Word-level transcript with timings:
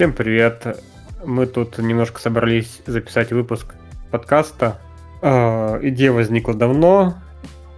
Всем 0.00 0.14
привет. 0.14 0.78
Мы 1.26 1.44
тут 1.44 1.76
немножко 1.76 2.22
собрались 2.22 2.80
записать 2.86 3.32
выпуск 3.32 3.74
подкаста. 4.10 4.80
Э, 5.20 5.78
идея 5.82 6.12
возникла 6.12 6.54
давно, 6.54 7.18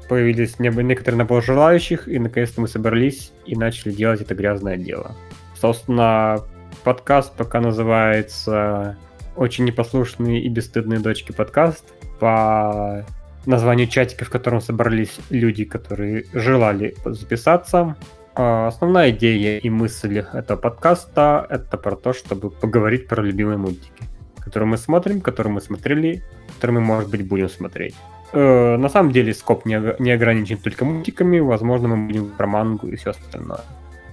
появились 0.08 0.60
некоторые 0.60 1.18
набор 1.18 1.42
желающих, 1.42 2.06
и 2.06 2.20
наконец-то 2.20 2.60
мы 2.60 2.68
собрались 2.68 3.32
и 3.44 3.56
начали 3.56 3.90
делать 3.90 4.20
это 4.20 4.36
грязное 4.36 4.76
дело. 4.76 5.16
Собственно, 5.60 6.42
подкаст 6.84 7.32
пока 7.36 7.60
называется 7.60 8.96
«Очень 9.34 9.64
непослушные 9.64 10.44
и 10.44 10.48
бесстыдные 10.48 11.00
дочки 11.00 11.32
подкаст» 11.32 11.92
по 12.20 13.04
названию 13.46 13.88
чатика, 13.88 14.24
в 14.24 14.30
котором 14.30 14.60
собрались 14.60 15.18
люди, 15.28 15.64
которые 15.64 16.26
желали 16.32 16.94
записаться. 17.04 17.96
А, 18.34 18.68
основная 18.68 19.10
идея 19.10 19.58
и 19.58 19.68
мысль 19.68 20.18
этого 20.32 20.58
подкаста— 20.58 21.46
это 21.50 21.76
про 21.76 21.96
то, 21.96 22.12
чтобы 22.12 22.50
поговорить 22.50 23.06
про 23.06 23.22
любимые 23.22 23.58
мультики, 23.58 24.04
которые 24.38 24.68
мы 24.68 24.76
смотрим, 24.78 25.20
которые 25.20 25.52
мы 25.52 25.60
смотрели, 25.60 26.22
которые 26.54 26.80
мы, 26.80 26.86
может 26.86 27.10
быть, 27.10 27.26
будем 27.26 27.48
смотреть. 27.48 27.94
Э, 28.32 28.76
на 28.76 28.88
самом 28.88 29.12
деле 29.12 29.34
скоп 29.34 29.66
не, 29.66 29.74
ограничен 29.74 30.56
только 30.56 30.84
мультиками, 30.84 31.38
возможно, 31.40 31.88
мы 31.88 32.06
будем 32.06 32.30
про 32.30 32.46
мангу 32.46 32.88
и 32.88 32.96
все 32.96 33.10
остальное. 33.10 33.60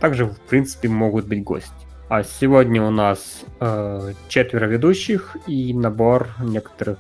Также, 0.02 0.26
в 0.26 0.40
принципе, 0.50 0.90
могут 0.90 1.26
быть 1.26 1.44
гости. 1.44 1.72
А 2.10 2.24
сегодня 2.24 2.82
у 2.82 2.90
нас 2.90 3.46
э, 3.60 4.14
четверо 4.28 4.66
ведущих 4.66 5.38
и 5.48 5.74
набор 5.74 6.30
некоторых 6.42 6.98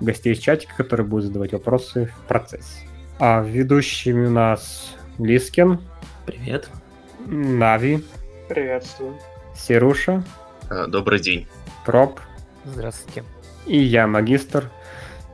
гостей 0.00 0.34
из 0.34 0.38
чатика, 0.40 0.74
которые 0.76 1.06
будут 1.06 1.26
задавать 1.26 1.52
вопросы 1.52 2.06
в 2.06 2.28
процессе. 2.28 2.86
А 3.18 3.42
ведущими 3.42 4.26
у 4.26 4.30
нас 4.30 4.94
Лискин. 5.18 5.80
Привет. 6.28 6.68
Нави. 7.24 8.04
Приветствую. 8.50 9.18
Серуша. 9.56 10.22
А, 10.68 10.86
добрый 10.86 11.20
день. 11.20 11.48
Проб. 11.86 12.20
Здравствуйте. 12.66 13.24
И 13.64 13.78
я, 13.78 14.06
магистр, 14.06 14.70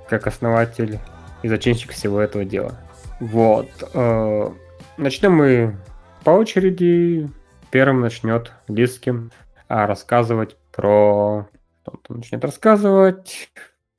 как 0.08 0.28
основатель 0.28 1.00
и 1.42 1.48
зачинщик 1.48 1.90
всего 1.90 2.20
этого 2.20 2.44
дела. 2.44 2.78
Вот. 3.18 3.68
Э, 3.92 4.50
начнем 4.96 5.32
мы 5.32 5.76
по 6.22 6.30
очереди. 6.30 7.28
Первым 7.72 8.00
начнет 8.00 8.52
Лискин 8.68 9.32
рассказывать 9.66 10.56
про... 10.70 11.48
Он 11.86 12.18
начнет 12.18 12.44
рассказывать 12.44 13.50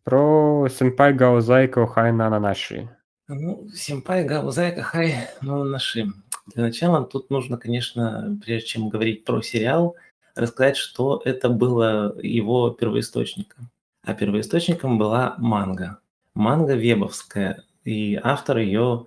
про 0.05 0.69
Сенпай 0.69 1.11
Гаузайко 1.11 1.87
Хайна 1.87 2.29
Нанаши. 2.29 2.89
Ну, 3.27 3.67
Сенпай 3.73 4.23
Гаузайко 4.23 4.83
Хай 4.83 5.27
Нанаши. 5.41 6.05
Для 6.53 6.63
начала 6.63 7.03
тут 7.03 7.29
нужно, 7.29 7.57
конечно, 7.57 8.37
прежде 8.43 8.67
чем 8.67 8.89
говорить 8.89 9.25
про 9.25 9.41
сериал, 9.41 9.95
рассказать, 10.35 10.77
что 10.77 11.21
это 11.25 11.49
было 11.49 12.15
его 12.21 12.69
первоисточником. 12.69 13.69
А 14.03 14.13
первоисточником 14.13 14.97
была 14.97 15.35
манга. 15.39 15.99
Манга 16.35 16.75
вебовская, 16.75 17.63
и 17.83 18.19
автор 18.21 18.57
ее 18.57 19.05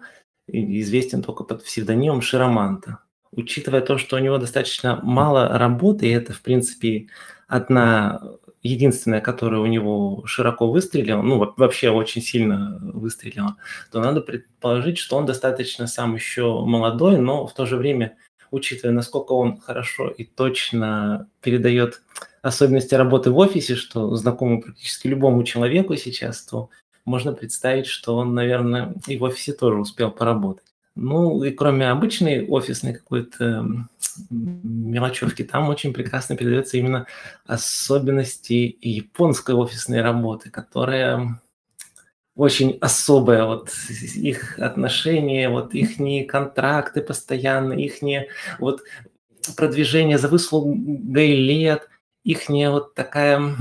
известен 0.48 1.22
только 1.22 1.44
под 1.44 1.62
псевдонимом 1.64 2.22
Широманта. 2.22 3.00
Учитывая 3.30 3.82
то, 3.82 3.98
что 3.98 4.16
у 4.16 4.20
него 4.20 4.38
достаточно 4.38 4.98
мало 5.02 5.58
работы, 5.58 6.06
и 6.06 6.12
это, 6.12 6.32
в 6.32 6.40
принципе, 6.40 7.08
одна 7.46 8.20
единственная, 8.62 9.20
которая 9.20 9.60
у 9.60 9.66
него 9.66 10.22
широко 10.26 10.70
выстрелила, 10.70 11.22
ну 11.22 11.52
вообще 11.56 11.90
очень 11.90 12.22
сильно 12.22 12.78
выстрелила, 12.80 13.56
то 13.90 14.00
надо 14.00 14.20
предположить, 14.20 14.98
что 14.98 15.16
он 15.16 15.26
достаточно 15.26 15.86
сам 15.86 16.14
еще 16.14 16.64
молодой, 16.64 17.18
но 17.18 17.46
в 17.46 17.54
то 17.54 17.66
же 17.66 17.76
время, 17.76 18.16
учитывая, 18.50 18.92
насколько 18.92 19.32
он 19.32 19.60
хорошо 19.60 20.08
и 20.08 20.24
точно 20.24 21.28
передает 21.40 22.02
особенности 22.42 22.94
работы 22.94 23.30
в 23.30 23.38
офисе, 23.38 23.74
что 23.74 24.14
знакомо 24.16 24.60
практически 24.60 25.06
любому 25.06 25.44
человеку 25.44 25.96
сейчас, 25.96 26.42
то 26.42 26.70
можно 27.04 27.32
представить, 27.32 27.86
что 27.86 28.16
он, 28.16 28.34
наверное, 28.34 28.94
и 29.06 29.16
в 29.16 29.22
офисе 29.22 29.52
тоже 29.52 29.78
успел 29.78 30.10
поработать. 30.10 30.67
Ну, 31.00 31.44
и 31.44 31.52
кроме 31.52 31.88
обычной 31.90 32.44
офисной 32.44 32.92
какой-то 32.92 33.64
мелочевки, 34.30 35.44
там 35.44 35.68
очень 35.68 35.92
прекрасно 35.92 36.36
передается 36.36 36.76
именно 36.76 37.06
особенности 37.46 38.76
японской 38.80 39.54
офисной 39.54 40.02
работы, 40.02 40.50
которая 40.50 41.40
очень 42.34 42.78
особая, 42.80 43.44
вот 43.44 43.70
их 44.16 44.58
отношения, 44.58 45.48
вот 45.48 45.72
их 45.72 45.98
контракты 46.28 47.00
постоянно, 47.00 47.74
их 47.74 47.98
вот 48.58 48.82
продвижение 49.56 50.18
за 50.18 50.26
выслугой 50.26 51.36
лет, 51.36 51.88
их 52.24 52.48
вот 52.48 52.94
такая 52.94 53.54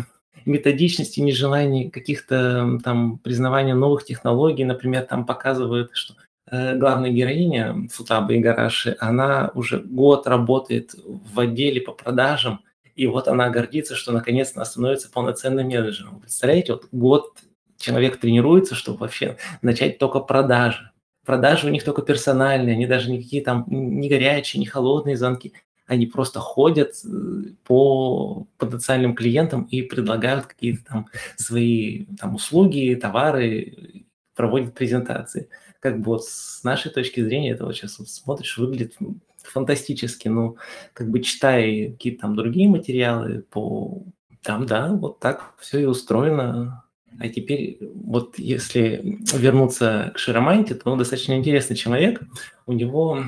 методичность 0.45 1.19
и 1.19 1.21
нежелание 1.21 1.91
каких-то 1.91 2.79
там 2.83 3.19
признавания 3.19 3.75
новых 3.75 4.05
технологий, 4.05 4.63
например, 4.63 5.03
там 5.05 5.23
показывают, 5.23 5.91
что 5.93 6.15
главная 6.49 7.11
героиня 7.11 7.87
Футаба 7.91 8.35
Игараши, 8.35 8.95
она 8.99 9.51
уже 9.53 9.79
год 9.79 10.27
работает 10.27 10.95
в 10.95 11.39
отделе 11.39 11.81
по 11.81 11.91
продажам, 11.91 12.61
и 12.95 13.05
вот 13.05 13.27
она 13.27 13.49
гордится, 13.49 13.95
что 13.95 14.11
наконец-то 14.11 14.63
становится 14.65 15.11
полноценным 15.11 15.67
менеджером. 15.67 16.19
Представляете, 16.19 16.73
вот 16.73 16.87
год 16.91 17.37
человек 17.77 18.17
тренируется, 18.17 18.75
чтобы 18.75 18.99
вообще 18.99 19.37
начать 19.61 19.99
только 19.99 20.19
продажи. 20.19 20.91
Продажи 21.25 21.67
у 21.67 21.69
них 21.69 21.83
только 21.83 22.01
персональные, 22.01 22.73
они 22.73 22.87
даже 22.87 23.11
никакие 23.11 23.43
там 23.43 23.65
не 23.67 24.09
горячие, 24.09 24.59
не 24.59 24.65
холодные 24.65 25.17
звонки. 25.17 25.53
Они 25.85 26.05
просто 26.05 26.39
ходят 26.39 26.93
э, 27.05 27.53
по 27.63 28.47
потенциальным 28.57 29.15
клиентам 29.15 29.63
и 29.63 29.81
предлагают 29.83 30.45
какие-то 30.47 30.83
там 30.83 31.07
свои 31.35 32.05
там, 32.19 32.35
услуги, 32.35 32.97
товары, 33.01 34.05
проводят 34.35 34.73
презентации 34.73 35.49
как 35.79 35.99
бы 35.99 36.05
вот 36.05 36.25
с 36.25 36.63
нашей 36.63 36.91
точки 36.91 37.23
зрения 37.23 37.51
это 37.51 37.65
вот 37.65 37.75
сейчас 37.75 37.99
вот 37.99 38.09
смотришь, 38.09 38.57
выглядит 38.57 38.95
фантастически, 39.43 40.27
ну, 40.27 40.57
как 40.93 41.09
бы 41.09 41.21
читая 41.21 41.91
какие-то 41.91 42.21
там 42.21 42.35
другие 42.35 42.69
материалы 42.69 43.43
по... 43.49 44.03
Там, 44.43 44.65
да, 44.65 44.93
вот 44.93 45.19
так 45.19 45.53
все 45.59 45.79
и 45.79 45.85
устроено. 45.85 46.83
А 47.19 47.27
теперь 47.29 47.77
вот 47.81 48.37
если 48.37 49.19
вернуться 49.33 50.11
к 50.13 50.19
Широманте, 50.19 50.75
то 50.75 50.91
он 50.91 50.99
достаточно 50.99 51.33
интересный 51.33 51.75
человек. 51.75 52.21
У 52.65 52.73
него 52.73 53.23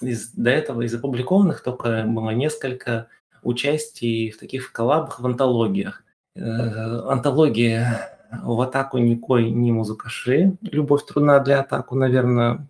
из, 0.00 0.30
до 0.30 0.50
этого 0.50 0.82
из 0.82 0.94
опубликованных 0.94 1.62
только 1.62 2.04
было 2.04 2.30
несколько 2.30 3.08
участий 3.42 4.30
в 4.30 4.38
таких 4.38 4.72
коллабах 4.72 5.20
в 5.20 5.26
антологиях. 5.26 6.04
Э, 6.36 7.00
антология 7.08 8.13
в 8.42 8.60
атаку 8.60 8.98
никой 8.98 9.50
не 9.50 9.72
музыкаши. 9.72 10.56
Любовь 10.62 11.04
трудна 11.06 11.38
для 11.40 11.60
атаку, 11.60 11.94
наверное, 11.94 12.66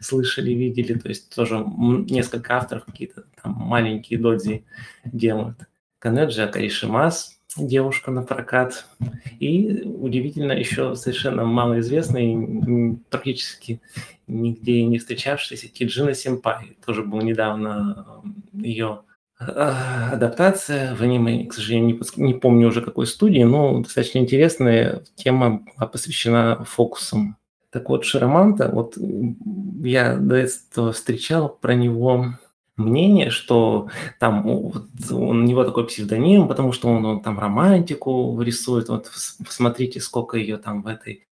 слышали, 0.00 0.52
видели. 0.52 0.98
То 0.98 1.08
есть 1.08 1.34
тоже 1.34 1.64
несколько 1.66 2.56
авторов 2.56 2.84
какие-то 2.84 3.24
там 3.42 3.52
маленькие 3.52 4.18
додзи 4.18 4.64
делают. 5.04 5.58
Канеджи 5.98 6.42
Акаришимас, 6.42 7.38
девушка 7.56 8.10
на 8.10 8.22
прокат. 8.22 8.86
И 9.40 9.82
удивительно 9.82 10.52
еще 10.52 10.96
совершенно 10.96 11.44
малоизвестный, 11.44 12.98
практически 13.10 13.80
нигде 14.26 14.84
не 14.84 14.98
встречавшийся 14.98 15.68
Киджина 15.68 16.14
Симпай. 16.14 16.76
Тоже 16.84 17.02
был 17.02 17.20
недавно 17.20 18.22
ее 18.52 19.00
адаптация 19.38 20.94
в 20.94 21.02
аниме, 21.02 21.46
к 21.46 21.54
сожалению, 21.54 22.00
не, 22.16 22.22
не 22.26 22.34
помню 22.34 22.68
уже 22.68 22.82
какой 22.82 23.06
студии, 23.06 23.42
но 23.42 23.80
достаточно 23.80 24.18
интересная 24.18 25.02
тема 25.16 25.64
была 25.76 25.88
посвящена 25.88 26.64
фокусам. 26.64 27.36
Так 27.70 27.88
вот, 27.88 28.04
Шараманта, 28.04 28.68
вот 28.72 28.96
я 29.82 30.16
до 30.16 30.36
этого 30.36 30.92
встречал 30.92 31.48
про 31.48 31.74
него 31.74 32.26
мнение, 32.76 33.30
что 33.30 33.88
там 34.20 34.42
вот, 34.44 34.86
у 35.10 35.34
него 35.34 35.64
такой 35.64 35.86
псевдоним, 35.86 36.48
потому 36.48 36.72
что 36.72 36.88
он, 36.88 37.04
он 37.04 37.20
там 37.20 37.38
романтику 37.38 38.40
рисует. 38.40 38.88
Вот 38.88 39.10
посмотрите, 39.44 40.00
сколько 40.00 40.36
ее 40.36 40.56
там 40.56 40.82
в 40.82 40.86
этой 40.86 41.26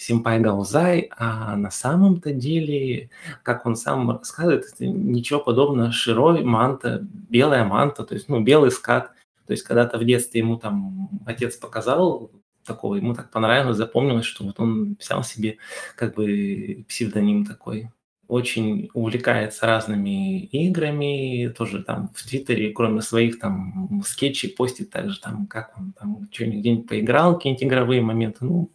Симпай 0.00 0.38
Гаузай, 0.38 1.10
а 1.16 1.56
на 1.56 1.72
самом-то 1.72 2.32
деле, 2.32 3.10
как 3.42 3.66
он 3.66 3.74
сам 3.74 4.08
рассказывает, 4.12 4.64
это 4.72 4.86
ничего 4.86 5.40
подобного, 5.40 5.90
широй 5.90 6.44
манта, 6.44 7.00
белая 7.02 7.64
манта, 7.64 8.04
то 8.04 8.14
есть, 8.14 8.28
ну, 8.28 8.40
белый 8.40 8.70
скат. 8.70 9.10
То 9.48 9.52
есть, 9.54 9.64
когда-то 9.64 9.98
в 9.98 10.04
детстве 10.04 10.38
ему 10.38 10.56
там 10.56 11.10
отец 11.26 11.56
показал 11.56 12.30
такого, 12.64 12.94
ему 12.94 13.12
так 13.12 13.32
понравилось, 13.32 13.76
запомнилось, 13.76 14.24
что 14.24 14.44
вот 14.44 14.60
он 14.60 14.96
взял 15.00 15.24
себе 15.24 15.56
как 15.96 16.14
бы 16.14 16.84
псевдоним 16.88 17.44
такой. 17.44 17.90
Очень 18.28 18.90
увлекается 18.94 19.66
разными 19.66 20.44
играми, 20.44 21.48
тоже 21.48 21.82
там 21.82 22.10
в 22.14 22.22
Твиттере, 22.22 22.72
кроме 22.72 23.02
своих 23.02 23.40
там 23.40 24.00
скетчей, 24.06 24.50
постит 24.50 24.90
также 24.90 25.18
там, 25.18 25.48
как 25.48 25.76
он 25.76 25.92
там 25.98 26.28
что-нибудь 26.30 26.60
где-нибудь 26.60 26.88
поиграл, 26.88 27.34
какие-нибудь 27.34 27.64
игровые 27.64 28.00
моменты. 28.00 28.44
Ну, 28.44 28.70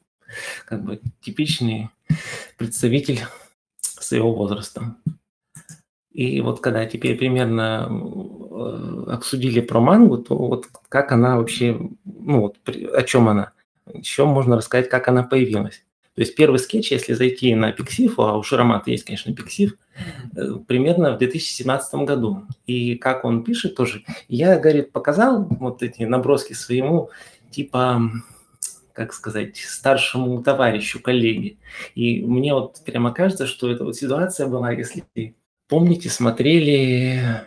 как 0.65 0.83
бы 0.83 1.01
типичный 1.21 1.89
представитель 2.57 3.21
своего 3.79 4.33
возраста. 4.33 4.95
И 6.11 6.41
вот 6.41 6.59
когда 6.59 6.85
теперь 6.85 7.17
примерно 7.17 7.87
э, 7.89 9.11
обсудили 9.11 9.61
про 9.61 9.79
мангу, 9.79 10.19
то 10.19 10.37
вот 10.37 10.67
как 10.87 11.11
она 11.11 11.37
вообще, 11.37 11.79
ну 12.05 12.41
вот 12.41 12.57
о 12.93 13.01
чем 13.01 13.29
она? 13.29 13.51
Еще 13.91 14.25
можно 14.25 14.55
рассказать, 14.55 14.89
как 14.89 15.07
она 15.07 15.23
появилась. 15.23 15.83
То 16.15 16.21
есть 16.21 16.35
первый 16.35 16.59
скетч, 16.59 16.91
если 16.91 17.13
зайти 17.13 17.55
на 17.55 17.71
Пиксифу, 17.71 18.21
а 18.21 18.37
у 18.37 18.43
Шаромата 18.43 18.91
есть, 18.91 19.03
конечно, 19.03 19.33
Пиксиф, 19.33 19.75
э, 20.35 20.57
примерно 20.67 21.15
в 21.15 21.17
2017 21.17 22.05
году. 22.05 22.43
И 22.67 22.95
как 22.95 23.25
он 23.25 23.43
пишет 23.43 23.75
тоже, 23.75 24.03
я, 24.27 24.59
говорит, 24.59 24.91
показал 24.91 25.47
вот 25.49 25.81
эти 25.81 26.03
наброски 26.03 26.53
своему, 26.53 27.09
типа, 27.49 27.99
как 28.93 29.13
сказать, 29.13 29.57
старшему 29.57 30.41
товарищу, 30.43 31.01
коллеге. 31.01 31.57
И 31.95 32.23
мне 32.23 32.53
вот 32.53 32.81
прямо 32.85 33.11
кажется, 33.11 33.47
что 33.47 33.71
эта 33.71 33.83
вот 33.83 33.95
ситуация 33.95 34.47
была, 34.47 34.71
если 34.71 35.03
помните, 35.67 36.09
смотрели 36.09 37.41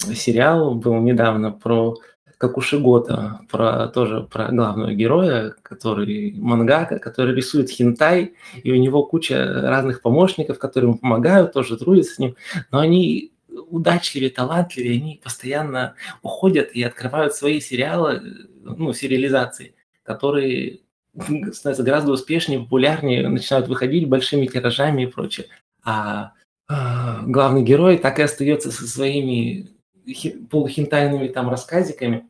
сериал, 0.00 0.74
был 0.74 1.00
недавно 1.00 1.52
про 1.52 1.96
Какушигота, 2.38 3.40
про 3.50 3.88
тоже 3.88 4.22
про 4.30 4.48
главного 4.48 4.92
героя, 4.92 5.54
который 5.62 6.34
мангака, 6.36 6.98
который 6.98 7.34
рисует 7.34 7.70
хинтай, 7.70 8.34
и 8.62 8.72
у 8.72 8.76
него 8.76 9.04
куча 9.04 9.62
разных 9.62 10.02
помощников, 10.02 10.58
которые 10.58 10.90
ему 10.90 10.98
помогают, 10.98 11.52
тоже 11.52 11.76
трудятся 11.76 12.14
с 12.14 12.18
ним, 12.18 12.36
но 12.70 12.80
они 12.80 13.32
удачливее, 13.48 14.30
талантливее, 14.30 15.00
они 15.00 15.20
постоянно 15.22 15.94
уходят 16.22 16.70
и 16.72 16.82
открывают 16.82 17.34
свои 17.34 17.60
сериалы, 17.60 18.48
ну, 18.62 18.92
сериализации, 18.92 19.73
которые 20.04 20.80
становятся 21.52 21.82
гораздо 21.82 22.12
успешнее, 22.12 22.60
популярнее, 22.60 23.28
начинают 23.28 23.68
выходить 23.68 24.08
большими 24.08 24.46
тиражами 24.46 25.02
и 25.02 25.06
прочее. 25.06 25.46
А, 25.84 26.32
а 26.68 27.22
главный 27.22 27.62
герой 27.62 27.98
так 27.98 28.18
и 28.18 28.22
остается 28.22 28.70
со 28.70 28.86
своими 28.86 29.70
полухинтайными 30.50 31.28
там 31.28 31.48
рассказиками 31.48 32.28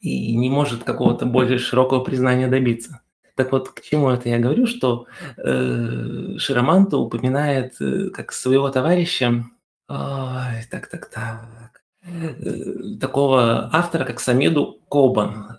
и 0.00 0.34
не 0.36 0.50
может 0.50 0.84
какого-то 0.84 1.26
более 1.26 1.58
широкого 1.58 2.02
признания 2.02 2.48
добиться. 2.48 3.00
Так 3.34 3.52
вот, 3.52 3.70
к 3.70 3.80
чему 3.80 4.10
это 4.10 4.28
я 4.28 4.38
говорю, 4.38 4.66
что 4.66 5.06
э, 5.38 6.36
Широманто 6.36 6.98
упоминает 6.98 7.80
э, 7.80 8.10
как 8.10 8.32
своего 8.32 8.68
товарища, 8.68 9.44
ой, 9.88 10.66
так, 10.70 10.88
так, 10.88 11.06
так, 11.06 11.82
э, 12.04 12.98
такого 13.00 13.70
автора, 13.72 14.04
как 14.04 14.20
Самеду 14.20 14.80
Кобан. 14.88 15.58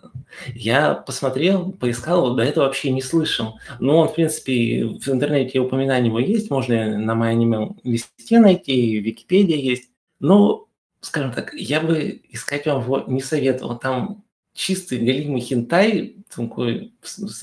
Я 0.54 0.94
посмотрел, 0.94 1.72
поискал, 1.72 2.22
вот 2.22 2.36
до 2.38 2.44
этого 2.44 2.66
вообще 2.66 2.92
не 2.92 3.02
слышал. 3.02 3.60
Но 3.80 4.00
он, 4.00 4.10
в 4.10 4.16
принципе, 4.16 4.86
в 4.86 5.08
интернете 5.08 5.60
упоминание 5.60 6.08
его 6.08 6.20
есть, 6.20 6.50
можно 6.50 6.98
на 6.98 7.16
моем 7.16 7.78
листе 7.84 8.40
найти, 8.40 9.00
в 9.00 9.04
Википедии 9.04 9.58
есть. 9.58 9.90
Но 10.20 10.68
скажем 11.02 11.32
так, 11.34 11.54
я 11.54 11.82
бы 11.82 12.22
искать 12.30 12.66
вам 12.66 12.82
его 12.82 13.04
не 13.08 13.22
советовал. 13.22 13.78
Там 13.78 14.24
чистый 14.54 15.00
галимый 15.00 15.42
хентай, 15.42 16.18
такой 16.34 16.94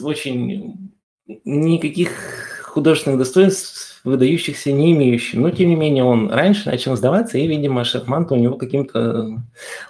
очень 0.00 0.92
никаких 1.44 2.10
художественных 2.64 3.18
достоинств 3.18 4.00
выдающихся 4.04 4.72
не 4.72 4.92
имеющий. 4.92 5.38
Но, 5.38 5.50
тем 5.50 5.68
не 5.68 5.76
менее, 5.76 6.04
он 6.04 6.30
раньше 6.30 6.70
начал 6.70 6.96
сдаваться, 6.96 7.38
и, 7.38 7.46
видимо, 7.46 7.84
Шахманта 7.84 8.34
у 8.34 8.38
него 8.38 8.56
каким-то 8.56 9.42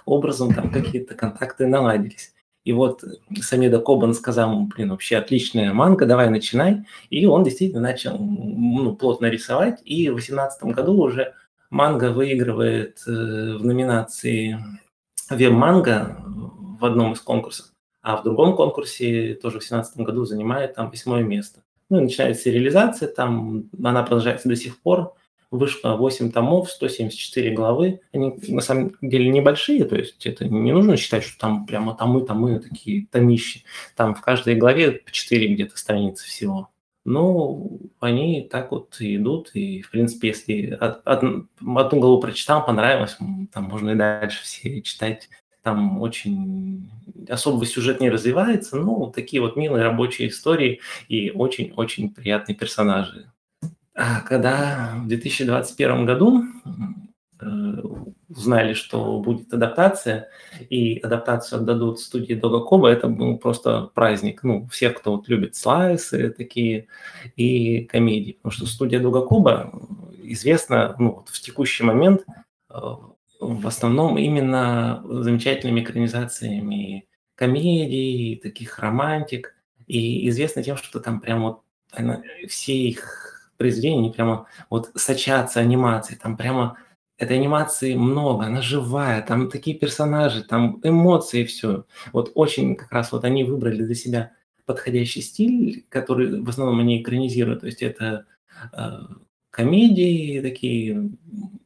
образом 0.05 0.53
там 0.53 0.71
какие-то 0.71 1.15
контакты 1.15 1.67
наладились. 1.67 2.33
И 2.63 2.73
вот 2.73 3.03
Самеда 3.41 3.79
Кобан 3.79 4.13
сказал, 4.13 4.65
блин, 4.65 4.91
вообще 4.91 5.17
отличная 5.17 5.73
манга, 5.73 6.05
давай 6.05 6.29
начинай. 6.29 6.85
И 7.09 7.25
он 7.25 7.43
действительно 7.43 7.81
начал 7.81 8.17
ну, 8.19 8.95
плотно 8.95 9.27
рисовать. 9.27 9.81
И 9.83 10.09
в 10.09 10.15
2018 10.15 10.63
году 10.65 10.93
уже 11.01 11.33
Манга 11.71 12.11
выигрывает 12.11 13.01
э, 13.07 13.11
в 13.11 13.63
номинации 13.63 14.59
Веб-манга 15.29 16.17
в 16.25 16.85
одном 16.85 17.13
из 17.13 17.21
конкурсов, 17.21 17.67
а 18.01 18.17
в 18.17 18.23
другом 18.23 18.57
конкурсе 18.57 19.35
тоже 19.35 19.59
в 19.59 19.63
2017 19.63 19.97
году 19.99 20.25
занимает 20.25 20.75
там 20.75 20.89
восьмое 20.89 21.23
место. 21.23 21.63
Ну 21.89 21.99
и 21.99 22.03
начинается 22.03 22.43
сериализация, 22.43 23.07
там 23.07 23.69
она 23.81 24.03
продолжается 24.03 24.49
до 24.49 24.57
сих 24.57 24.81
пор. 24.81 25.13
Вышло 25.51 25.97
8 25.97 26.31
томов, 26.31 26.71
174 26.71 27.53
главы. 27.53 27.99
Они 28.13 28.33
на 28.47 28.61
самом 28.61 28.95
деле 29.01 29.29
небольшие, 29.29 29.83
то 29.83 29.97
есть 29.97 30.25
это 30.25 30.45
не 30.47 30.71
нужно 30.71 30.95
считать, 30.95 31.23
что 31.23 31.37
там 31.37 31.65
прямо 31.65 31.93
томы, 31.93 32.25
томы, 32.25 32.59
такие 32.59 33.05
томищи. 33.07 33.65
Там 33.97 34.15
в 34.15 34.21
каждой 34.21 34.55
главе 34.55 34.93
по 34.93 35.11
4 35.11 35.53
где-то 35.53 35.77
страницы 35.77 36.25
всего. 36.25 36.69
Ну, 37.03 37.81
они 37.99 38.47
так 38.49 38.71
вот 38.71 38.95
идут, 38.99 39.51
и, 39.53 39.81
в 39.81 39.91
принципе, 39.91 40.29
если 40.29 40.77
од 40.79 41.01
од 41.03 41.23
одну 41.59 41.99
главу 41.99 42.19
прочитал, 42.21 42.65
понравилось, 42.65 43.17
там 43.51 43.63
можно 43.63 43.89
и 43.91 43.95
дальше 43.95 44.43
все 44.43 44.81
читать. 44.81 45.29
Там 45.63 46.01
очень 46.01 46.89
особо 47.27 47.65
сюжет 47.65 47.99
не 47.99 48.09
развивается, 48.09 48.77
ну, 48.77 49.11
такие 49.13 49.41
вот 49.41 49.55
милые 49.57 49.83
рабочие 49.83 50.29
истории 50.29 50.79
и 51.09 51.31
очень-очень 51.31 52.09
приятные 52.13 52.55
персонажи. 52.55 53.31
Когда 53.93 54.95
в 54.97 55.07
2021 55.07 56.05
году 56.05 56.43
Э, 57.41 57.73
узнали, 58.29 58.73
что 58.73 59.19
будет 59.19 59.53
адаптация, 59.53 60.29
и 60.69 60.99
адаптацию 60.99 61.59
отдадут 61.59 61.99
студии 61.99 62.33
Догакоба, 62.35 62.87
это 62.87 63.07
был 63.07 63.37
просто 63.37 63.89
праздник. 63.93 64.43
Ну, 64.43 64.67
всех, 64.67 64.99
кто 64.99 65.15
вот 65.15 65.27
любит 65.27 65.55
слайсы 65.55 66.29
такие 66.29 66.87
и 67.35 67.83
комедии. 67.85 68.33
Потому 68.33 68.51
что 68.51 68.65
студия 68.67 68.99
Догакоба 68.99 69.73
известна 70.23 70.95
ну, 70.99 71.15
вот 71.15 71.29
в 71.29 71.41
текущий 71.41 71.83
момент 71.83 72.23
э, 72.69 72.73
в 73.39 73.67
основном 73.67 74.17
именно 74.19 75.03
замечательными 75.09 75.81
экранизациями 75.81 77.07
комедий, 77.35 78.39
таких 78.41 78.77
романтик. 78.79 79.55
И 79.87 80.29
известна 80.29 80.63
тем, 80.63 80.77
что 80.77 80.99
там 80.99 81.19
прям 81.19 81.41
вот 81.41 81.61
все 82.47 82.73
их 82.73 83.30
произведения, 83.61 83.99
они 83.99 84.11
прямо 84.11 84.47
вот 84.69 84.91
сочатся 84.95 85.59
анимацией, 85.59 86.19
там 86.19 86.37
прямо 86.37 86.77
Этой 87.21 87.37
анимации 87.37 87.93
много, 87.93 88.45
она 88.45 88.63
живая, 88.63 89.21
там 89.21 89.51
такие 89.51 89.77
персонажи, 89.77 90.43
там 90.43 90.79
эмоции, 90.81 91.43
все. 91.43 91.85
Вот 92.13 92.31
очень 92.33 92.75
как 92.75 92.91
раз 92.91 93.11
вот 93.11 93.23
они 93.25 93.43
выбрали 93.43 93.83
для 93.83 93.93
себя 93.93 94.31
подходящий 94.65 95.21
стиль, 95.21 95.85
который 95.89 96.41
в 96.41 96.49
основном 96.49 96.79
они 96.79 96.99
экранизируют. 96.99 97.59
То 97.59 97.67
есть 97.67 97.83
это 97.83 98.25
э, 98.73 98.89
комедии 99.51 100.41
такие 100.41 101.11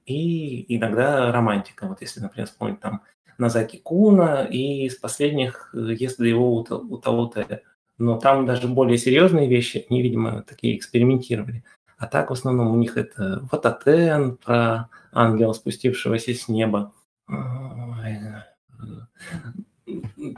и 0.06 0.75
иногда 0.75 1.32
романтика. 1.32 1.88
Вот 1.88 2.02
если, 2.02 2.20
например, 2.20 2.48
вспомнить 2.48 2.82
там 2.82 3.04
Назаки 3.38 3.78
Куна 3.78 4.44
и 4.44 4.88
из 4.88 4.98
последних 4.98 5.70
э, 5.74 5.96
«Если 5.98 6.28
его 6.28 6.54
у, 6.54 6.98
того-то». 6.98 7.62
Но 7.98 8.20
там 8.20 8.46
даже 8.46 8.68
более 8.68 8.98
серьезные 8.98 9.48
вещи, 9.48 9.86
они, 9.90 10.02
видимо, 10.02 10.42
такие 10.42 10.75
экспериментировали. 10.75 11.64
А 11.98 12.08
так 12.08 12.30
в 12.30 12.34
основном 12.34 12.72
у 12.72 12.75
них 12.75 12.98
это 12.98 13.48
Вататен 13.52 14.38
про 14.38 14.90
ангела, 15.14 15.54
спустившегося 15.54 16.34
с 16.34 16.48
неба, 16.48 16.92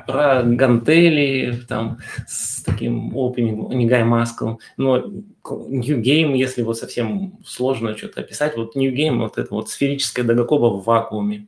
про 0.06 0.44
гантели, 0.44 1.64
там, 1.68 2.00
с 2.28 2.62
таким 2.64 3.16
опенем, 3.18 3.70
Нигай 3.70 4.04
Маском. 4.04 4.60
Но 4.76 4.98
New 4.98 6.02
Game, 6.02 6.36
если 6.36 6.62
вот 6.62 6.78
совсем 6.78 7.40
сложно 7.46 7.98
что-то 7.98 8.22
описать, 8.22 8.58
вот 8.58 8.76
New 8.76 8.94
Game, 8.94 9.20
вот 9.20 9.38
это 9.38 9.54
вот 9.54 9.70
сферическая 9.70 10.26
Дагакоба 10.26 10.68
в 10.68 10.84
вакууме, 10.84 11.48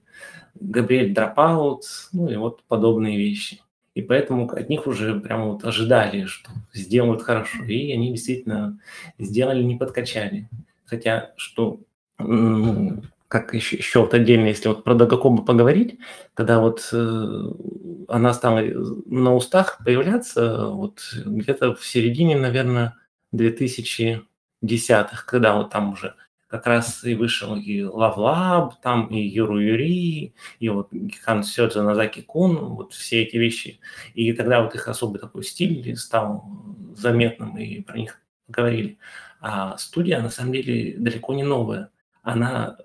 Габриэль 0.60 1.13
Дропаут, 1.13 1.84
ну 2.12 2.30
и 2.30 2.36
вот 2.36 2.63
подобные 2.63 3.18
вещи. 3.18 3.62
И 4.00 4.01
поэтому 4.01 4.50
от 4.50 4.70
них 4.70 4.88
уже 4.88 5.20
прямо 5.20 5.48
вот 5.48 5.65
ожидали, 5.65 6.24
что 6.25 6.51
сделают 6.74 7.22
хорошо. 7.22 7.65
И 7.65 7.91
они 7.91 8.12
действительно 8.12 8.79
сделали, 9.18 9.62
не 9.62 9.75
подкачали. 9.75 10.50
Хотя, 10.86 11.34
что 11.36 11.82
ну, 12.18 13.03
как 13.27 13.53
еще, 13.53 13.75
еще 13.75 14.00
вот 14.00 14.13
отдельно, 14.13 14.48
если 14.48 14.70
вот 14.70 14.86
про 14.86 14.96
Дагакоба 14.96 15.44
поговорить, 15.44 16.00
когда 16.34 16.60
вот 16.60 16.89
э, 16.94 17.51
она 18.08 18.34
стала 18.34 18.62
на 19.06 19.36
устах 19.36 19.79
появляться 19.84 20.68
вот 20.68 21.01
где-то 21.25 21.75
в 21.75 21.86
середине, 21.86 22.38
наверное, 22.38 22.96
2010-х, 23.36 25.25
когда 25.27 25.58
вот 25.58 25.72
там 25.72 25.91
уже 25.91 26.15
как 26.50 26.65
раз 26.65 27.03
и 27.03 27.13
вышел 27.13 27.56
и 27.56 27.84
Love 27.84 28.33
Lab, 28.33 28.82
там 28.82 29.08
и 29.08 29.20
Юру 29.20 29.60
Юри, 29.60 30.34
и 30.60 30.70
вот 30.70 30.89
Гэккан 31.22 31.44
Сёдзё 31.44 31.84
Нозаки-кун, 31.84 32.58
вот 32.58 32.94
все 32.94 33.22
эти 33.22 33.38
вещи. 33.38 33.79
И 34.15 34.34
тогда 34.34 34.63
вот 34.63 34.74
их 34.74 34.88
особый 34.88 35.22
такой 35.22 35.44
стиль 35.44 35.96
стал 35.96 36.44
заметным, 36.96 37.58
и 37.58 37.82
про 37.82 37.98
них 37.98 38.20
говорили. 38.48 38.98
А 39.39 39.77
студия, 39.77 40.22
на 40.22 40.29
самом 40.29 40.53
деле, 40.53 40.98
далеко 40.98 41.34
не 41.34 41.44
новая. 41.44 41.91
Она 42.24 42.77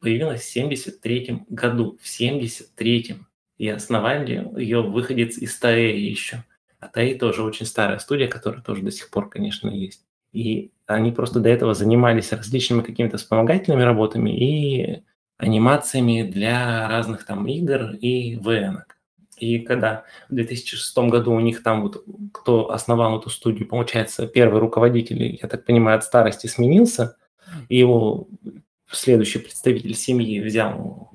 появилась 0.00 0.42
в 0.42 0.50
73 0.50 1.46
году, 1.48 1.98
в 2.00 2.06
73-м. 2.06 3.26
И 3.56 3.68
основали 3.68 4.48
ее 4.58 4.82
выходец 4.82 5.38
из 5.38 5.58
Таэи 5.58 6.00
еще. 6.00 6.44
А 6.78 6.88
Таи 6.88 7.14
тоже 7.14 7.42
очень 7.42 7.66
старая 7.66 7.98
студия, 7.98 8.28
которая 8.28 8.62
тоже 8.62 8.82
до 8.82 8.90
сих 8.90 9.10
пор, 9.10 9.28
конечно, 9.28 9.68
есть. 9.68 10.06
И 10.32 10.70
они 10.86 11.12
просто 11.12 11.40
до 11.40 11.48
этого 11.48 11.74
занимались 11.74 12.32
различными 12.32 12.82
какими-то 12.82 13.18
вспомогательными 13.18 13.82
работами, 13.82 14.30
и 14.30 15.02
анимациями 15.38 16.22
для 16.22 16.88
разных 16.88 17.24
там 17.24 17.46
игр 17.46 17.92
и 17.92 18.36
ВН. 18.36 18.84
И 19.38 19.60
когда 19.60 20.04
в 20.28 20.34
2006 20.34 20.98
году 20.98 21.32
у 21.32 21.40
них 21.40 21.62
там 21.62 21.82
вот, 21.82 22.04
кто 22.32 22.70
основал 22.70 23.18
эту 23.18 23.30
студию, 23.30 23.66
получается, 23.66 24.26
первый 24.26 24.60
руководитель, 24.60 25.38
я 25.40 25.48
так 25.48 25.64
понимаю, 25.64 25.96
от 25.96 26.04
старости 26.04 26.46
сменился, 26.46 27.16
и 27.68 27.78
его 27.78 28.28
следующий 28.92 29.38
представитель 29.38 29.94
семьи 29.94 30.40
взял 30.40 31.10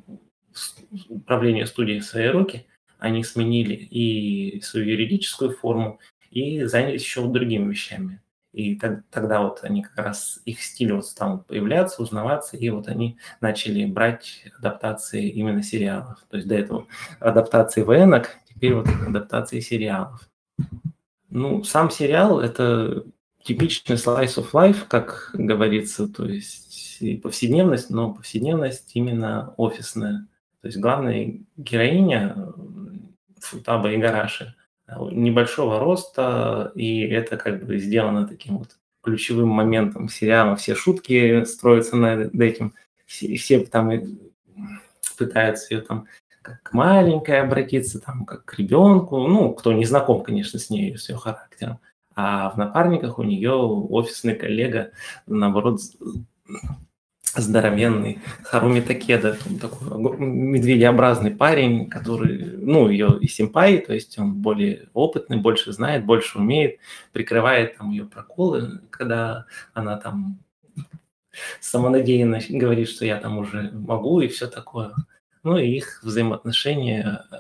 управление 1.10 1.68
студией 1.68 2.00
в 2.00 2.06
свои 2.06 2.28
руки, 2.28 2.66
они 2.98 3.24
сменили 3.24 3.76
и 3.76 4.62
свою 4.62 4.88
юридическую 4.88 5.52
форму, 5.52 6.00
и 6.32 6.64
занялись 6.64 7.04
еще 7.04 7.28
другими 7.28 7.70
вещами. 7.70 8.22
И 8.56 8.80
тогда 9.12 9.42
вот 9.42 9.60
они 9.64 9.84
как 9.84 9.98
раз, 9.98 10.40
их 10.46 10.64
стиль 10.64 10.94
вот 10.94 11.06
стал 11.06 11.40
появляться, 11.40 12.02
узнаваться, 12.02 12.56
и 12.56 12.70
вот 12.70 12.88
они 12.88 13.18
начали 13.42 13.86
брать 13.86 14.46
адаптации 14.58 15.28
именно 15.28 15.62
сериалов. 15.62 16.24
То 16.30 16.38
есть 16.38 16.48
до 16.48 16.56
этого 16.56 16.88
адаптации 17.20 17.82
военок, 17.82 18.30
теперь 18.48 18.76
вот 18.76 18.88
адаптации 18.88 19.60
сериалов. 19.60 20.30
Ну, 21.30 21.66
сам 21.66 21.92
сериал– 21.92 22.40
это 22.42 23.04
типичный 23.44 23.98
slice 23.98 24.38
of 24.38 24.52
life, 24.54 24.86
как 24.88 25.32
говорится, 25.34 26.08
то 26.08 26.26
есть 26.26 27.02
и 27.02 27.18
повседневность, 27.18 27.90
но 27.90 28.14
повседневность 28.14 28.92
именно 28.94 29.54
офисная. 29.58 30.28
То 30.62 30.68
есть 30.68 30.78
главная 30.78 31.40
героиня 31.58 32.54
Футаба 33.42 33.92
и 33.92 33.98
Гараши– 33.98 34.56
небольшого 34.88 35.80
роста, 35.80 36.72
и 36.76 37.02
это 37.02 37.38
как 37.38 37.66
бы 37.66 37.78
сделано 37.78 38.28
таким 38.28 38.60
вот 38.60 38.78
ключевым 39.02 39.50
моментом 39.50 40.10
сериала. 40.10 40.56
Все 40.56 40.76
шутки 40.76 41.44
строятся 41.46 41.96
над 41.96 42.34
этим, 42.36 42.74
все, 43.06 43.36
все 43.36 43.66
там 43.66 43.92
пытаются 45.18 45.74
ее 45.74 45.82
там 45.82 46.08
как 46.46 46.74
маленькая 46.74 47.42
обратиться, 47.42 48.00
там, 48.00 48.24
как 48.24 48.46
к 48.46 48.60
ребенку, 48.60 49.18
ну, 49.28 49.52
кто 49.54 49.74
не 49.74 49.86
знаком, 49.86 50.22
конечно, 50.22 50.60
с 50.60 50.70
ней, 50.70 50.96
с 50.96 51.10
ее 51.10 51.18
характером. 51.18 51.80
А 52.16 52.52
в 52.52 52.58
напарниках 52.58 53.18
у 53.18 53.24
нее 53.24 53.52
офисный 53.52 54.36
коллега, 54.36 54.92
наоборот, 55.26 55.80
здоровенный 57.36 58.20
Харуми 58.44 58.82
Такеда, 58.82 59.38
такой 59.62 60.18
медведеобразный 60.18 61.32
парень, 61.32 61.90
который, 61.90 62.58
ну, 62.58 62.90
ее 62.90 63.18
и 63.20 63.28
симпай, 63.28 63.80
то 63.80 63.94
есть 63.94 64.18
он 64.18 64.36
более 64.36 64.90
опытный, 64.94 65.38
больше 65.38 65.72
знает, 65.72 66.06
больше 66.06 66.40
умеет, 66.40 66.80
прикрывает 67.12 67.78
там 67.78 67.92
ее 67.92 68.06
проколы, 68.06 68.82
когда 68.90 69.46
она 69.74 69.98
там 69.98 70.40
самонадеянно 71.60 72.40
говорит, 72.50 72.90
что 72.90 73.06
я 73.06 73.18
там 73.18 73.38
уже 73.38 73.72
могу 73.74 74.22
и 74.22 74.28
все 74.28 74.48
такое. 74.48 74.94
Ну, 75.44 75.58
и 75.58 75.68
их 75.68 76.02
взаимоотношения 76.02 77.24
э, 77.32 77.36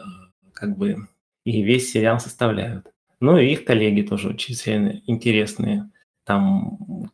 как 0.53 0.77
бы 0.77 1.07
и 1.43 1.61
весь 1.61 1.91
сериал 1.91 2.19
составляют. 2.19 2.87
Ну, 3.19 3.37
и 3.37 3.51
их 3.53 3.65
коллеги 3.65 4.01
тоже 4.01 4.29
очень 4.29 5.01
интересные. 5.07 5.89
Там, 6.25 7.09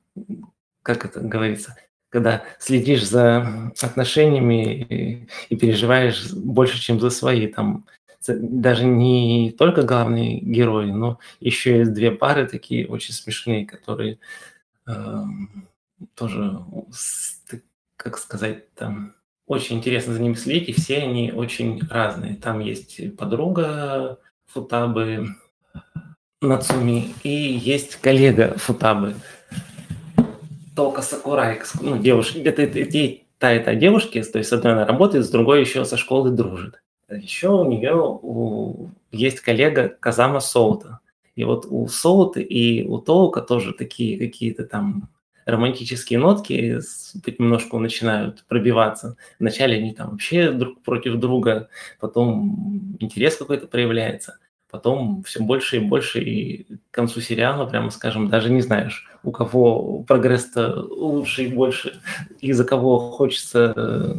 как 0.82 1.06
это 1.06 1.22
говорится, 1.22 1.76
когда 2.12 2.44
следишь 2.60 3.08
за 3.08 3.72
отношениями 3.82 4.82
и, 4.84 5.28
и 5.50 5.56
переживаешь 5.56 6.32
больше, 6.34 6.80
чем 6.80 7.00
за 7.00 7.10
свои. 7.10 7.48
Там 7.48 7.86
даже 8.28 8.84
не 8.86 9.52
только 9.58 9.84
главный 9.84 10.40
герой, 10.40 10.92
но 10.92 11.20
еще 11.40 11.80
есть 11.80 11.94
две 11.94 12.12
пары 12.12 12.46
такие 12.48 12.86
очень 12.88 13.14
смешные, 13.14 13.66
которые 13.66 14.20
э, 14.86 15.24
тоже, 16.14 16.60
как 17.96 18.18
сказать, 18.18 18.72
там 18.76 19.16
очень 19.48 19.78
интересно 19.78 20.14
за 20.14 20.22
ними 20.22 20.36
следить, 20.36 20.70
и 20.70 20.74
все 20.74 20.98
они 21.00 21.32
очень 21.32 21.82
разные. 21.90 22.36
Там 22.36 22.60
есть 22.60 23.16
подруга 23.16 24.20
Футабы 24.48 25.30
Нацуми, 26.42 27.14
и 27.24 27.30
есть 27.30 27.96
коллега 27.96 28.58
Футабы 28.58 29.16
Тока 30.76 31.02
Сакурай, 31.02 31.62
ну, 31.82 31.98
девушка, 31.98 32.40
это, 32.40 32.62
это, 32.62 33.18
та 33.38 33.54
и 33.54 33.64
та 33.64 33.76
девушки, 33.76 34.22
то 34.24 34.38
есть 34.38 34.50
с 34.50 34.54
одной 34.54 34.74
она 34.74 34.86
работает, 34.86 35.26
с 35.26 35.30
другой 35.30 35.62
еще 35.62 35.84
со 35.84 35.98
школы 35.98 36.30
дружит. 36.32 36.82
Еще 37.10 37.50
у 37.50 37.70
нее 37.70 37.96
у, 37.96 38.90
есть 39.12 39.42
коллега 39.42 39.90
Казама 40.00 40.40
Соута. 40.40 41.00
И 41.36 41.44
вот 41.44 41.66
у 41.70 41.88
Соуты 41.88 42.42
и 42.42 42.86
у 42.88 43.00
Тоука 43.00 43.42
тоже 43.42 43.74
такие 43.74 44.18
какие-то 44.18 44.66
там 44.66 45.10
романтические 45.46 46.20
нотки 46.20 46.80
понемножку 47.26 47.80
начинают 47.80 48.46
пробиваться. 48.48 49.18
Вначале 49.40 49.78
они 49.78 49.94
там 49.94 50.12
вообще 50.12 50.52
друг 50.52 50.82
против 50.84 51.16
друга, 51.16 51.68
потом 52.00 52.96
интерес 53.00 53.36
какой-то 53.38 53.68
проявляется 53.68 54.38
потом 54.72 55.24
все 55.24 55.42
больше 55.42 55.78
и 55.78 55.80
больше, 55.80 56.22
и 56.22 56.64
к 56.64 56.92
концу 56.92 57.22
сериала, 57.22 57.66
прямо 57.66 57.90
скажем, 57.92 58.30
даже 58.30 58.50
не 58.50 58.62
знаешь, 58.62 59.10
у 59.24 59.32
кого 59.32 60.04
прогресс-то 60.04 60.82
лучше 60.82 61.44
и 61.44 61.54
больше, 61.54 62.00
и 62.40 62.54
за 62.54 62.64
кого 62.64 62.98
хочется 63.12 63.74
э, 63.76 64.16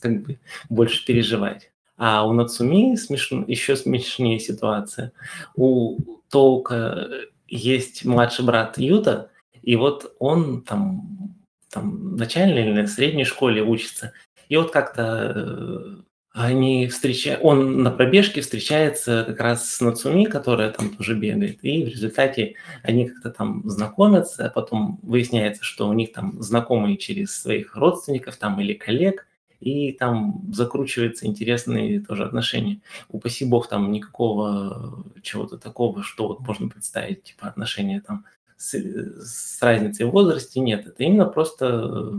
как 0.00 0.22
бы 0.22 0.38
больше 0.70 1.04
переживать. 1.04 1.70
А 1.96 2.26
у 2.26 2.32
Нацуми 2.32 2.96
смешно, 2.96 3.44
еще 3.46 3.76
смешнее 3.76 4.38
ситуация. 4.38 5.12
У 5.54 5.98
Толка 6.30 7.08
есть 7.48 8.04
младший 8.04 8.44
брат 8.44 8.78
Юта, 8.78 9.30
и 9.62 9.76
вот 9.76 10.14
он 10.18 10.62
там, 10.62 11.36
там 11.70 12.14
в 12.14 12.16
начальной 12.16 12.68
или 12.68 12.86
средней 12.86 13.24
школе 13.24 13.62
учится. 13.62 14.12
И 14.48 14.56
вот 14.56 14.70
как-то 14.70 15.32
э, 15.34 15.96
они 16.32 16.88
встреча... 16.88 17.38
он 17.42 17.82
на 17.82 17.90
пробежке 17.90 18.40
встречается 18.40 19.24
как 19.26 19.40
раз 19.40 19.70
с 19.70 19.80
Нацуми, 19.80 20.24
которая 20.24 20.70
там 20.70 20.90
тоже 20.90 21.14
бегает, 21.14 21.58
и 21.62 21.84
в 21.84 21.88
результате 21.88 22.54
они 22.82 23.08
как-то 23.08 23.30
там 23.30 23.62
знакомятся, 23.68 24.46
а 24.46 24.50
потом 24.50 24.98
выясняется, 25.02 25.62
что 25.62 25.88
у 25.88 25.92
них 25.92 26.12
там 26.12 26.40
знакомые 26.42 26.96
через 26.96 27.38
своих 27.38 27.76
родственников 27.76 28.36
там 28.36 28.60
или 28.60 28.72
коллег, 28.72 29.26
и 29.60 29.92
там 29.92 30.42
закручиваются 30.52 31.26
интересные 31.26 32.00
тоже 32.00 32.24
отношения. 32.24 32.80
Упаси 33.08 33.44
бог, 33.44 33.68
там 33.68 33.92
никакого 33.92 35.04
чего-то 35.22 35.58
такого, 35.58 36.02
что 36.02 36.28
вот 36.28 36.40
можно 36.40 36.68
представить, 36.68 37.22
типа 37.22 37.46
отношения 37.46 38.00
там 38.00 38.24
с, 38.56 38.74
с 38.74 39.62
разницей 39.62 40.06
в 40.06 40.10
возрасте 40.10 40.60
нет. 40.60 40.86
Это 40.86 41.04
именно 41.04 41.26
просто 41.26 42.12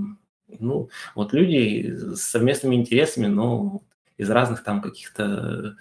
ну, 0.59 0.89
вот 1.15 1.33
люди 1.33 1.93
с 2.15 2.21
совместными 2.21 2.75
интересами, 2.75 3.25
но 3.25 3.81
из 4.23 4.29
разных 4.29 4.63
там 4.63 4.81
каких-то 4.81 5.75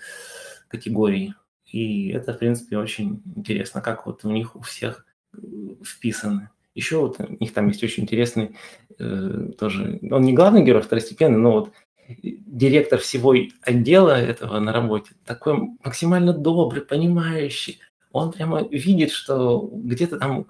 категорий. 0.68 1.34
И 1.66 2.10
это, 2.10 2.34
в 2.34 2.38
принципе, 2.38 2.76
очень 2.76 3.22
интересно, 3.34 3.80
как 3.80 4.06
вот 4.06 4.24
у 4.24 4.30
них 4.30 4.56
у 4.56 4.60
всех 4.60 5.06
э, 5.32 5.38
вписаны. 5.84 6.50
Еще 6.74 6.98
вот 6.98 7.20
у 7.20 7.36
них 7.40 7.52
там 7.52 7.68
есть 7.68 7.82
очень 7.82 8.04
интересный 8.04 8.56
э, 8.98 9.50
тоже, 9.58 9.98
он 10.10 10.22
не 10.22 10.32
главный 10.32 10.64
герой, 10.64 10.82
второстепенный, 10.82 11.38
но 11.38 11.52
вот 11.52 11.72
директор 12.08 12.98
всего 12.98 13.34
отдела 13.62 14.10
этого 14.10 14.58
на 14.58 14.72
работе, 14.72 15.12
такой 15.24 15.58
максимально 15.82 16.32
добрый, 16.32 16.82
понимающий. 16.82 17.80
Он 18.10 18.32
прямо 18.32 18.62
видит, 18.62 19.10
что 19.10 19.70
где-то 19.72 20.18
там 20.18 20.46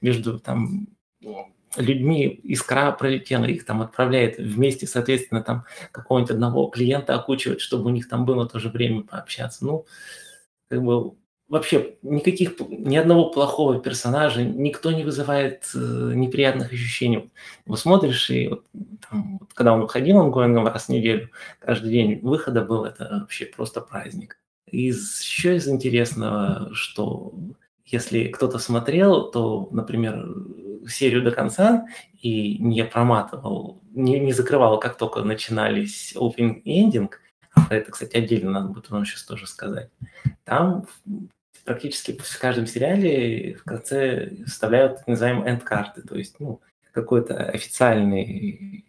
между 0.00 0.40
там 0.40 0.88
людьми 1.76 2.26
искра 2.26 2.92
пролетела, 2.92 3.44
их 3.44 3.64
там 3.64 3.82
отправляет 3.82 4.38
вместе, 4.38 4.86
соответственно, 4.86 5.42
там 5.42 5.64
какого-нибудь 5.92 6.32
одного 6.32 6.66
клиента 6.68 7.14
окучивать, 7.14 7.60
чтобы 7.60 7.86
у 7.86 7.92
них 7.92 8.08
там 8.08 8.24
было 8.24 8.48
тоже 8.48 8.68
время 8.68 9.02
пообщаться. 9.02 9.64
Ну, 9.64 9.86
как 10.68 10.82
бы 10.82 11.14
вообще 11.48 11.96
никаких, 12.02 12.58
ни 12.68 12.96
одного 12.96 13.30
плохого 13.30 13.80
персонажа, 13.80 14.42
никто 14.42 14.90
не 14.92 15.04
вызывает 15.04 15.70
э, 15.74 15.78
неприятных 16.14 16.72
ощущений. 16.72 17.30
Вот 17.66 17.78
смотришь, 17.78 18.30
и 18.30 18.48
вот, 18.48 18.64
там, 19.08 19.38
вот, 19.38 19.52
когда 19.54 19.72
он 19.72 19.82
выходил 19.82 20.16
он 20.16 20.66
раз 20.66 20.86
в 20.86 20.88
неделю, 20.88 21.30
каждый 21.60 21.90
день 21.90 22.20
выхода 22.20 22.62
был, 22.62 22.84
это 22.84 23.08
вообще 23.20 23.46
просто 23.46 23.80
праздник. 23.80 24.38
Из, 24.70 25.20
еще 25.22 25.56
из 25.56 25.68
интересного, 25.68 26.70
что 26.72 27.32
если 27.84 28.24
кто-то 28.24 28.58
смотрел, 28.58 29.30
то, 29.30 29.68
например, 29.70 30.26
серию 30.88 31.22
до 31.22 31.30
конца 31.30 31.86
и 32.20 32.58
не 32.58 32.84
проматывал, 32.84 33.82
не, 33.92 34.18
не 34.18 34.32
закрывал, 34.32 34.78
как 34.78 34.96
только 34.96 35.22
начинались 35.22 36.14
opening 36.16 36.60
и 36.62 36.84
ending, 36.84 37.10
а 37.54 37.74
это, 37.74 37.90
кстати, 37.90 38.16
отдельно 38.16 38.50
надо 38.50 38.68
будет 38.68 38.90
вам 38.90 39.04
сейчас 39.04 39.24
тоже 39.24 39.46
сказать, 39.46 39.90
там 40.44 40.86
практически 41.64 42.16
в 42.18 42.38
каждом 42.38 42.66
сериале 42.66 43.54
в 43.54 43.64
конце 43.64 44.32
вставляют 44.46 44.98
так 44.98 45.06
называемые 45.08 45.52
энд-карты, 45.52 46.02
то 46.02 46.16
есть 46.16 46.38
ну, 46.38 46.60
какой-то 46.92 47.36
официальный 47.36 48.84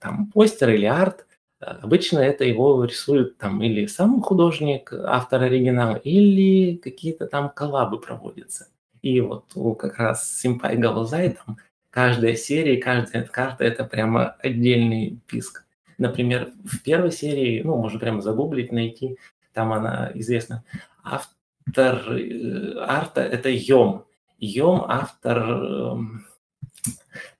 там 0.00 0.30
постер 0.30 0.70
или 0.70 0.86
арт, 0.86 1.26
Обычно 1.66 2.18
это 2.18 2.44
его 2.44 2.84
рисует 2.84 3.38
там 3.38 3.62
или 3.62 3.86
сам 3.86 4.20
художник, 4.20 4.92
автор 4.92 5.42
оригинала, 5.42 5.96
или 5.96 6.76
какие-то 6.76 7.26
там 7.26 7.48
коллабы 7.48 8.00
проводятся. 8.00 8.68
И 9.04 9.20
вот 9.20 9.52
у 9.54 9.74
как 9.74 9.98
раз 9.98 10.34
Симпай 10.40 10.78
Галузай 10.78 11.36
там 11.36 11.58
каждая 11.90 12.36
серия, 12.36 12.78
каждая 12.78 13.24
карта 13.24 13.62
это 13.62 13.84
прямо 13.84 14.30
отдельный 14.42 15.20
писк. 15.26 15.66
Например, 15.98 16.50
в 16.64 16.82
первой 16.82 17.12
серии, 17.12 17.60
ну, 17.62 17.76
можно 17.76 17.98
прямо 17.98 18.22
загуглить, 18.22 18.72
найти, 18.72 19.18
там 19.52 19.74
она 19.74 20.10
известна. 20.14 20.64
Автор 21.02 22.16
э, 22.16 22.78
арта– 22.78 23.20
это 23.22 23.50
Йом. 23.50 24.06
Йом– 24.38 24.86
автор 24.88 25.38
эм, 25.50 26.26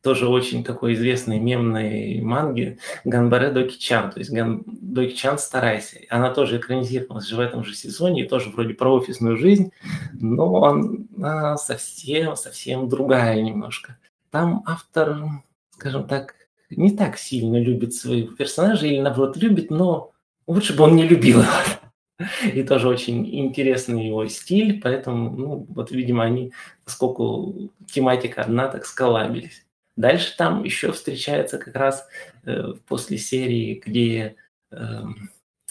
тоже 0.02 0.28
очень 0.28 0.64
такой 0.64 0.94
известной 0.94 1.38
мемной 1.38 2.20
манги 2.20 2.78
Ганбаре 3.04 3.50
Доки-чан. 3.50 4.10
То 4.10 4.18
есть 4.18 4.30
Ган... 4.30 4.62
Доки-чан 4.66 5.38
«Старайся». 5.38 5.98
Она 6.10 6.32
тоже 6.32 6.58
экранизировалась 6.58 7.26
же 7.26 7.36
в 7.36 7.40
этом 7.40 7.64
же 7.64 7.74
сезоне, 7.74 8.22
и 8.22 8.28
тоже 8.28 8.50
вроде 8.50 8.74
про 8.74 8.92
офисную 8.94 9.36
жизнь, 9.36 9.72
но 10.12 10.64
она 10.64 11.56
совсем, 11.56 12.36
совсем 12.36 12.88
другая 12.88 13.40
немножко. 13.40 13.98
Там 14.30 14.62
автор, 14.66 15.16
скажем 15.70 16.06
так, 16.06 16.34
не 16.70 16.90
так 16.90 17.18
сильно 17.18 17.56
любит 17.60 17.94
своих 17.94 18.36
персонажей, 18.36 18.90
или 18.90 19.00
наоборот 19.00 19.36
любит, 19.36 19.70
но 19.70 20.12
лучше 20.46 20.76
бы 20.76 20.84
он 20.84 20.96
не 20.96 21.06
любил 21.06 21.42
И 22.52 22.62
тоже 22.62 22.88
очень 22.88 23.26
интересный 23.40 24.06
его 24.06 24.26
стиль, 24.28 24.80
поэтому, 24.80 25.30
ну, 25.30 25.66
вот, 25.68 25.90
видимо, 25.90 26.24
они, 26.24 26.52
поскольку 26.84 27.72
тематика 27.86 28.42
одна, 28.42 28.68
так 28.68 28.86
сколабились. 28.86 29.66
Дальше 29.96 30.36
там 30.36 30.64
еще 30.64 30.92
встречается 30.92 31.58
как 31.58 31.74
раз 31.74 32.06
э, 32.44 32.74
после 32.86 33.18
серии, 33.18 33.82
где 33.84 34.36
э, 34.70 35.02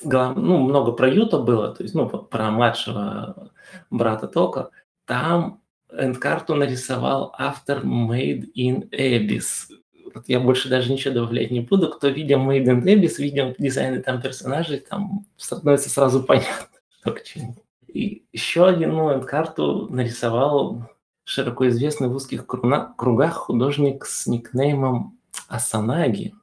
глав, 0.04 0.36
ну, 0.36 0.60
много 0.60 0.92
про 0.92 1.10
Юта 1.10 1.40
было, 1.40 1.74
то 1.74 1.84
есть, 1.84 1.96
ну, 1.96 2.08
про 2.10 2.52
младшего 2.52 3.52
брата 3.90 4.28
Тока. 4.28 4.70
Там 5.06 5.62
эндкарту 5.92 6.56
нарисовал 6.56 7.34
автор 7.38 7.84
Made 7.86 8.46
in 8.56 8.90
Abyss 8.92 9.68
вот 10.14 10.26
я 10.28 10.40
больше 10.40 10.70
даже 10.70 10.92
ничего 10.92 11.14
добавлять 11.14 11.52
не 11.52 11.62
буду. 11.62 11.90
Кто 11.90 12.08
видел 12.08 12.40
Made 12.40 12.66
in 12.66 12.84
Abyss, 12.84 13.16
видел 13.18 13.56
дизайны 13.58 14.02
там 14.02 14.22
персонажей, 14.22 14.80
там 14.80 15.26
становится 15.38 15.90
сразу 15.90 16.24
понятно, 16.24 16.68
что 17.02 17.12
к 17.12 17.24
чему. 17.24 17.56
И 17.88 18.24
еще 18.32 18.68
один 18.68 18.92
ну, 18.92 19.22
карту 19.22 19.88
нарисовал 19.90 20.90
широко 21.26 21.68
известный 21.68 22.08
в 22.08 22.16
узких 22.16 22.46
кругах 22.46 23.34
художник 23.34 24.06
с 24.06 24.28
никнеймом 24.28 25.18
Асанаги. 25.48 26.34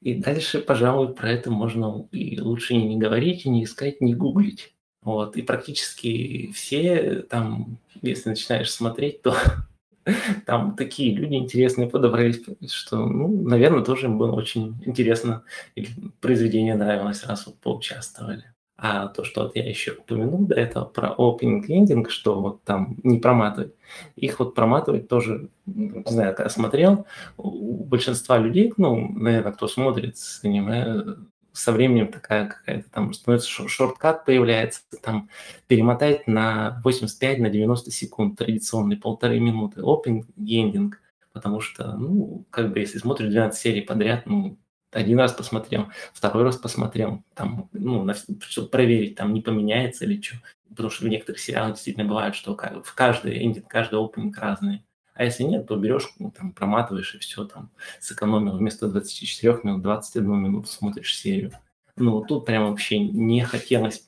И 0.00 0.14
дальше, 0.14 0.60
пожалуй, 0.60 1.14
про 1.14 1.30
это 1.30 1.50
можно 1.50 2.08
и 2.12 2.40
лучше 2.40 2.74
не 2.74 2.96
говорить, 2.96 3.44
и 3.44 3.48
не 3.48 3.64
искать, 3.64 4.00
не 4.00 4.14
гуглить. 4.14 4.74
Вот. 5.02 5.36
И 5.36 5.42
практически 5.42 6.50
все 6.52 7.22
там, 7.22 7.78
если 8.02 8.30
начинаешь 8.30 8.70
смотреть, 8.70 9.22
то 9.22 9.36
там 10.46 10.76
такие 10.76 11.14
люди 11.14 11.34
интересные 11.34 11.88
подобрались, 11.88 12.42
что, 12.70 13.04
ну, 13.06 13.42
наверное, 13.42 13.84
тоже 13.84 14.06
им 14.06 14.18
было 14.18 14.32
очень 14.32 14.76
интересно, 14.84 15.44
или 15.74 15.88
произведение 16.20 16.74
нравилось, 16.74 17.24
раз 17.24 17.46
вот 17.46 17.56
поучаствовали. 17.56 18.44
А 18.80 19.08
то, 19.08 19.24
что 19.24 19.42
вот 19.42 19.56
я 19.56 19.68
еще 19.68 19.90
упомянул 19.92 20.46
до 20.46 20.54
этого 20.54 20.84
про 20.84 21.12
opening 21.18 21.66
ending, 21.66 22.08
что 22.08 22.40
вот 22.40 22.62
там 22.62 22.96
не 23.02 23.18
проматывать, 23.18 23.74
их 24.14 24.38
вот 24.38 24.54
проматывать 24.54 25.08
тоже, 25.08 25.48
не 25.66 26.04
знаю, 26.06 26.34
когда 26.36 26.48
смотрел, 26.48 27.04
у 27.36 27.84
большинства 27.84 28.38
людей, 28.38 28.72
ну, 28.76 29.10
наверное, 29.18 29.50
кто 29.50 29.66
смотрит 29.66 30.16
с 30.16 30.44
аниме, 30.44 31.16
со 31.58 31.72
временем 31.72 32.08
такая 32.08 32.46
какая-то 32.46 32.88
там 32.90 33.12
становится 33.12 33.68
шорткат 33.68 34.24
появляется, 34.24 34.82
там 35.02 35.28
перемотать 35.66 36.26
на 36.28 36.80
85, 36.84 37.38
на 37.40 37.50
90 37.50 37.90
секунд, 37.90 38.38
традиционный 38.38 38.96
полторы 38.96 39.40
минуты, 39.40 39.80
open 39.80 40.24
ending, 40.38 40.92
потому 41.32 41.60
что, 41.60 41.96
ну, 41.96 42.46
как 42.50 42.72
бы 42.72 42.78
если 42.78 42.98
смотришь 42.98 43.30
12 43.30 43.60
серий 43.60 43.80
подряд, 43.80 44.26
ну, 44.26 44.58
один 44.92 45.18
раз 45.18 45.32
посмотрел, 45.32 45.88
второй 46.14 46.44
раз 46.44 46.56
посмотрел, 46.56 47.22
там, 47.34 47.68
ну, 47.72 48.04
на, 48.04 48.14
чтобы 48.40 48.68
проверить, 48.68 49.16
там 49.16 49.34
не 49.34 49.40
поменяется 49.40 50.04
или 50.04 50.20
что. 50.20 50.36
Потому 50.68 50.90
что 50.90 51.04
в 51.04 51.08
некоторых 51.08 51.40
сериалах 51.40 51.74
действительно 51.74 52.06
бывает, 52.06 52.34
что 52.34 52.56
в 52.56 52.94
каждый 52.94 53.42
эндинг, 53.42 53.68
каждый 53.68 53.98
опенинг 53.98 54.38
разный. 54.38 54.84
А 55.18 55.24
если 55.24 55.42
нет, 55.42 55.66
то 55.66 55.74
берешь, 55.74 56.14
ну, 56.20 56.30
там, 56.30 56.52
проматываешь 56.52 57.16
и 57.16 57.18
все, 57.18 57.44
там, 57.44 57.70
сэкономил 57.98 58.56
вместо 58.56 58.86
24 58.86 59.58
минут 59.64 59.82
21 59.82 60.32
минуту 60.32 60.68
смотришь 60.68 61.18
серию. 61.18 61.50
Ну, 61.96 62.22
тут 62.22 62.46
прям 62.46 62.70
вообще 62.70 63.00
не 63.00 63.42
хотелось 63.42 64.06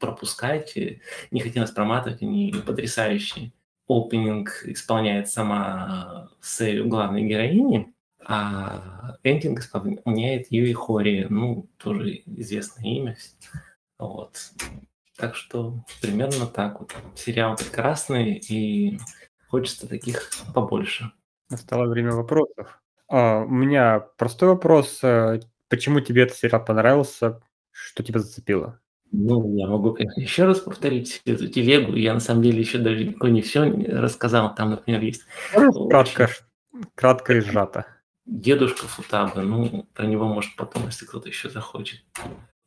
пропускать, 0.00 0.76
не 1.30 1.40
хотелось 1.40 1.70
проматывать, 1.70 2.20
они 2.22 2.52
потрясающие. 2.66 3.52
Опенинг 3.86 4.64
исполняет 4.64 5.28
сама 5.30 6.30
серию 6.42 6.88
главной 6.88 7.22
героини, 7.22 7.94
а 8.26 9.16
эндинг 9.22 9.60
исполняет 9.60 10.48
Юи 10.50 10.72
Хори, 10.72 11.28
ну, 11.30 11.68
тоже 11.76 12.22
известное 12.26 12.86
имя. 12.86 13.16
Вот. 14.00 14.50
Так 15.16 15.36
что 15.36 15.84
примерно 16.02 16.46
так 16.46 16.80
вот. 16.80 16.92
Сериал 17.14 17.54
прекрасный, 17.54 18.34
и 18.34 18.98
Хочется 19.54 19.88
таких 19.88 20.32
побольше. 20.52 21.12
Настало 21.48 21.86
время 21.86 22.10
вопросов. 22.10 22.82
А, 23.06 23.42
у 23.44 23.48
меня 23.48 24.00
простой 24.18 24.48
вопрос. 24.48 24.98
Э, 25.04 25.38
почему 25.68 26.00
тебе 26.00 26.24
этот 26.24 26.36
сериал 26.36 26.64
понравился? 26.64 27.40
Что 27.70 28.02
тебя 28.02 28.18
зацепило? 28.18 28.80
Ну, 29.12 29.56
я 29.56 29.68
могу, 29.68 29.94
конечно, 29.94 30.20
еще 30.20 30.42
раз 30.42 30.58
повторить 30.58 31.22
эту 31.24 31.46
телегу. 31.46 31.94
Я 31.94 32.14
на 32.14 32.18
самом 32.18 32.42
деле 32.42 32.58
еще 32.58 32.78
далеко 32.78 33.28
не 33.28 33.42
все 33.42 33.62
рассказал. 33.62 34.52
Там, 34.56 34.70
например, 34.70 35.02
есть... 35.02 35.22
Кратко, 35.52 36.30
кратко 36.96 37.34
и 37.34 37.40
сжато. 37.40 37.86
Дедушка 38.26 38.88
Футаба, 38.88 39.42
ну, 39.42 39.86
про 39.94 40.06
него 40.06 40.26
может 40.26 40.56
потом, 40.56 40.86
если 40.86 41.06
кто-то 41.06 41.28
еще 41.28 41.48
захочет. 41.48 42.00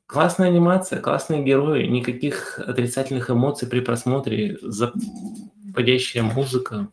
Классная 0.06 0.48
анимация, 0.48 1.02
классные 1.02 1.44
герои, 1.44 1.86
никаких 1.86 2.60
отрицательных 2.60 3.30
эмоций 3.30 3.68
при 3.68 3.82
просмотре, 3.82 4.58
подходящая 5.78 6.24
музыка. 6.24 6.92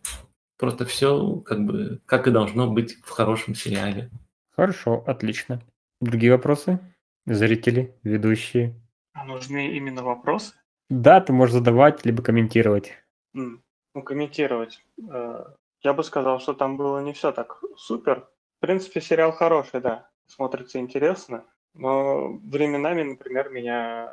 Просто 0.59 0.85
все 0.85 1.37
как 1.47 1.65
бы 1.65 2.03
как 2.05 2.29
и 2.29 2.31
должно 2.31 2.71
быть 2.71 3.01
в 3.03 3.09
хорошем 3.09 3.55
сериале. 3.55 4.11
Хорошо, 4.51 5.03
отлично. 5.07 5.63
Другие 6.03 6.33
вопросы? 6.33 6.79
Зрители, 7.25 7.97
ведущие? 8.03 8.75
А 9.15 9.25
нужны 9.25 9.75
именно 9.75 10.03
вопросы? 10.03 10.55
Да, 10.91 11.23
ты 11.23 11.33
можешь 11.33 11.55
задавать, 11.55 12.05
либо 12.05 12.23
комментировать. 12.23 12.93
Mm. 13.35 13.59
Ну, 13.95 14.03
комментировать. 14.03 14.85
Э, 15.11 15.47
я 15.83 15.95
бы 15.95 16.05
сказал, 16.05 16.39
что 16.41 16.53
там 16.53 16.77
было 16.77 16.99
не 17.01 17.15
все 17.15 17.33
так 17.33 17.63
супер. 17.77 18.29
В 18.59 18.61
принципе, 18.61 19.01
сериал 19.01 19.33
хороший, 19.33 19.81
да. 19.81 20.11
Смотрится 20.27 20.79
интересно. 20.79 21.45
Но 21.73 22.35
временами, 22.35 23.03
например, 23.03 23.49
меня 23.49 24.13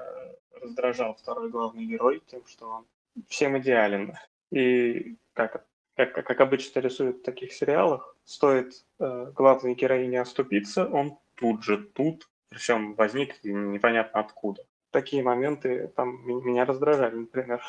раздражал 0.61 1.15
второй 1.15 1.49
главный 1.49 1.85
герой 1.85 2.23
тем, 2.25 2.45
что 2.47 2.69
он 2.69 2.85
всем 3.27 3.57
идеален. 3.57 4.13
И 4.51 5.17
как, 5.33 5.65
как, 5.95 6.13
как 6.13 6.41
обычно 6.41 6.79
рисуют 6.79 7.19
в 7.19 7.23
таких 7.23 7.53
сериалах, 7.53 8.15
стоит 8.25 8.85
э, 8.99 9.31
главной 9.35 9.75
героине 9.75 10.21
оступиться, 10.21 10.87
он 10.87 11.17
тут 11.35 11.63
же 11.63 11.77
тут, 11.77 12.29
причем 12.49 12.93
возник 12.95 13.43
непонятно 13.43 14.19
откуда. 14.19 14.63
Такие 14.91 15.23
моменты 15.23 15.91
там 15.95 16.25
меня 16.25 16.65
раздражали, 16.65 17.15
например. 17.15 17.61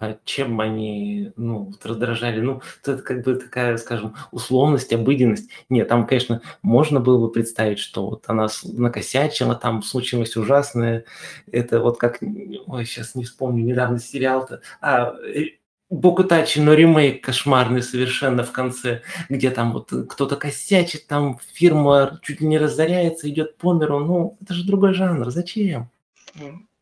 А 0.00 0.16
чем 0.24 0.60
они 0.60 1.32
ну, 1.36 1.72
раздражали? 1.82 2.40
Ну, 2.40 2.62
это 2.82 2.98
как 3.02 3.22
бы 3.22 3.36
такая, 3.36 3.76
скажем, 3.76 4.16
условность, 4.32 4.92
обыденность. 4.92 5.50
Нет, 5.68 5.88
там, 5.88 6.06
конечно, 6.06 6.40
можно 6.62 6.98
было 6.98 7.18
бы 7.18 7.30
представить, 7.30 7.78
что 7.78 8.08
вот 8.08 8.24
она 8.26 8.48
накосячила, 8.64 9.54
там 9.54 9.82
случилось 9.82 10.36
ужасное. 10.36 11.04
Это 11.50 11.80
вот 11.80 11.98
как, 11.98 12.20
ой, 12.20 12.84
сейчас 12.84 13.14
не 13.14 13.24
вспомню, 13.24 13.64
недавно 13.64 13.98
сериал-то. 13.98 14.60
А, 14.80 15.14
э, 15.24 15.58
Бокутачи, 15.88 16.58
но 16.58 16.74
ремейк 16.74 17.24
кошмарный 17.24 17.80
совершенно 17.80 18.42
в 18.42 18.50
конце, 18.50 19.02
где 19.28 19.50
там 19.50 19.72
вот 19.72 19.92
кто-то 20.08 20.36
косячит, 20.36 21.06
там 21.06 21.38
фирма 21.52 22.18
чуть 22.22 22.40
ли 22.40 22.46
не 22.48 22.58
разоряется, 22.58 23.28
идет 23.28 23.56
по 23.56 23.72
миру. 23.72 24.00
Ну, 24.00 24.36
это 24.40 24.52
же 24.52 24.66
другой 24.66 24.94
жанр, 24.94 25.30
зачем? 25.30 25.88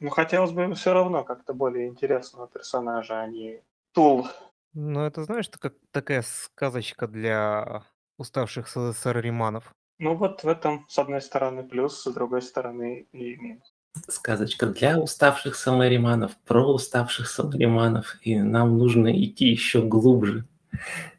Ну, 0.01 0.11
хотелось 0.11 0.53
бы 0.53 0.75
все 0.75 0.95
равно 0.95 1.23
как-то 1.23 1.53
более 1.53 1.89
интересного 1.89 2.49
персонажа, 2.49 3.21
а 3.21 3.27
не 3.27 3.61
Тул. 3.93 4.27
Ну, 4.73 5.03
это, 5.03 5.23
знаешь, 5.25 5.49
это 5.49 5.59
как 5.59 5.75
такая 5.91 6.23
сказочка 6.23 7.07
для 7.07 7.85
уставших 8.17 8.69
сарариманов. 8.69 9.73
Ну, 9.99 10.15
вот 10.17 10.43
в 10.43 10.49
этом, 10.49 10.87
с 10.89 10.99
одной 10.99 11.21
стороны, 11.21 11.63
плюс, 11.63 12.03
с 12.03 12.13
другой 12.13 12.43
стороны, 12.43 13.07
и 13.13 13.37
минус 13.37 13.74
сказочка 14.09 14.67
для 14.67 14.99
уставших 14.99 15.55
самариманов, 15.55 16.37
про 16.45 16.73
уставших 16.73 17.29
самариманов, 17.29 18.17
и 18.23 18.41
нам 18.41 18.79
нужно 18.79 19.11
идти 19.23 19.47
еще 19.47 19.83
глубже. 19.83 20.45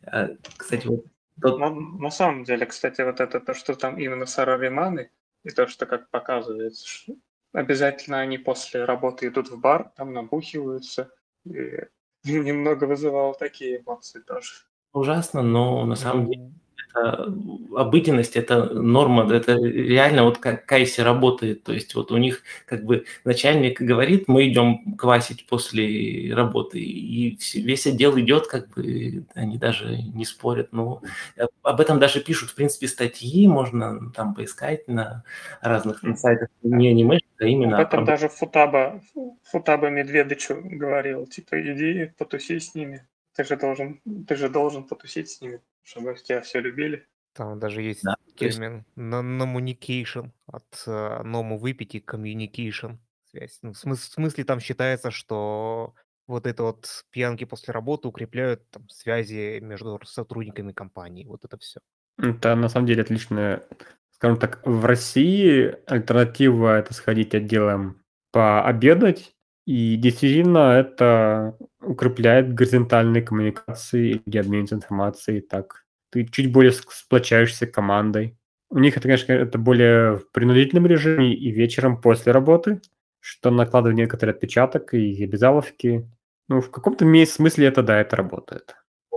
А, 0.05 0.29
кстати, 0.57 0.88
вот 0.88 1.05
тот... 1.41 1.59
на, 1.59 1.69
на 1.69 2.09
самом 2.11 2.43
деле, 2.43 2.65
кстати, 2.65 3.01
вот 3.01 3.19
это 3.19 3.39
то, 3.39 3.53
что 3.53 3.75
там 3.75 3.97
именно 3.97 4.25
сарариманы, 4.25 5.09
и 5.43 5.49
то, 5.49 5.67
что 5.67 5.85
как 5.85 6.09
показывается, 6.09 6.88
что 6.88 7.13
обязательно 7.53 8.19
они 8.19 8.38
после 8.38 8.83
работы 8.83 9.27
идут 9.27 9.49
в 9.49 9.59
бар, 9.59 9.91
там 9.95 10.13
набухиваются, 10.13 11.11
и 11.45 11.79
немного 12.23 12.85
вызывало 12.85 13.33
такие 13.33 13.79
эмоции 13.79 14.19
тоже. 14.19 14.51
Ужасно, 14.93 15.41
но 15.41 15.85
на 15.85 15.95
самом 15.95 16.27
деле 16.27 16.51
это 16.95 17.34
обыденность, 17.75 18.36
это 18.36 18.73
норма, 18.73 19.31
это 19.34 19.53
реально 19.53 20.23
вот 20.23 20.38
как 20.38 20.65
Кайси 20.65 21.01
работает. 21.01 21.63
То 21.63 21.73
есть 21.73 21.93
вот 21.95 22.12
у 22.12 22.17
них 22.17 22.43
как 22.65 22.84
бы 22.84 23.05
начальник 23.23 23.81
говорит, 23.81 24.27
мы 24.27 24.47
идем 24.47 24.95
квасить 24.95 25.45
после 25.47 26.34
работы, 26.34 26.79
и 26.79 27.38
весь 27.55 27.88
отдел 27.88 28.17
идет, 28.19 28.47
как 28.47 28.69
бы 28.69 29.25
они 29.34 29.58
даже 29.58 29.97
не 29.97 30.25
спорят. 30.25 30.71
Но 30.71 31.01
э, 31.36 31.45
об 31.63 31.81
этом 31.81 31.99
даже 31.99 32.21
пишут, 32.21 32.51
в 32.51 32.55
принципе, 32.55 32.88
статьи, 32.88 33.47
можно 33.47 34.12
там 34.12 34.34
поискать 34.34 34.88
на 34.88 35.23
разных 35.62 36.01
на 36.03 36.15
сайтах, 36.15 36.49
не 36.63 36.89
аниме, 36.89 37.19
а 37.39 37.45
именно... 37.45 37.77
Об 37.77 37.88
этом 37.88 37.99
об... 38.01 38.05
даже 38.05 38.29
Футаба, 38.29 39.01
Футаба 39.43 39.89
Медведычу 39.89 40.62
говорил, 40.63 41.25
типа, 41.25 41.62
иди 41.62 42.12
потуси 42.17 42.60
с 42.60 42.75
ними. 42.75 43.05
Ты 43.36 43.43
же 43.43 43.58
должен, 43.58 43.99
ты 44.27 44.36
же 44.38 44.47
должен 44.47 44.86
потусить 44.86 45.29
с 45.29 45.41
ними, 45.41 45.60
чтобы 45.86 46.15
тебя 46.15 46.41
все 46.41 46.60
любили. 46.60 47.08
Там 47.34 47.60
даже 47.60 47.82
есть 47.82 48.04
Да, 48.04 48.15
термин 48.36 48.86
«номуникейшн» 48.95 50.28
от 50.48 50.84
э, 50.88 51.24
«ному 51.24 51.58
выпить» 51.58 51.95
и 51.95 52.00
«communication» 52.00 52.98
связь. 53.30 53.60
Ну, 53.62 53.74
в 53.74 53.76
смыс- 53.76 53.95
в 53.95 54.13
смысле 54.13 54.43
там 54.43 54.60
считается, 54.60 55.12
что 55.12 55.93
вот 56.28 56.48
это 56.48 56.63
вот 56.63 57.06
пьянки 57.12 57.43
после 57.43 57.74
работы 57.74 58.08
укрепляют 58.08 58.69
там 58.71 58.88
связи 58.89 59.60
между 59.60 60.00
сотрудниками 60.06 60.71
компании. 60.71 61.26
Вот 61.26 61.45
это 61.45 61.58
все. 61.58 61.82
Это 62.17 62.56
на 62.56 62.69
самом 62.69 62.88
деле 62.88 63.04
отличная, 63.04 63.63
скажем 64.12 64.39
так, 64.39 64.65
в 64.65 64.86
России 64.86 65.76
альтернатива 65.86 66.80
это 66.80 66.93
сходить 66.93 67.36
отделом 67.36 68.02
пообедать, 68.32 69.35
и 69.65 69.95
действительно 69.95 70.73
это 70.73 71.58
укрепляет 71.82 72.54
горизонтальные 72.54 73.23
коммуникации 73.23 74.21
и 74.25 74.38
обмен 74.38 74.67
информацией 74.69 75.41
так. 75.41 75.86
Ты 76.12 76.25
чуть 76.25 76.51
более 76.51 76.71
сплочаешься 76.71 77.65
командой. 77.65 78.38
У 78.69 78.80
них 78.80 78.95
это, 78.95 79.08
конечно, 79.08 79.34
это 79.34 79.58
более 79.58 80.17
в 80.17 80.32
принудительном 80.32 80.86
режиме 80.86 81.34
и 81.34 81.51
вечером 81.51 81.99
после 81.99 82.32
работы, 82.32 82.82
что 83.19 83.49
накладывает 83.49 83.97
некоторый 83.97 84.32
отпечаток 84.32 84.93
и 84.93 85.23
обязаловки. 85.23 86.10
Ну, 86.47 86.62
в 86.62 86.69
каком-то 86.69 87.06
смысле 87.25 87.67
это, 87.67 87.82
да, 87.82 87.99
это 87.99 88.15
работает. 88.15 88.75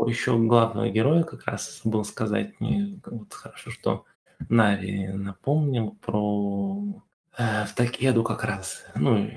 еще 0.08 0.37
главного 0.38 0.88
героя 0.88 1.24
как 1.24 1.44
раз 1.44 1.82
забыл 1.82 2.04
сказать. 2.04 2.58
Мне 2.58 3.00
вот 3.04 3.34
хорошо, 3.34 3.70
что 3.70 4.04
Нави 4.48 5.08
напомнил 5.08 5.98
про 6.00 7.02
э, 7.37 7.64
в 7.66 7.74
Такеду 7.74 8.22
как 8.22 8.44
раз. 8.44 8.84
Ну, 8.94 9.30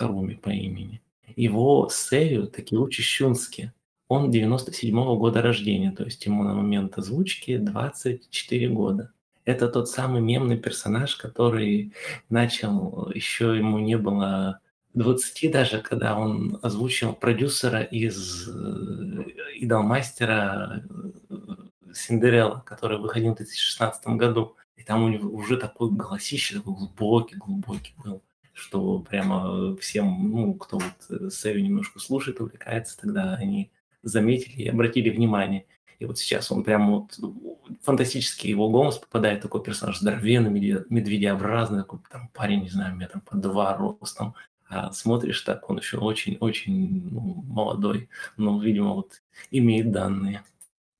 Харуми 0.00 0.34
по 0.34 0.48
имени. 0.48 1.02
Его 1.36 1.88
Сею 1.92 2.46
Такеучи 2.46 3.02
Щунски. 3.02 3.72
Он 4.08 4.30
97-го 4.30 5.16
года 5.18 5.42
рождения, 5.42 5.92
то 5.92 6.04
есть 6.04 6.24
ему 6.24 6.42
на 6.42 6.54
момент 6.54 6.96
озвучки 6.96 7.58
24 7.58 8.68
года. 8.70 9.12
Это 9.44 9.68
тот 9.68 9.88
самый 9.88 10.22
мемный 10.22 10.56
персонаж, 10.56 11.16
который 11.16 11.92
начал, 12.30 13.10
еще 13.14 13.56
ему 13.56 13.78
не 13.78 13.98
было 13.98 14.60
20 14.94 15.52
даже, 15.52 15.82
когда 15.82 16.18
он 16.18 16.58
озвучил 16.62 17.12
продюсера 17.12 17.82
из 17.82 18.48
э, 18.48 19.24
Идолмастера 19.56 20.82
э, 21.28 21.92
Синдерелла, 21.92 22.62
который 22.66 22.98
выходил 22.98 23.34
в 23.34 23.36
2016 23.36 24.06
году. 24.16 24.56
И 24.76 24.82
там 24.82 25.04
у 25.04 25.08
него 25.08 25.28
уже 25.30 25.58
такой 25.58 25.90
голосище, 25.90 26.56
такой 26.56 26.74
глубокий-глубокий 26.74 27.94
был 28.02 28.22
что 28.60 29.00
прямо 29.00 29.76
всем, 29.76 30.30
ну, 30.30 30.54
кто 30.54 30.78
вот 30.78 31.32
Сэви 31.32 31.62
немножко 31.62 31.98
слушает, 31.98 32.40
увлекается, 32.40 32.98
тогда 32.98 33.34
они 33.34 33.72
заметили 34.02 34.62
и 34.62 34.68
обратили 34.68 35.10
внимание. 35.10 35.66
И 35.98 36.06
вот 36.06 36.18
сейчас 36.18 36.50
он 36.50 36.64
прямо 36.64 36.92
вот 36.92 37.18
фантастически 37.82 38.46
его 38.46 38.70
голос 38.70 38.98
попадает, 38.98 39.42
такой 39.42 39.62
персонаж 39.62 39.98
здоровенный, 39.98 40.50
медведеобразный, 40.88 41.80
такой 41.80 42.00
там 42.10 42.28
парень, 42.28 42.62
не 42.62 42.70
знаю, 42.70 42.96
метром 42.96 43.20
по 43.20 43.36
два 43.36 43.76
ростом. 43.76 44.34
А 44.68 44.92
смотришь 44.92 45.40
так, 45.42 45.68
он 45.68 45.78
еще 45.78 45.98
очень-очень 45.98 47.10
ну, 47.10 47.42
молодой, 47.46 48.08
но, 48.36 48.62
видимо, 48.62 48.94
вот 48.94 49.20
имеет 49.50 49.90
данные. 49.90 50.42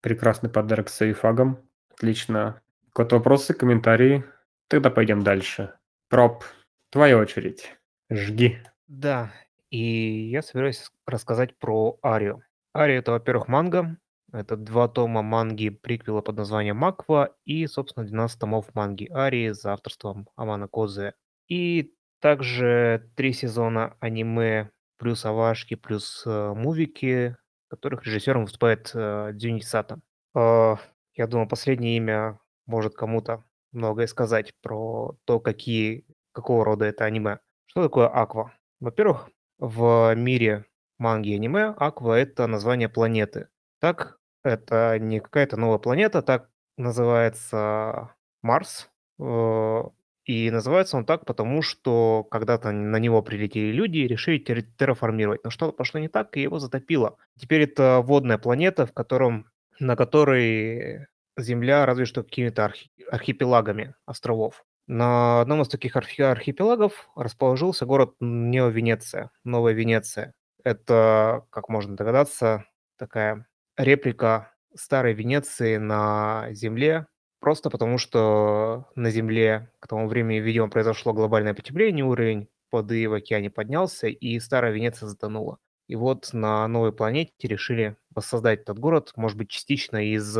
Прекрасный 0.00 0.50
подарок 0.50 0.88
с 0.88 0.96
сейфагом. 0.96 1.58
Отлично. 1.94 2.60
Какие-то 2.92 3.16
вопросы, 3.16 3.54
комментарии? 3.54 4.24
Тогда 4.66 4.90
пойдем 4.90 5.22
дальше. 5.22 5.72
Проб, 6.08 6.44
Твоя 6.90 7.18
очередь. 7.18 7.76
Жги. 8.10 8.58
Да, 8.88 9.32
и 9.70 10.28
я 10.28 10.42
собираюсь 10.42 10.90
рассказать 11.06 11.56
про 11.58 11.98
Арию. 12.04 12.42
Ария 12.76 12.98
это, 12.98 13.12
во-первых, 13.12 13.46
манга. 13.46 13.96
Это 14.32 14.56
два 14.56 14.88
тома 14.88 15.22
манги 15.22 15.70
приквела 15.70 16.20
под 16.20 16.36
названием 16.36 16.76
Маква 16.76 17.34
и, 17.44 17.66
собственно, 17.66 18.06
12 18.06 18.38
томов 18.38 18.74
манги 18.74 19.08
Арии 19.12 19.50
за 19.50 19.72
авторством 19.72 20.28
Амана 20.36 20.68
Козе. 20.68 21.14
И 21.48 21.94
также 22.20 23.10
три 23.16 23.32
сезона 23.32 23.96
аниме 24.00 24.70
плюс 24.98 25.24
авашки 25.24 25.74
плюс 25.74 26.22
э, 26.26 26.52
мувики, 26.54 27.36
которых 27.68 28.04
режиссером 28.04 28.44
выступает 28.44 28.90
э, 28.94 29.30
Дзюни 29.32 29.60
Сата. 29.60 30.00
Э, 30.34 30.76
я 31.14 31.26
думаю, 31.26 31.48
последнее 31.48 31.96
имя 31.96 32.38
может 32.66 32.94
кому-то 32.94 33.42
многое 33.72 34.06
сказать 34.06 34.52
про 34.62 35.16
то, 35.24 35.40
какие 35.40 36.04
какого 36.40 36.64
рода 36.64 36.86
это 36.86 37.04
аниме. 37.04 37.38
Что 37.66 37.82
такое 37.84 38.08
Аква? 38.08 38.52
Во-первых, 38.80 39.28
в 39.58 40.14
мире 40.14 40.64
манги 40.98 41.30
и 41.30 41.34
аниме 41.36 41.74
Аква– 41.76 42.18
это 42.18 42.46
название 42.46 42.88
планеты. 42.88 43.48
Так, 43.80 44.18
это 44.42 44.98
не 44.98 45.20
какая-то 45.20 45.56
новая 45.56 45.78
планета, 45.78 46.22
так 46.22 46.50
называется 46.76 48.14
Марс. 48.42 48.90
Э, 49.18 49.82
и 50.24 50.50
называется 50.50 50.96
он 50.96 51.04
так, 51.04 51.24
потому 51.26 51.62
что 51.62 52.24
когда-то 52.30 52.70
на 52.72 52.96
него 52.96 53.22
прилетели 53.22 53.72
люди 53.72 53.98
и 53.98 54.06
решили 54.06 54.38
терраформировать. 54.38 55.44
Но 55.44 55.50
что-то 55.50 55.72
пошло 55.72 56.00
не 56.00 56.08
так, 56.08 56.36
и 56.36 56.42
его 56.42 56.58
затопило. 56.58 57.16
Теперь 57.38 57.62
это 57.62 58.00
водная 58.02 58.38
планета, 58.38 58.86
в 58.86 58.92
котором, 58.92 59.46
на 59.78 59.96
которой 59.96 61.06
Земля 61.36 61.86
разве 61.86 62.04
что 62.04 62.22
какими-то 62.22 62.72
архипелагами 63.10 63.94
островов. 64.06 64.64
На 64.92 65.40
одном 65.42 65.62
из 65.62 65.68
таких 65.68 65.94
архипелагов 65.94 67.10
расположился 67.14 67.86
город 67.86 68.14
Нео-Венеция, 68.18 69.30
Новая 69.44 69.72
Венеция. 69.72 70.34
Это, 70.64 71.46
как 71.50 71.68
можно 71.68 71.94
догадаться, 71.94 72.64
такая 72.98 73.46
реплика 73.76 74.52
старой 74.74 75.12
Венеции 75.14 75.76
на 75.76 76.48
Земле, 76.50 77.06
просто 77.38 77.70
потому 77.70 77.98
что 77.98 78.88
на 78.96 79.10
Земле 79.10 79.70
к 79.78 79.86
тому 79.86 80.08
времени, 80.08 80.38
видимо, 80.38 80.68
произошло 80.68 81.12
глобальное 81.12 81.54
потепление, 81.54 82.04
уровень 82.04 82.48
воды 82.72 83.08
в 83.08 83.12
океане 83.12 83.48
поднялся, 83.48 84.08
и 84.08 84.40
старая 84.40 84.72
Венеция 84.72 85.08
затонула. 85.08 85.58
И 85.86 85.94
вот 85.94 86.30
на 86.32 86.66
новой 86.66 86.92
планете 86.92 87.32
решили 87.44 87.96
воссоздать 88.12 88.62
этот 88.62 88.80
город, 88.80 89.12
может 89.14 89.38
быть, 89.38 89.50
частично 89.50 89.98
из 90.04 90.36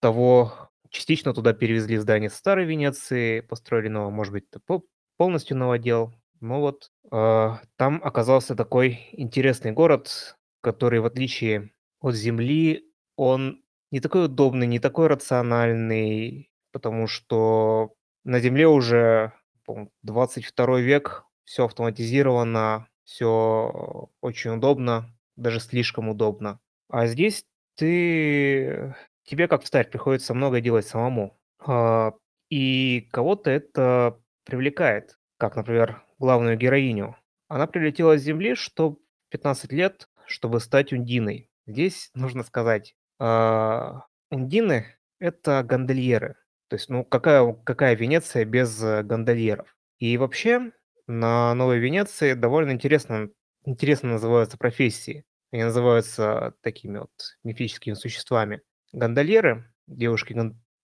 того 0.00 0.68
Частично 0.90 1.34
туда 1.34 1.52
перевезли 1.52 1.96
здание 1.96 2.30
старой 2.30 2.64
Венеции, 2.64 3.40
построили 3.40 3.88
новое, 3.88 4.10
может 4.10 4.32
быть, 4.32 4.44
полностью 5.16 5.56
новодел. 5.56 6.14
Но 6.40 6.60
вот 6.60 6.90
э, 7.10 7.50
там 7.76 8.00
оказался 8.04 8.54
такой 8.54 9.08
интересный 9.12 9.72
город, 9.72 10.36
который, 10.60 11.00
в 11.00 11.06
отличие 11.06 11.70
от 12.00 12.14
Земли, 12.14 12.90
он 13.16 13.62
не 13.90 14.00
такой 14.00 14.26
удобный, 14.26 14.66
не 14.66 14.78
такой 14.78 15.06
рациональный, 15.06 16.50
потому 16.72 17.06
что 17.06 17.94
на 18.24 18.40
Земле 18.40 18.68
уже 18.68 19.32
22 20.02 20.80
век, 20.80 21.24
все 21.44 21.64
автоматизировано, 21.64 22.88
все 23.04 24.10
очень 24.20 24.50
удобно, 24.50 25.16
даже 25.36 25.60
слишком 25.60 26.08
удобно. 26.08 26.60
А 26.88 27.06
здесь 27.06 27.44
ты 27.76 28.94
тебе 29.26 29.48
как 29.48 29.62
встать, 29.62 29.90
приходится 29.90 30.34
много 30.34 30.60
делать 30.60 30.86
самому. 30.86 31.38
А, 31.58 32.12
и 32.48 33.08
кого-то 33.12 33.50
это 33.50 34.18
привлекает, 34.44 35.18
как, 35.36 35.56
например, 35.56 36.02
главную 36.18 36.56
героиню. 36.56 37.16
Она 37.48 37.66
прилетела 37.66 38.16
с 38.16 38.22
Земли, 38.22 38.54
что 38.54 38.98
15 39.30 39.72
лет, 39.72 40.08
чтобы 40.26 40.60
стать 40.60 40.92
Ундиной. 40.92 41.50
Здесь 41.66 42.10
нужно 42.14 42.42
сказать, 42.42 42.94
а, 43.18 44.06
Ундины– 44.30 44.86
это 45.18 45.62
гондольеры. 45.62 46.36
То 46.68 46.76
есть, 46.76 46.88
ну, 46.88 47.04
какая, 47.04 47.52
какая 47.52 47.94
Венеция 47.94 48.44
без 48.44 48.82
э, 48.82 49.02
гондольеров? 49.04 49.76
И 49.98 50.16
вообще, 50.18 50.72
на 51.06 51.54
Новой 51.54 51.78
Венеции 51.78 52.32
довольно 52.32 52.72
интересно, 52.72 53.28
интересно 53.64 54.10
называются 54.10 54.58
профессии. 54.58 55.24
Они 55.52 55.62
называются 55.62 56.54
такими 56.62 56.98
вот 56.98 57.12
мифическими 57.44 57.94
существами. 57.94 58.62
Гондольеры, 58.96 59.70
девушки, 59.86 60.34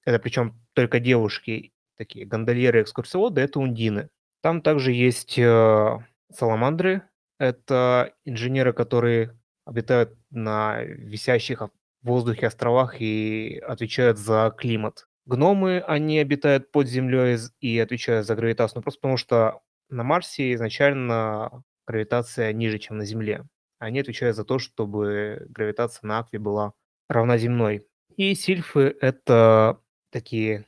это 0.05 0.19
причем 0.19 0.61
только 0.75 1.01
девушки, 1.01 1.73
такие 1.97 2.27
гондольеры-экскурсоводы, 2.27 3.41
это 3.41 3.59
ундины. 3.59 4.11
Там 4.43 4.61
также 4.61 4.93
есть 4.93 5.39
э, 5.39 5.99
саламандры, 6.31 7.09
это 7.39 8.13
инженеры, 8.27 8.75
которые 8.75 9.39
обитают 9.65 10.15
на 10.31 10.83
висящих 10.83 11.63
воздухе, 12.03 12.49
островах 12.49 13.01
и 13.01 13.63
отвечают 13.67 14.19
за 14.19 14.55
климат. 14.59 15.07
Гномы, 15.25 15.83
они 15.87 16.19
обитают 16.19 16.71
под 16.71 16.89
землей 16.89 17.39
и 17.61 17.79
отвечают 17.79 18.27
за 18.27 18.35
гравитацию, 18.35 18.81
ну, 18.81 18.83
просто 18.83 19.01
потому 19.01 19.17
что 19.17 19.61
на 19.89 20.03
Марсе 20.03 20.53
изначально 20.53 21.63
гравитация 21.87 22.53
ниже, 22.53 22.79
чем 22.79 22.99
на 22.99 23.07
Земле. 23.07 23.47
Они 23.79 24.01
отвечают 24.01 24.37
за 24.37 24.45
то, 24.45 24.59
чтобы 24.59 25.47
гравитация 25.49 26.07
на 26.07 26.19
Акве 26.19 26.39
была 26.39 26.75
равна 27.09 27.39
земной. 27.39 27.87
И 28.17 28.35
сильфы— 28.35 28.97
это 29.01 29.81
такие 30.11 30.67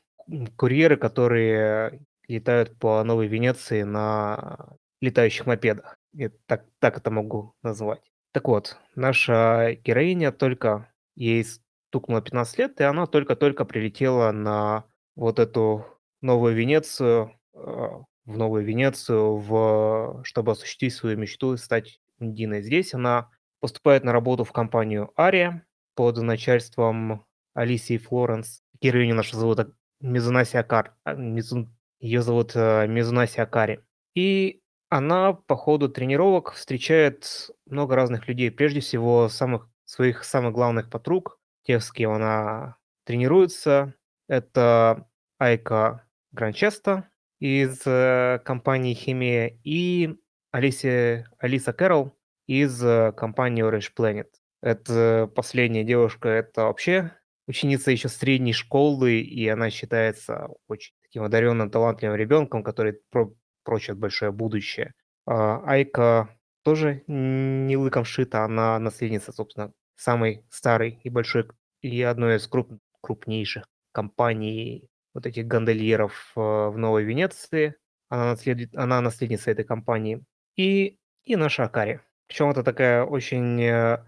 курьеры, 0.57 0.97
которые 0.97 2.01
летают 2.29 2.79
по 2.79 3.03
Новой 3.05 3.27
Венеции 3.27 3.83
на 3.83 4.77
летающих 5.01 5.47
мопедах. 5.47 5.97
Я 6.13 6.31
так, 6.47 6.65
так 6.79 6.97
это 6.97 7.11
могу 7.11 7.55
назвать. 7.63 8.11
Так 8.33 8.49
вот, 8.49 8.79
наша 8.95 9.75
героиня 9.85 10.33
только 10.33 10.93
ей 11.15 11.45
стукнуло 11.45 12.23
15 12.23 12.59
лет, 12.59 12.81
и 12.81 12.85
она 12.85 13.07
только-только 13.07 13.65
прилетела 13.65 14.33
на 14.33 14.85
вот 15.15 15.39
эту 15.39 15.87
Новую 16.21 16.55
Венецию, 16.55 17.39
э, 17.55 17.59
в 17.59 18.37
Новую 18.37 18.65
Венецию, 18.65 19.37
в, 19.37 20.23
чтобы 20.25 20.53
осуществить 20.53 20.95
свою 20.95 21.19
мечту 21.19 21.55
и 21.55 21.59
стать 21.59 22.01
Диной. 22.19 22.63
Здесь 22.63 22.95
она 22.95 23.31
поступает 23.61 24.05
на 24.05 24.13
работу 24.13 24.45
в 24.45 24.53
компанию 24.53 25.13
Ария 25.19 25.67
под 25.95 26.17
начальством 26.19 27.25
Алисии 27.55 27.99
Флоренс. 27.99 28.63
Героиню 28.81 29.15
нашу 29.15 29.37
зовут 29.37 29.75
Мизунаси 30.01 30.57
Акар. 30.57 30.95
А, 31.05 31.15
Мизун... 31.15 31.75
Ее 32.01 32.21
зовут 32.21 32.53
э, 32.55 32.87
Мизунаси 32.87 33.41
Акари. 33.41 33.81
И 34.15 34.63
она 34.91 35.33
по 35.33 35.57
ходу 35.57 35.89
тренировок 35.89 36.53
встречает 36.53 37.51
много 37.67 37.97
разных 37.97 38.29
людей. 38.29 38.51
Прежде 38.51 38.81
всего, 38.81 39.29
самых 39.29 39.69
своих 39.85 40.25
самых 40.25 40.53
главных 40.53 40.91
подруг, 40.91 41.39
тех, 41.63 41.83
с 41.83 41.91
кем 41.91 42.13
она 42.13 42.77
тренируется. 43.05 43.95
Это 44.29 45.07
Айка 45.39 46.07
Гранчеста 46.33 47.09
из 47.39 47.83
э, 47.87 48.41
компании 48.45 48.95
Химия 48.95 49.59
и 49.65 50.17
Алисия, 50.51 51.29
Алиса 51.39 51.73
Кэрролл 51.73 52.17
из 52.47 52.83
э, 52.83 53.13
компании 53.13 53.65
Orange 53.65 53.91
Planet. 53.97 54.29
Это 54.63 55.31
последняя 55.35 55.85
девушка, 55.85 56.29
это 56.29 56.63
вообще 56.63 57.13
ученица 57.47 57.91
еще 57.91 58.09
средней 58.09 58.53
школы, 58.53 59.21
и 59.21 59.49
она 59.49 59.71
считается 59.71 60.49
очень 60.69 60.95
таким 61.03 61.23
одаренным, 61.25 61.71
талантливым 61.71 62.17
ребенком, 62.17 62.63
который 62.63 63.01
про 63.11 63.33
прочит 63.65 63.97
большое 63.97 64.31
будущее. 64.31 64.93
А, 65.27 65.63
Айка 65.65 66.29
тоже 66.63 67.03
не 67.07 67.77
лыком 67.77 68.05
шита, 68.05 68.45
она 68.45 68.79
наследница, 68.79 69.33
собственно, 69.33 69.73
самой 69.97 70.45
старой 70.51 71.01
и 71.03 71.11
большой, 71.11 71.49
и 71.81 72.03
одной 72.03 72.37
из 72.37 72.47
круп, 72.47 72.73
крупнейших 73.01 73.67
компаний 73.93 74.89
вот 75.15 75.27
этих 75.27 75.47
гондольеров 75.47 76.33
э, 76.37 76.41
в 76.41 76.77
Новой 76.77 77.05
Венеции. 77.05 77.77
Она, 78.09 78.33
наслед... 78.33 78.75
она 78.75 79.01
наследница 79.01 79.51
этой 79.51 79.65
компании. 79.65 80.23
И, 80.57 80.99
и 81.25 81.37
наша 81.37 81.65
Акари. 81.65 82.01
Причем 82.27 82.51
это 82.51 82.63
такая 82.63 83.05
очень 83.05 83.63
э, 83.63 83.99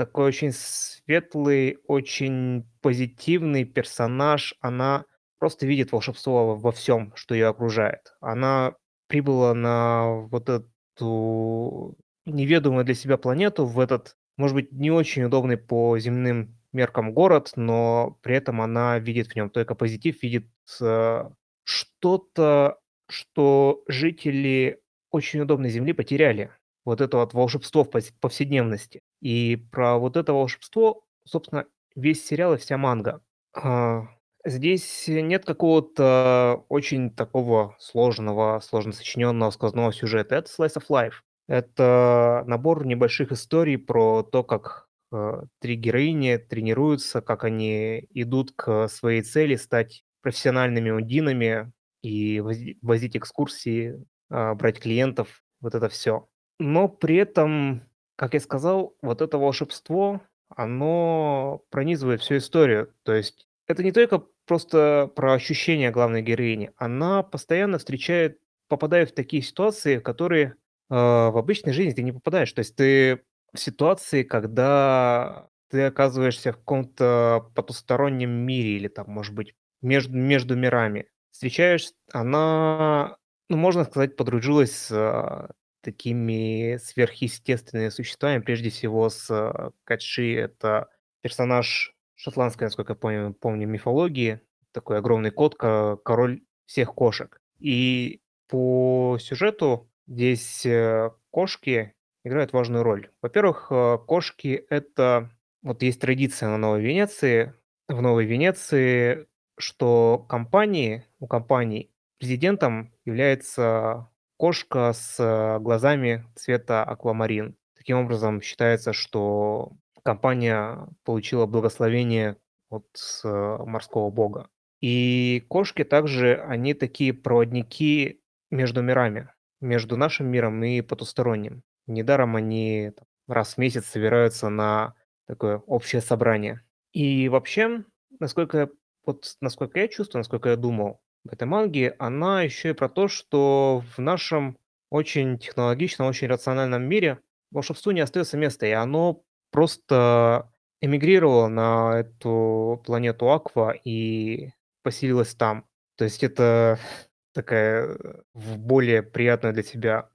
такой 0.00 0.28
очень 0.28 0.50
светлый, 0.54 1.76
очень 1.86 2.66
позитивный 2.80 3.64
персонаж. 3.64 4.54
Она 4.62 5.04
просто 5.38 5.66
видит 5.66 5.92
волшебство 5.92 6.56
во 6.56 6.72
всем, 6.72 7.12
что 7.16 7.34
ее 7.34 7.48
окружает. 7.48 8.14
Она 8.22 8.76
прибыла 9.08 9.52
на 9.52 10.26
вот 10.30 10.48
эту 10.48 11.98
неведомую 12.24 12.86
для 12.86 12.94
себя 12.94 13.18
планету, 13.18 13.66
в 13.66 13.78
этот, 13.78 14.16
может 14.38 14.54
быть, 14.54 14.72
не 14.72 14.90
очень 14.90 15.24
удобный 15.24 15.58
по 15.58 15.98
земным 15.98 16.56
меркам 16.72 17.12
город, 17.12 17.52
но 17.56 18.18
при 18.22 18.36
этом 18.36 18.62
она 18.62 18.98
видит 18.98 19.26
в 19.26 19.36
нем 19.36 19.50
только 19.50 19.74
позитив, 19.74 20.22
видит 20.22 20.46
э, 20.80 21.24
что-то, 21.64 22.78
что 23.06 23.82
жители 23.86 24.80
очень 25.10 25.40
удобной 25.40 25.68
Земли 25.68 25.92
потеряли. 25.92 26.50
Вот 26.86 27.02
это 27.02 27.18
вот 27.18 27.34
волшебство 27.34 27.84
в 27.84 27.90
повседневности. 27.90 29.02
И 29.20 29.56
про 29.70 29.98
вот 29.98 30.16
это 30.16 30.32
волшебство, 30.32 31.04
собственно, 31.24 31.66
весь 31.94 32.24
сериал 32.24 32.54
и 32.54 32.58
вся 32.58 32.78
манга. 32.78 33.22
А, 33.54 34.08
здесь 34.44 35.04
нет 35.08 35.44
какого-то 35.44 36.64
очень 36.68 37.10
такого 37.10 37.76
сложного, 37.78 38.60
сложно 38.60 38.92
сочиненного 38.92 39.50
сквозного 39.50 39.92
сюжета. 39.92 40.36
Это 40.36 40.50
slice 40.50 40.76
of 40.76 40.84
life. 40.88 41.14
Это 41.48 42.44
набор 42.46 42.86
небольших 42.86 43.32
историй 43.32 43.76
про 43.76 44.22
то, 44.22 44.44
как 44.44 44.86
э, 45.12 45.42
три 45.58 45.74
героини 45.74 46.36
тренируются, 46.36 47.20
как 47.22 47.42
они 47.44 48.06
идут 48.10 48.52
к 48.52 48.86
своей 48.88 49.22
цели 49.22 49.56
стать 49.56 50.04
профессиональными 50.22 50.90
ундинами 50.90 51.72
и 52.02 52.40
возить 52.40 53.16
экскурсии, 53.16 54.06
э, 54.30 54.54
брать 54.54 54.78
клиентов, 54.78 55.42
вот 55.60 55.74
это 55.74 55.88
все. 55.88 56.28
Но 56.60 56.88
при 56.88 57.16
этом 57.16 57.82
как 58.20 58.34
я 58.34 58.40
сказал, 58.40 58.94
вот 59.00 59.22
это 59.22 59.38
волшебство, 59.38 60.20
оно 60.54 61.64
пронизывает 61.70 62.20
всю 62.20 62.36
историю. 62.36 62.92
То 63.02 63.14
есть 63.14 63.48
это 63.66 63.82
не 63.82 63.92
только 63.92 64.22
просто 64.44 65.10
про 65.16 65.32
ощущения 65.32 65.90
главной 65.90 66.20
героини, 66.20 66.70
она 66.76 67.22
постоянно 67.22 67.78
встречает, 67.78 68.38
попадает 68.68 69.12
в 69.12 69.14
такие 69.14 69.42
ситуации, 69.42 69.96
в 69.96 70.02
которые 70.02 70.48
э, 70.48 70.54
в 70.90 71.38
обычной 71.38 71.72
жизни 71.72 71.94
ты 71.94 72.02
не 72.02 72.12
попадаешь. 72.12 72.52
То 72.52 72.58
есть 72.58 72.76
ты 72.76 73.22
в 73.54 73.58
ситуации, 73.58 74.22
когда 74.22 75.48
ты 75.70 75.84
оказываешься 75.84 76.52
в 76.52 76.56
каком-то 76.56 77.50
потустороннем 77.54 78.32
мире 78.32 78.76
или 78.76 78.88
там, 78.88 79.06
может 79.08 79.34
быть, 79.34 79.54
между, 79.80 80.14
между 80.14 80.56
мирами. 80.56 81.06
Встречаешь, 81.30 81.88
она, 82.12 83.16
ну, 83.48 83.56
можно 83.56 83.84
сказать, 83.84 84.14
подружилась 84.14 84.72
с 84.72 84.90
а, 84.92 85.52
такими 85.80 86.76
сверхъестественными 86.78 87.88
существами, 87.88 88.40
прежде 88.40 88.70
всего 88.70 89.08
с 89.08 89.30
э, 89.30 89.70
Катши. 89.84 90.34
Это 90.34 90.88
персонаж 91.22 91.94
шотландской, 92.14 92.66
насколько 92.66 92.92
я 92.92 92.96
помню, 92.96 93.34
помню 93.34 93.66
мифологии, 93.66 94.40
такой 94.72 94.98
огромный 94.98 95.30
кот, 95.30 95.56
король 95.56 96.42
всех 96.66 96.94
кошек. 96.94 97.40
И 97.58 98.20
по 98.48 99.18
сюжету 99.20 99.90
здесь 100.06 100.64
э, 100.66 101.10
кошки 101.30 101.94
играют 102.24 102.52
важную 102.52 102.82
роль. 102.82 103.10
Во-первых, 103.22 103.68
э, 103.70 103.98
кошки— 104.06 104.64
это... 104.70 105.30
Вот 105.62 105.82
есть 105.82 106.00
традиция 106.00 106.48
на 106.48 106.56
Новой 106.56 106.80
Венеции, 106.82 107.54
в 107.86 108.00
Новой 108.00 108.24
Венеции, 108.24 109.26
что 109.58 110.24
компании, 110.28 111.04
у 111.18 111.26
компаний 111.26 111.90
президентом 112.18 112.94
является 113.04 114.08
кошка 114.40 114.94
с 114.94 115.20
э, 115.20 115.58
глазами 115.58 116.24
цвета 116.34 116.82
аквамарин. 116.82 117.56
Таким 117.76 117.98
образом, 117.98 118.40
считается, 118.40 118.94
что 118.94 119.72
компания 120.02 120.88
получила 121.04 121.44
благословение 121.44 122.38
от 122.70 122.86
э, 123.22 123.28
морского 123.66 124.08
бога. 124.08 124.48
И 124.80 125.44
кошки 125.50 125.84
также, 125.84 126.36
они 126.36 126.72
такие 126.72 127.12
проводники 127.12 128.22
между 128.50 128.80
мирами, 128.80 129.28
между 129.60 129.98
нашим 129.98 130.28
миром 130.28 130.64
и 130.64 130.80
потусторонним. 130.80 131.62
Недаром 131.86 132.34
они 132.34 132.92
раз 133.28 133.56
в 133.56 133.58
месяц 133.58 133.84
собираются 133.84 134.48
на 134.48 134.94
такое 135.26 135.58
общее 135.66 136.00
собрание. 136.00 136.62
И 136.94 137.28
вообще, 137.28 137.84
насколько, 138.18 138.70
вот, 139.04 139.36
насколько 139.42 139.80
я 139.80 139.88
чувствую, 139.88 140.20
насколько 140.20 140.48
я 140.48 140.56
думал, 140.56 141.02
манге, 141.40 141.94
она 141.98 142.42
еще 142.42 142.70
и 142.70 142.74
про 142.74 142.88
то, 142.88 143.08
что 143.08 143.82
в 143.96 144.00
нашем 144.00 144.56
очень 144.90 145.38
технологичном, 145.38 146.08
очень 146.08 146.28
рациональном 146.28 146.82
мире 146.82 147.20
волшебству 147.50 147.92
не 147.92 148.00
остается 148.00 148.36
места, 148.36 148.66
и 148.66 148.72
оно 148.72 149.22
просто 149.50 150.50
эмигрировало 150.80 151.48
на 151.48 152.00
эту 152.00 152.82
планету 152.84 153.30
Аква 153.30 153.72
и 153.72 154.50
поселилось 154.82 155.34
там. 155.34 155.66
То 155.96 156.04
есть 156.04 156.22
это 156.22 156.78
такая 157.34 157.96
в 158.34 158.58
более 158.58 159.02
приятную 159.02 159.54
для 159.54 159.62
тебя, 159.62 160.08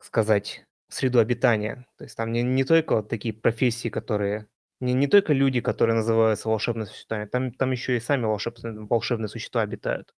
сказать, 0.00 0.64
среду 0.88 1.20
обитания. 1.20 1.86
То 1.98 2.04
есть 2.04 2.16
там 2.16 2.32
не, 2.32 2.42
не 2.42 2.64
только 2.64 2.96
вот 2.96 3.08
такие 3.08 3.34
профессии, 3.34 3.88
которые 3.88 4.48
не, 4.80 4.94
не 4.94 5.06
только 5.06 5.32
люди, 5.32 5.60
которые 5.60 5.96
называются 5.96 6.48
волшебными 6.48 6.86
существами, 6.86 7.26
там, 7.26 7.52
там 7.52 7.70
еще 7.72 7.96
и 7.96 8.00
сами 8.00 8.24
волшебные, 8.24 8.86
волшебные 8.86 9.28
существа 9.28 9.62
обитают. 9.62 10.14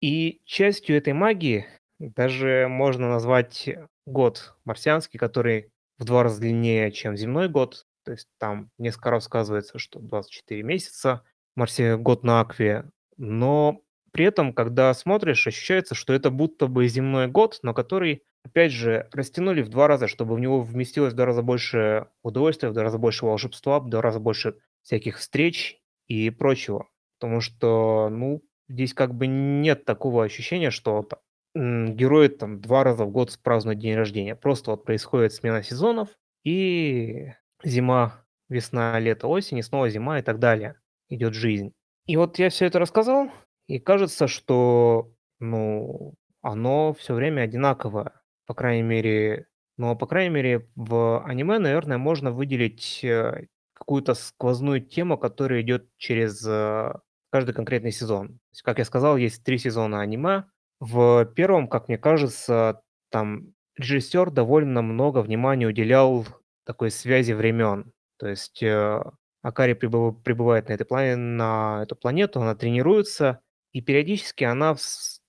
И 0.00 0.40
частью 0.44 0.96
этой 0.96 1.12
магии 1.14 1.66
даже 1.98 2.66
можно 2.68 3.08
назвать 3.08 3.68
год 4.06 4.54
марсианский, 4.64 5.18
который 5.18 5.70
в 5.98 6.04
два 6.04 6.22
раза 6.22 6.40
длиннее, 6.40 6.92
чем 6.92 7.16
земной 7.16 7.48
год. 7.48 7.86
То 8.04 8.12
есть 8.12 8.28
там 8.38 8.70
несколько 8.78 9.10
раз 9.10 9.24
сказывается, 9.24 9.78
что 9.78 9.98
24 10.00 10.62
месяца, 10.62 11.22
Марсе 11.56 11.96
год 11.96 12.22
на 12.22 12.40
Акве. 12.40 12.90
Но 13.16 13.80
при 14.12 14.26
этом, 14.26 14.52
когда 14.52 14.92
смотришь, 14.94 15.46
ощущается, 15.46 15.94
что 15.94 16.12
это 16.12 16.30
будто 16.30 16.66
бы 16.66 16.86
земной 16.86 17.26
год, 17.26 17.58
но 17.62 17.72
который 17.74 18.22
опять 18.46 18.72
же, 18.72 19.08
растянули 19.12 19.62
в 19.62 19.68
два 19.68 19.86
раза, 19.88 20.08
чтобы 20.08 20.34
в 20.34 20.40
него 20.40 20.60
вместилось 20.60 21.12
в 21.12 21.16
два 21.16 21.26
раза 21.26 21.42
больше 21.42 22.08
удовольствия, 22.22 22.70
в 22.70 22.72
два 22.72 22.84
раза 22.84 22.98
больше 22.98 23.26
волшебства, 23.26 23.80
в 23.80 23.88
два 23.88 24.00
раза 24.00 24.20
больше 24.20 24.56
всяких 24.82 25.18
встреч 25.18 25.80
и 26.06 26.30
прочего. 26.30 26.88
Потому 27.18 27.40
что, 27.40 28.08
ну, 28.10 28.42
здесь 28.68 28.94
как 28.94 29.14
бы 29.14 29.26
нет 29.26 29.84
такого 29.84 30.24
ощущения, 30.24 30.70
что 30.70 31.02
там, 31.02 31.94
герои 31.94 32.28
там 32.28 32.60
два 32.60 32.84
раза 32.84 33.04
в 33.04 33.10
год 33.10 33.36
празднуют 33.42 33.80
день 33.80 33.96
рождения. 33.96 34.36
Просто 34.36 34.70
вот 34.70 34.84
происходит 34.84 35.32
смена 35.32 35.62
сезонов, 35.62 36.10
и 36.44 37.32
зима, 37.64 38.24
весна, 38.48 38.98
лето, 39.00 39.26
осень, 39.26 39.58
и 39.58 39.62
снова 39.62 39.90
зима 39.90 40.20
и 40.20 40.22
так 40.22 40.38
далее. 40.38 40.76
Идет 41.08 41.34
жизнь. 41.34 41.72
И 42.06 42.16
вот 42.16 42.38
я 42.38 42.50
все 42.50 42.66
это 42.66 42.78
рассказал, 42.78 43.30
и 43.66 43.80
кажется, 43.80 44.28
что, 44.28 45.10
ну, 45.40 46.14
оно 46.42 46.92
все 46.94 47.14
время 47.14 47.42
одинаковое. 47.42 48.12
По 48.46 48.54
крайней 48.54 48.82
мере, 48.82 49.46
но, 49.76 49.96
по 49.96 50.06
крайней 50.06 50.30
мере, 50.30 50.68
в 50.76 51.22
аниме, 51.24 51.58
наверное, 51.58 51.98
можно 51.98 52.30
выделить 52.32 53.00
э, 53.04 53.46
какую-то 53.74 54.14
сквозную 54.14 54.80
тему, 54.80 55.18
которая 55.18 55.62
идет 55.62 55.88
через 55.98 56.44
э, 56.46 56.94
каждый 57.30 57.54
конкретный 57.54 57.92
сезон. 57.92 58.38
Как 58.62 58.78
я 58.78 58.84
сказал, 58.84 59.16
есть 59.16 59.44
три 59.44 59.58
сезона 59.58 60.00
аниме. 60.00 60.44
В 60.80 61.24
первом, 61.34 61.68
как 61.68 61.88
мне 61.88 61.98
кажется, 61.98 62.82
там 63.10 63.52
режиссер 63.76 64.30
довольно 64.30 64.82
много 64.82 65.20
внимания 65.20 65.66
уделял 65.66 66.26
такой 66.64 66.90
связи 66.90 67.32
времен. 67.32 67.92
То 68.18 68.28
есть 68.28 68.62
э, 68.62 69.02
Акари 69.42 69.74
прибыв- 69.74 70.22
прибывает 70.22 70.68
на, 70.68 70.72
этой 70.72 70.86
плане, 70.86 71.16
на 71.16 71.82
эту 71.82 71.96
планету, 71.96 72.40
она 72.40 72.54
тренируется, 72.54 73.40
и 73.72 73.80
периодически 73.80 74.44
она 74.44 74.74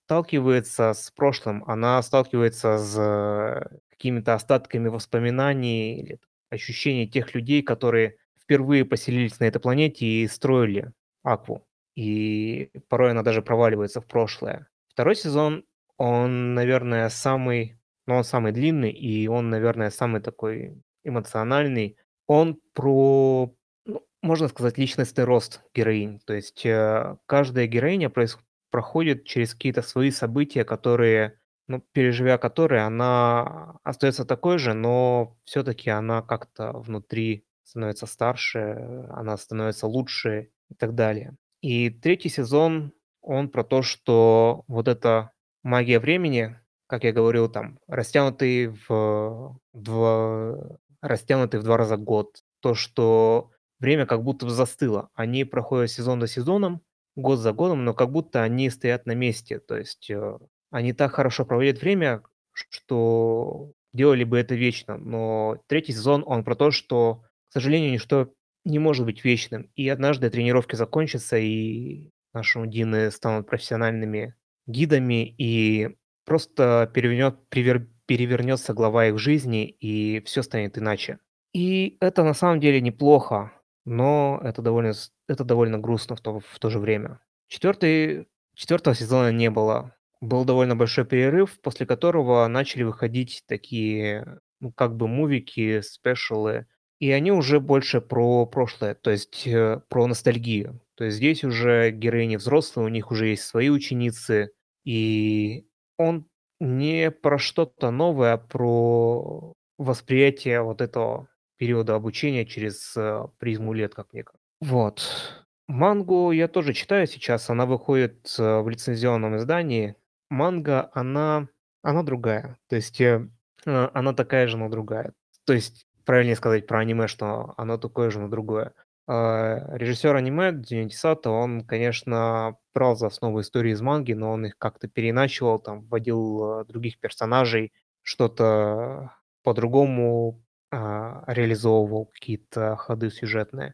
сталкивается 0.08 0.94
с 0.94 1.12
прошлым, 1.12 1.66
она 1.68 2.02
сталкивается 2.02 2.78
с 2.78 2.96
э, 2.98 3.78
какими-то 3.90 4.36
остатками 4.36 4.88
воспоминаний 4.88 6.00
или 6.00 6.20
ощущений 6.50 7.10
тех 7.10 7.36
людей, 7.36 7.62
которые 7.62 8.16
впервые 8.42 8.86
поселились 8.86 9.38
на 9.42 9.44
этой 9.46 9.60
планете 9.60 10.06
и 10.06 10.28
строили 10.30 10.94
Акву. 11.24 11.68
И 11.98 12.72
порой 12.88 13.12
она 13.12 13.22
даже 13.22 13.42
проваливается 13.42 14.00
в 14.00 14.06
прошлое. 14.06 14.70
Второй 14.88 15.18
сезон, 15.18 15.66
он, 15.98 16.54
наверное, 16.54 17.10
самый, 17.10 17.78
ну, 18.06 18.16
он 18.16 18.24
самый 18.24 18.54
длинный, 18.54 18.92
и 18.92 19.28
он, 19.28 19.50
наверное, 19.50 19.90
самый 19.90 20.22
такой 20.22 20.82
эмоциональный. 21.04 21.98
Он 22.28 22.58
про, 22.74 23.54
ну, 23.86 24.06
можно 24.22 24.48
сказать, 24.48 24.78
личностный 24.78 25.26
рост 25.26 25.64
героинь. 25.74 26.22
То 26.26 26.34
есть 26.34 26.66
э, 26.66 27.18
каждая 27.26 27.68
героиня 27.68 28.08
проис- 28.08 28.38
проходит 28.70 29.26
через 29.26 29.54
какие-то 29.54 29.82
свои 29.82 30.12
события, 30.12 30.64
которые, 30.64 31.40
ну, 31.68 31.84
переживя 31.92 32.38
которые, 32.38 32.84
она 32.84 33.80
остается 33.84 34.26
такой 34.26 34.58
же, 34.58 34.74
но 34.74 35.38
все-таки 35.44 35.90
она 35.90 36.22
как-то 36.22 36.74
внутри 36.74 37.46
становится 37.64 38.06
старше, 38.06 39.08
она 39.10 39.38
становится 39.38 39.88
лучше 39.88 40.50
и 40.70 40.76
так 40.76 40.96
далее. 40.96 41.36
И 41.62 41.90
третий 41.90 42.30
сезон, 42.30 42.94
он 43.22 43.50
про 43.50 43.64
то, 43.64 43.82
что 43.82 44.64
вот 44.68 44.88
эта 44.88 45.32
магия 45.64 46.00
времени, 46.00 46.60
как 46.88 47.04
я 47.04 47.12
говорил, 47.12 47.50
там, 47.50 47.80
растянутый 47.88 48.68
в, 48.88 49.60
в, 49.74 50.80
растянутый 51.02 51.60
в 51.60 51.64
два 51.64 51.78
раза 51.78 51.98
год. 51.98 52.38
То, 52.62 52.74
что 52.74 53.52
время 53.80 54.06
как 54.06 54.24
будто 54.24 54.50
застыло. 54.50 55.10
Они 55.14 55.44
проходят 55.44 55.92
сезон 55.92 56.22
за 56.22 56.28
сезоном, 56.28 56.82
год 57.18 57.40
за 57.40 57.52
годом, 57.52 57.84
но 57.84 57.94
как 57.94 58.12
будто 58.12 58.44
они 58.44 58.70
стоят 58.70 59.06
на 59.06 59.14
месте. 59.14 59.60
То 59.60 59.76
есть 59.76 60.10
э, 60.10 60.38
они 60.72 60.94
так 60.94 61.14
хорошо 61.14 61.46
проводят 61.46 61.82
время, 61.82 62.22
что 62.54 63.72
делали 63.94 64.24
бы 64.24 64.38
это 64.38 64.56
вечно. 64.56 64.98
Но 64.98 65.62
третий 65.68 65.94
сезон, 65.94 66.24
он 66.26 66.44
про 66.44 66.56
то, 66.56 66.72
что, 66.72 67.24
к 67.50 67.54
сожалению, 67.54 67.92
ничто 67.92 68.34
не 68.64 68.80
может 68.80 69.06
быть 69.06 69.26
вечным. 69.26 69.70
И 69.76 69.90
однажды 69.90 70.30
тренировки 70.30 70.76
закончатся, 70.76 71.38
и 71.38 72.10
наши 72.34 72.60
удины 72.60 73.12
станут 73.12 73.48
профессиональными 73.48 74.36
гидами, 74.68 75.34
и 75.38 75.96
просто 76.26 76.92
перевернет, 76.94 77.38
привер, 77.50 77.88
перевернется 78.06 78.74
глава 78.74 79.08
их 79.08 79.18
жизни, 79.18 79.66
и 79.68 80.22
все 80.26 80.44
станет 80.44 80.78
иначе. 80.78 81.20
И 81.54 81.98
это 82.02 82.24
на 82.24 82.34
самом 82.34 82.60
деле 82.60 82.82
неплохо, 82.82 83.54
но 83.88 84.40
это 84.44 84.62
довольно, 84.62 84.94
это 85.30 85.46
довольно 85.46 85.80
грустно 85.80 86.18
в 86.18 86.22
то, 86.22 86.42
в 86.42 86.60
то 86.60 86.70
же 86.70 86.78
время. 86.78 87.22
Четвертый, 87.48 88.28
четвертого 88.54 88.94
сезона 88.94 89.32
не 89.32 89.50
было. 89.50 89.96
Был 90.20 90.44
довольно 90.44 90.76
большой 90.76 91.06
перерыв, 91.06 91.62
после 91.62 91.86
которого 91.86 92.46
начали 92.48 92.84
выходить 92.84 93.44
такие, 93.48 94.40
ну, 94.60 94.74
как 94.74 94.98
бы 94.98 95.08
мувики, 95.08 95.80
спешалы, 95.80 96.68
и 97.00 97.12
они 97.12 97.32
уже 97.32 97.62
больше 97.62 98.02
про 98.02 98.46
прошлое, 98.46 98.94
то 98.94 99.10
есть 99.10 99.48
э, 99.48 99.80
про 99.88 100.06
ностальгию. 100.06 100.82
То 100.96 101.06
есть 101.06 101.18
здесь 101.18 101.46
уже 101.46 101.92
героини 101.92 102.36
взрослые, 102.36 102.88
у 102.88 102.90
них 102.90 103.10
уже 103.10 103.28
есть 103.28 103.44
свои 103.44 103.70
ученицы, 103.70 104.52
и 104.84 105.66
он 105.98 106.28
не 106.60 107.10
про 107.10 107.38
что-то 107.38 107.92
новое, 107.92 108.34
а 108.34 108.38
про 108.38 109.54
восприятие 109.78 110.62
вот 110.62 110.82
этого 110.82 111.30
периода 111.58 111.96
обучения 111.96 112.46
через 112.46 112.96
э, 112.96 113.28
призму 113.40 113.74
лет, 113.74 113.94
как 113.94 114.14
мне 114.14 114.24
кажется. 114.24 114.48
Вот. 114.62 115.46
Мангу 115.68 116.32
я 116.32 116.48
тоже 116.48 116.74
читаю 116.74 117.08
сейчас, 117.08 117.50
она 117.50 117.66
выходит 117.66 118.34
э, 118.40 118.60
в 118.62 118.70
лицензионном 118.70 119.38
издании. 119.38 119.96
Манга, 120.30 120.90
она, 120.94 121.48
она 121.82 122.04
другая. 122.04 122.58
То 122.70 122.76
есть 122.76 123.02
э, 123.02 123.28
э, 123.66 123.90
она 123.94 124.14
такая 124.14 124.48
же, 124.48 124.58
но 124.58 124.70
другая. 124.70 125.14
То 125.46 125.54
есть 125.54 125.86
правильнее 126.06 126.36
сказать 126.36 126.68
про 126.68 126.80
аниме, 126.80 127.08
что 127.08 127.54
оно 127.58 127.78
такое 127.78 128.10
же, 128.10 128.20
но 128.20 128.30
другое. 128.30 128.74
А, 129.08 129.76
Режиссер 129.78 130.16
аниме 130.16 130.52
Дзюньи 130.52 130.90
Сато, 130.90 131.30
он, 131.30 131.62
конечно, 131.62 132.58
брал 132.74 132.96
за 132.96 133.08
основу 133.08 133.42
истории 133.42 133.72
из 133.72 133.82
манги, 133.82 134.14
но 134.14 134.32
он 134.32 134.46
их 134.46 134.58
как-то 134.58 134.88
переначивал, 134.88 135.60
там, 135.60 135.82
вводил 135.84 136.62
э, 136.62 136.66
других 136.66 137.00
персонажей, 137.00 137.74
что-то 138.04 139.14
по-другому 139.44 140.44
а, 140.72 141.24
реализовывал, 141.28 142.08
какие-то 142.08 142.76
ходы 142.76 143.10
сюжетные. 143.10 143.74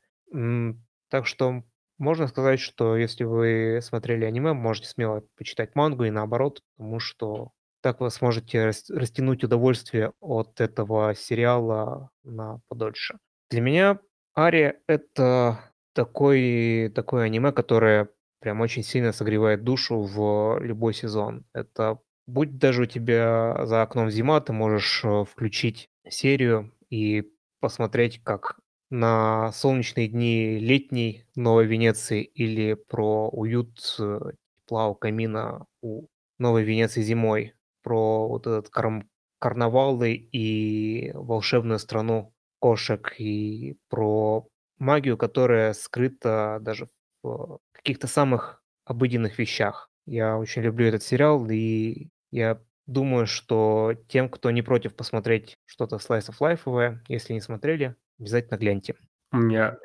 Так 1.09 1.27
что 1.27 1.63
можно 1.97 2.27
сказать, 2.27 2.59
что 2.59 2.97
если 2.97 3.23
вы 3.23 3.79
смотрели 3.81 4.25
аниме, 4.25 4.53
можете 4.53 4.87
смело 4.89 5.23
почитать 5.37 5.75
мангу 5.75 6.03
и 6.05 6.11
наоборот, 6.11 6.61
потому 6.75 6.99
что 6.99 7.51
так 7.81 7.99
вы 7.99 8.09
сможете 8.09 8.65
рас- 8.65 8.89
растянуть 8.89 9.43
удовольствие 9.43 10.13
от 10.19 10.59
этого 10.59 11.13
сериала 11.15 12.09
на 12.23 12.61
подольше. 12.67 13.19
Для 13.49 13.61
меня 13.61 13.99
Ария 14.37 14.79
это 14.87 15.59
такой, 15.93 16.91
такое 16.95 17.25
аниме, 17.25 17.51
которое 17.51 18.09
прям 18.39 18.61
очень 18.61 18.83
сильно 18.83 19.11
согревает 19.11 19.63
душу 19.63 20.01
в 20.01 20.59
любой 20.59 20.93
сезон. 20.93 21.45
Это 21.53 21.99
будь 22.25 22.57
даже 22.57 22.83
у 22.83 22.85
тебя 22.85 23.65
за 23.65 23.81
окном 23.81 24.09
зима, 24.09 24.41
ты 24.41 24.53
можешь 24.53 25.01
э, 25.03 25.25
включить 25.25 25.89
серию 26.07 26.72
и 26.93 27.23
посмотреть, 27.59 28.21
как 28.23 28.57
на 28.89 29.51
солнечные 29.53 30.07
дни 30.07 30.59
летней 30.59 31.25
Новой 31.35 31.65
Венеции 31.65 32.23
или 32.23 32.73
про 32.75 33.29
уют 33.29 33.79
э, 33.99 34.19
тепла 34.61 34.87
у 34.89 34.95
камина 34.95 35.65
у 35.81 36.07
Новой 36.39 36.63
Венеции 36.63 37.01
зимой, 37.01 37.53
про 37.83 38.27
вот 38.27 38.47
этот 38.47 38.69
карм- 38.69 39.09
карнавалы 39.39 40.13
и 40.13 41.11
волшебную 41.15 41.79
страну 41.79 42.33
кошек, 42.59 43.13
и 43.19 43.77
про 43.89 44.47
магию, 44.77 45.17
которая 45.17 45.73
скрыта 45.73 46.59
даже 46.61 46.89
в 47.23 47.59
каких-то 47.71 48.07
самых 48.07 48.61
обыденных 48.85 49.39
вещах. 49.39 49.89
Я 50.05 50.37
очень 50.37 50.61
люблю 50.61 50.87
этот 50.87 51.03
сериал, 51.03 51.49
и 51.49 52.09
я 52.31 52.61
думаю, 52.85 53.27
что 53.27 53.93
тем, 54.07 54.29
кто 54.29 54.51
не 54.51 54.61
против 54.61 54.95
посмотреть 54.95 55.55
что-то 55.65 55.97
slice 55.97 56.29
of 56.29 56.39
life, 56.39 56.97
если 57.07 57.33
не 57.33 57.41
смотрели, 57.41 57.95
обязательно 58.19 58.57
гляньте. 58.57 58.95
У 59.31 59.37
меня 59.37 59.77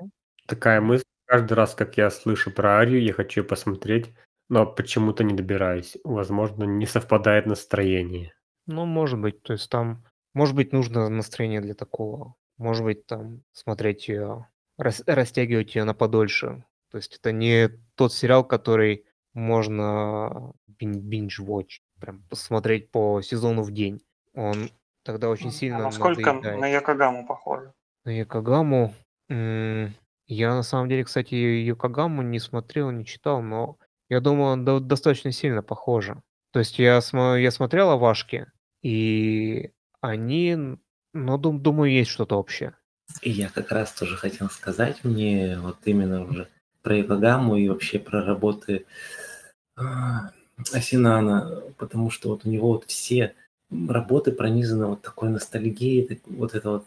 такая 0.46 0.80
мысль. 0.80 1.05
Каждый 1.26 1.53
раз, 1.55 1.74
как 1.74 1.96
я 1.99 2.11
слышу 2.11 2.51
про 2.51 2.78
Арию, 2.78 3.03
я 3.03 3.12
хочу 3.12 3.44
посмотреть, 3.44 4.14
но 4.49 4.64
почему-то 4.64 5.24
не 5.24 5.34
добираюсь. 5.34 5.99
Возможно, 6.03 6.64
не 6.64 6.86
совпадает 6.86 7.44
настроение. 7.44 8.32
Ну, 8.66 8.86
может 8.86 9.18
быть, 9.18 9.42
то 9.42 9.53
есть 9.53 9.70
там, 9.70 10.05
может 10.32 10.55
быть, 10.55 10.72
нужно 10.72 11.09
настроение 11.09 11.61
для 11.61 11.74
такого. 11.74 12.34
Может 12.57 12.84
быть, 12.84 13.07
там 13.07 13.42
смотреть 13.53 14.09
ее, 14.09 14.49
растягивать 14.78 15.74
ее 15.74 15.84
на 15.84 15.94
подольше. 15.94 16.64
То 16.90 16.96
есть 16.96 17.16
это 17.16 17.30
не 17.30 17.68
тот 17.94 18.14
сериал, 18.14 18.42
который 18.42 19.05
можно 19.34 20.55
binge-watch, 20.80 21.80
прям 22.01 22.22
посмотреть 22.30 22.90
по 22.90 23.20
сезону 23.22 23.62
в 23.62 23.70
день. 23.72 24.01
Он 24.34 24.70
тогда 25.05 25.28
очень 25.28 25.49
А 25.49 25.53
сильно 25.53 25.78
насколько 25.78 26.32
надоедает. 26.32 26.61
на 26.61 26.66
Якогаму 26.66 27.26
похоже? 27.26 27.72
На 28.05 28.11
Якогаму. 28.11 28.94
м, 29.30 29.94
Я 30.30 30.55
на 30.55 30.62
самом 30.62 30.88
деле, 30.90 31.05
кстати, 31.05 31.34
Якогаму 31.34 32.22
не 32.22 32.38
смотрел, 32.38 32.90
не 32.90 33.05
читал, 33.07 33.40
но 33.42 33.76
я 34.11 34.20
думаю, 34.20 34.53
он 34.53 34.64
до- 34.64 34.80
достаточно 34.80 35.32
сильно 35.32 35.62
похоже. 35.62 36.22
То 36.53 36.59
есть 36.59 36.78
я, 36.78 36.99
смо- 36.99 37.38
я 37.40 37.51
смотрел 37.51 37.90
Авашки, 37.90 38.46
И 38.82 39.70
они, 40.01 40.57
ну, 41.14 41.38
дум- 41.38 41.61
думаю, 41.62 41.90
есть 41.90 42.11
что-то 42.11 42.36
общее. 42.38 42.74
И 43.22 43.30
я 43.30 43.49
как 43.49 43.72
раз 43.72 43.92
тоже 43.92 44.16
хотел 44.16 44.49
сказать 44.51 45.03
мне 45.03 45.59
вот 45.61 45.78
именно 45.86 46.22
уже 46.24 46.49
про 46.82 47.01
Ивагаму 47.01 47.57
и 47.57 47.68
вообще 47.68 47.99
про 47.99 48.22
работы 48.22 48.84
а, 49.76 50.30
Асинана, 50.72 51.62
потому 51.76 52.11
что 52.11 52.30
вот 52.30 52.44
у 52.44 52.48
него 52.48 52.68
вот 52.68 52.84
все 52.84 53.34
работы 53.70 54.32
пронизаны 54.32 54.86
вот 54.86 55.02
такой 55.02 55.28
ностальгией, 55.28 56.20
вот 56.26 56.54
это 56.54 56.70
вот 56.70 56.86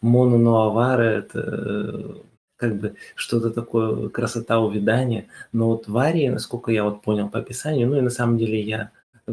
Моно 0.00 0.38
Нуавара, 0.38 1.02
это 1.02 1.40
э, 1.40 2.14
как 2.56 2.76
бы 2.76 2.94
что-то 3.14 3.50
такое, 3.50 4.08
красота 4.08 4.60
увядания. 4.60 5.26
Но 5.52 5.68
вот 5.68 5.88
Вария, 5.88 6.32
насколько 6.32 6.70
я 6.72 6.84
вот 6.84 7.02
понял 7.02 7.28
по 7.28 7.38
описанию, 7.38 7.88
ну 7.88 7.98
и 7.98 8.02
на 8.02 8.10
самом 8.10 8.38
деле 8.38 8.60
я 8.60 8.90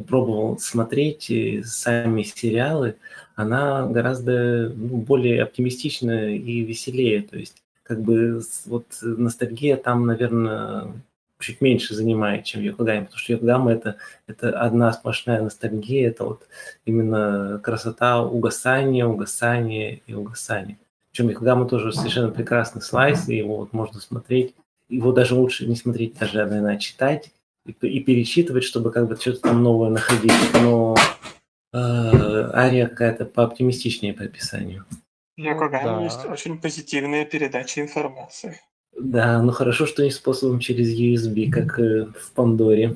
пробовал 0.08 0.58
смотреть 0.60 1.32
сами 1.66 2.24
сериалы, 2.24 2.96
она 3.36 3.86
гораздо 3.88 4.72
ну, 4.76 4.98
более 4.98 5.44
оптимистичная 5.44 6.32
и 6.36 6.62
веселее. 6.62 7.22
То 7.22 7.38
есть 7.38 7.62
как 7.84 8.02
бы 8.02 8.42
вот 8.66 8.88
ностальгия 9.02 9.78
там, 9.78 10.06
наверное, 10.06 10.94
чуть 11.44 11.62
меньше 11.62 11.94
занимает, 11.94 12.46
чем 12.46 12.62
Йокогама, 12.62 13.06
потому 13.06 13.20
что 13.20 13.34
Йокогама 13.34 13.72
это, 13.72 13.98
это 14.28 14.60
одна 14.60 14.92
сплошная 14.94 15.42
ностальгия, 15.42 16.10
это 16.10 16.26
вот 16.26 16.48
именно 16.86 17.60
красота 17.64 18.22
угасания, 18.24 19.06
угасания 19.06 20.02
и 20.08 20.14
угасания. 20.14 20.78
Причем 21.12 21.30
Йокогама 21.30 21.68
тоже 21.68 21.94
совершенно 21.94 22.30
прекрасный 22.30 22.82
слайс, 22.82 23.30
и 23.30 23.36
его 23.36 23.58
вот 23.58 23.74
можно 23.74 24.00
смотреть. 24.00 24.56
Его 24.90 25.12
даже 25.12 25.36
лучше 25.36 25.68
не 25.68 25.76
смотреть, 25.76 26.18
даже, 26.18 26.44
наверное, 26.44 26.78
читать 26.78 27.32
и, 27.66 27.72
и 27.72 28.00
перечитывать, 28.00 28.64
чтобы 28.64 28.92
как 28.92 29.08
бы 29.08 29.16
что-то 29.16 29.42
там 29.42 29.62
новое 29.62 29.90
находить. 29.90 30.34
Но 30.54 30.96
э, 31.72 31.78
ария 32.54 32.88
какая-то 32.88 33.26
пооптимистичнее 33.26 34.14
по 34.14 34.24
описанию. 34.24 34.86
В 35.38 35.42
Йокогаме 35.42 35.86
да. 35.86 36.04
есть 36.04 36.26
очень 36.26 36.60
позитивная 36.60 37.26
передача 37.26 37.82
информации. 37.82 38.60
Да, 39.04 39.42
ну 39.42 39.52
хорошо, 39.52 39.86
что 39.86 40.02
не 40.04 40.12
способом 40.12 40.60
через 40.60 40.98
USB, 40.98 41.52
как 41.52 41.78
э, 41.78 42.06
в 42.06 42.32
Пандоре. 42.32 42.96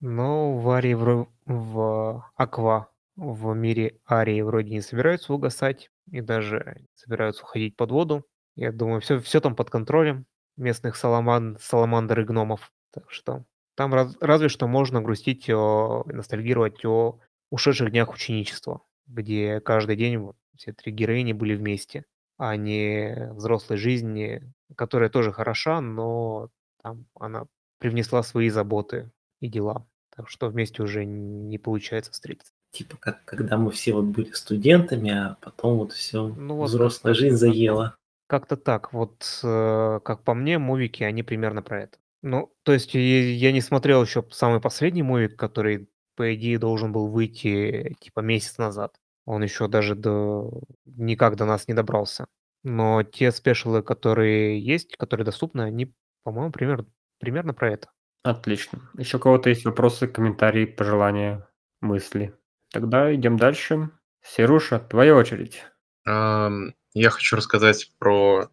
Но 0.00 0.56
в 0.56 0.70
Арии 0.70 0.94
вро- 0.94 1.26
в 1.44 2.24
Аква 2.36 2.88
в 3.16 3.52
мире 3.54 3.98
Арии 4.08 4.42
вроде 4.42 4.70
не 4.70 4.80
собираются 4.80 5.34
угасать 5.34 5.90
и 6.10 6.20
даже 6.20 6.86
собираются 6.94 7.42
уходить 7.42 7.76
под 7.76 7.90
воду. 7.90 8.24
Я 8.54 8.70
думаю, 8.70 9.00
все, 9.00 9.18
все 9.18 9.40
там 9.40 9.56
под 9.56 9.70
контролем 9.70 10.24
местных 10.56 10.94
саламан, 10.94 11.58
саламандр 11.60 12.20
и 12.20 12.24
гномов. 12.24 12.70
Так 12.92 13.10
что 13.10 13.44
там 13.74 13.92
раз- 13.92 14.16
разве 14.20 14.48
что 14.48 14.68
можно 14.68 15.02
грустить, 15.02 15.50
о, 15.50 16.04
ностальгировать 16.06 16.84
о 16.84 17.18
ушедших 17.50 17.90
днях 17.90 18.12
ученичества, 18.12 18.82
где 19.08 19.60
каждый 19.60 19.96
день 19.96 20.18
вот 20.18 20.36
все 20.56 20.72
три 20.72 20.92
героини 20.92 21.32
были 21.32 21.56
вместе, 21.56 22.04
а 22.40 22.56
не 22.56 23.28
взрослой 23.34 23.76
жизни, 23.76 24.42
которая 24.74 25.10
тоже 25.10 25.30
хороша, 25.30 25.82
но 25.82 26.48
там 26.82 27.04
она 27.14 27.44
привнесла 27.78 28.22
свои 28.22 28.48
заботы 28.48 29.10
и 29.40 29.48
дела. 29.48 29.86
Так 30.16 30.30
что 30.30 30.48
вместе 30.48 30.82
уже 30.82 31.04
не 31.04 31.58
получается 31.58 32.12
встретиться. 32.12 32.52
Типа 32.72 32.96
как 32.96 33.22
когда 33.26 33.58
мы 33.58 33.70
все 33.70 33.92
вот 33.92 34.06
были 34.06 34.32
студентами, 34.32 35.10
а 35.10 35.36
потом 35.42 35.76
вот 35.76 35.92
все 35.92 36.28
Ну 36.28 36.56
вот 36.56 36.70
взрослая 36.70 37.12
жизнь 37.12 37.36
заела. 37.36 37.94
Как-то 38.26 38.56
так. 38.56 38.94
Вот, 38.94 39.40
э, 39.42 40.00
как 40.02 40.24
по 40.24 40.32
мне, 40.32 40.58
мувики, 40.58 41.02
они 41.02 41.22
примерно 41.22 41.60
про 41.60 41.82
это. 41.82 41.98
Ну, 42.22 42.50
то 42.62 42.72
есть 42.72 42.94
я, 42.94 43.00
я 43.00 43.52
не 43.52 43.60
смотрел 43.60 44.02
еще 44.02 44.24
самый 44.30 44.62
последний 44.62 45.02
мувик, 45.02 45.36
который, 45.36 45.90
по 46.16 46.34
идее, 46.34 46.58
должен 46.58 46.90
был 46.90 47.08
выйти 47.08 47.96
типа 48.00 48.20
месяц 48.20 48.56
назад. 48.56 48.96
Он 49.24 49.42
еще 49.42 49.68
даже 49.68 49.94
до... 49.94 50.62
никак 50.84 51.36
до 51.36 51.44
нас 51.44 51.68
не 51.68 51.74
добрался. 51.74 52.26
Но 52.62 53.02
те 53.02 53.32
спешалы, 53.32 53.82
которые 53.82 54.60
есть, 54.60 54.96
которые 54.96 55.24
доступны, 55.24 55.62
они, 55.62 55.94
по-моему, 56.24 56.52
примерно, 56.52 56.86
примерно 57.18 57.54
про 57.54 57.72
это. 57.72 57.90
Отлично. 58.22 58.80
Еще 58.98 59.16
у 59.16 59.20
кого-то 59.20 59.48
есть 59.48 59.64
вопросы, 59.64 60.06
комментарии, 60.06 60.66
пожелания, 60.66 61.48
мысли? 61.80 62.34
Тогда 62.70 63.14
идем 63.14 63.36
дальше. 63.36 63.90
Серуша, 64.22 64.78
твоя 64.78 65.16
очередь. 65.16 65.64
Ам, 66.04 66.74
Я 66.92 67.10
хочу 67.10 67.36
рассказать 67.36 67.90
про 67.98 68.50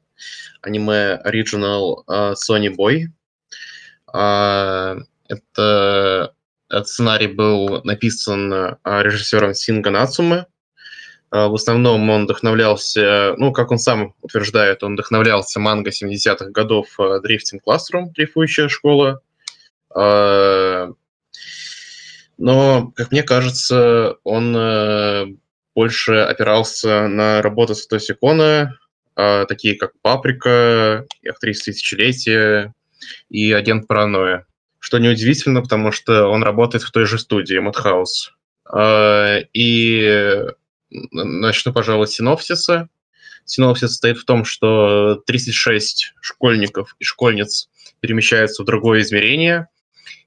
аниме 0.61 1.21
Original 1.25 2.03
а, 2.07 2.33
Sony 2.33 2.73
Boy. 2.73 3.07
А, 4.11 4.95
Это 5.27 6.33
этот 6.69 6.87
сценарий 6.87 7.27
был 7.27 7.81
написан 7.83 8.53
а, 8.53 8.77
режиссером 9.03 9.53
Синга 9.53 9.89
Нацуме. 9.89 10.47
А, 11.29 11.47
В 11.49 11.55
основном 11.55 12.09
он 12.09 12.23
вдохновлялся, 12.23 13.35
ну, 13.37 13.51
как 13.51 13.71
он 13.71 13.79
сам 13.79 14.13
утверждает, 14.21 14.83
он 14.83 14.93
вдохновлялся 14.93 15.59
манго 15.59 15.89
70-х 15.89 16.51
годов 16.51 16.87
а, 16.99 17.19
Drifting 17.19 17.59
Classroom, 17.65 18.11
дрейфующая 18.15 18.69
школа. 18.69 19.21
А, 19.93 20.89
Но, 22.37 22.91
как 22.95 23.11
мне 23.11 23.23
кажется, 23.23 24.17
он 24.23 24.55
э, 24.55 25.25
больше 25.75 26.13
опирался 26.17 27.07
на 27.07 27.41
работы 27.41 27.73
Сатоси 27.73 28.13
Кона, 28.13 28.77
такие 29.15 29.75
как 29.75 29.93
«Паприка», 30.03 31.07
«Актриса 31.27 31.65
тысячелетия» 31.65 32.75
и 33.29 33.51
«Агент 33.51 33.87
паранойя». 33.87 34.45
Что 34.77 34.99
неудивительно, 34.99 35.63
потому 35.63 35.91
что 35.91 36.27
он 36.27 36.43
работает 36.43 36.83
в 36.83 36.91
той 36.91 37.07
же 37.07 37.17
студии, 37.17 37.59
Madhouse. 37.59 38.29
А, 38.71 39.39
И 39.53 40.45
начну, 40.89 41.73
пожалуй, 41.73 42.07
с 42.07 42.11
синопсиса. 42.11 42.89
Синопсис 43.45 43.89
состоит 43.89 44.17
в 44.17 44.25
том, 44.25 44.43
что 44.45 45.21
36 45.25 46.13
школьников 46.21 46.95
и 46.99 47.03
школьниц 47.03 47.69
перемещаются 47.99 48.63
в 48.63 48.65
другое 48.65 49.01
измерение 49.01 49.67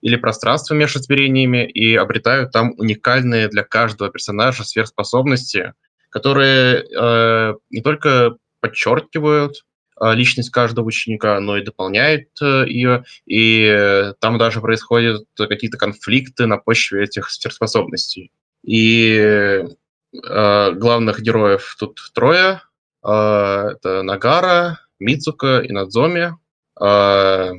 или 0.00 0.16
пространство 0.16 0.74
между 0.74 1.00
измерениями 1.00 1.68
и 1.68 1.94
обретают 1.94 2.52
там 2.52 2.72
уникальные 2.78 3.48
для 3.48 3.62
каждого 3.62 4.10
персонажа 4.10 4.64
сверхспособности, 4.64 5.74
которые 6.08 6.84
э, 6.84 7.54
не 7.70 7.82
только 7.82 8.36
подчеркивают 8.60 9.64
э, 10.00 10.14
личность 10.14 10.50
каждого 10.50 10.86
ученика, 10.86 11.38
но 11.40 11.58
и 11.58 11.64
дополняют 11.64 12.28
э, 12.40 12.64
ее, 12.66 13.04
и 13.26 13.64
э, 13.64 14.14
там 14.20 14.38
даже 14.38 14.60
происходят 14.60 15.24
какие-то 15.36 15.76
конфликты 15.76 16.46
на 16.46 16.56
почве 16.56 17.04
этих 17.04 17.30
сверхспособностей. 17.30 18.32
И 18.64 19.16
э, 19.18 19.68
главных 20.12 21.20
героев 21.20 21.76
тут 21.78 22.00
трое. 22.14 22.62
Э, 23.06 23.70
это 23.72 24.02
Нагара, 24.02 24.80
Мицука 24.98 25.60
и 25.60 25.72
Надзоми. 25.72 26.34
Э, 26.80 27.52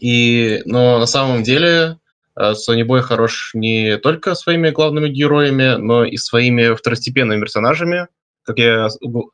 и, 0.00 0.62
но 0.64 0.98
на 0.98 1.06
самом 1.06 1.42
деле 1.42 1.98
э, 2.36 2.52
Boy 2.52 3.00
хорош 3.00 3.52
не 3.54 3.98
только 3.98 4.34
своими 4.34 4.70
главными 4.70 5.08
героями, 5.08 5.76
но 5.76 6.04
и 6.04 6.16
своими 6.16 6.74
второстепенными 6.74 7.40
персонажами. 7.40 8.08
Как 8.44 8.58
я 8.58 8.88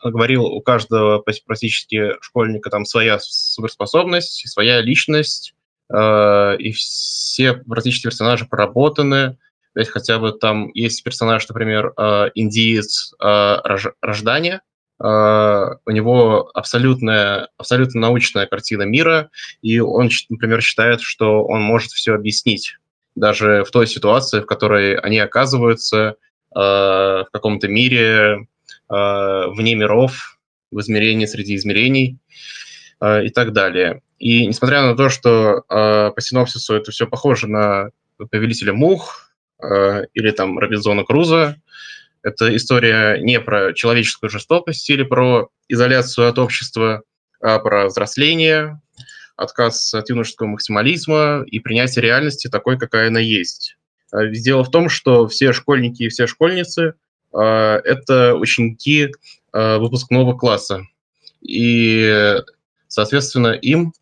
говорил, 0.05 0.45
у 0.45 0.61
каждого 0.61 1.25
практически 1.47 2.13
школьника 2.21 2.69
там 2.69 2.85
своя 2.85 3.19
суперспособность, 3.21 4.47
своя 4.49 4.83
личность, 4.83 5.55
э, 5.93 6.57
и 6.59 6.73
все 6.73 7.55
практически 7.55 8.05
персонажи 8.05 8.47
проработаны. 8.47 9.39
То 9.79 9.83
есть 9.83 9.93
хотя 9.93 10.19
бы 10.19 10.33
там 10.33 10.73
есть 10.75 11.05
персонаж, 11.05 11.49
например, 11.49 11.93
э, 11.97 12.31
индиец 12.35 13.15
э, 13.23 13.61
рож- 13.63 13.95
рождания, 14.03 14.61
Э, 15.01 15.77
у 15.87 15.91
него 15.93 16.51
абсолютная, 16.53 17.51
абсолютно 17.57 18.01
научная 18.01 18.47
картина 18.47 18.83
мира, 18.83 19.31
и 19.63 19.79
он, 19.79 20.11
например, 20.31 20.63
считает, 20.63 21.01
что 21.01 21.45
он 21.45 21.63
может 21.63 21.93
все 21.93 22.15
объяснить, 22.15 22.75
даже 23.15 23.63
в 23.63 23.71
той 23.71 23.87
ситуации, 23.87 24.41
в 24.41 24.47
которой 24.47 24.97
они 24.97 25.21
оказываются 25.21 26.17
в 26.51 27.29
каком-то 27.33 27.69
мире 27.69 28.49
вне 28.89 29.75
миров, 29.77 30.41
в 30.73 30.81
измерении 30.81 31.27
среди 31.27 31.55
измерений 31.55 32.19
и 33.01 33.29
так 33.29 33.53
далее. 33.53 34.03
И 34.19 34.45
несмотря 34.45 34.83
на 34.83 34.97
то, 34.97 35.09
что 35.09 35.63
по 35.69 36.21
синопсису 36.21 36.75
это 36.75 36.91
все 36.91 37.07
похоже 37.07 37.47
на 37.47 37.91
«Повелителя 38.17 38.73
мух» 38.73 39.28
э, 39.63 40.05
или 40.15 40.31
там 40.31 40.59
«Робинзона 40.59 41.05
Круза», 41.05 41.57
это 42.23 42.55
история 42.57 43.19
не 43.21 43.41
про 43.41 43.73
человеческую 43.73 44.31
жестокость 44.31 44.89
или 44.91 45.03
про 45.03 45.49
изоляцию 45.69 46.29
от 46.29 46.39
общества, 46.39 47.03
а 47.41 47.59
про 47.59 47.87
взросление, 47.87 48.81
отказ 49.37 49.95
от 49.95 50.11
юношеского 50.11 50.49
максимализма 50.49 51.45
и 51.47 51.61
принятие 51.61 52.03
реальности 52.03 52.49
такой, 52.49 52.79
какая 52.79 53.09
она 53.09 53.21
есть. 53.21 53.77
А 54.11 54.27
Дело 54.27 54.65
в 54.65 54.71
том, 54.71 54.89
что 54.89 55.29
все 55.29 55.53
школьники 55.53 56.03
и 56.03 56.09
все 56.09 56.27
школьницы 56.27 56.95
а, 57.33 57.79
это 57.85 58.35
ученики 58.35 59.13
а, 59.53 59.79
выпускного 59.79 60.37
класса. 60.37 60.87
И, 61.41 62.43
соответственно, 62.89 63.53
им 63.53 63.93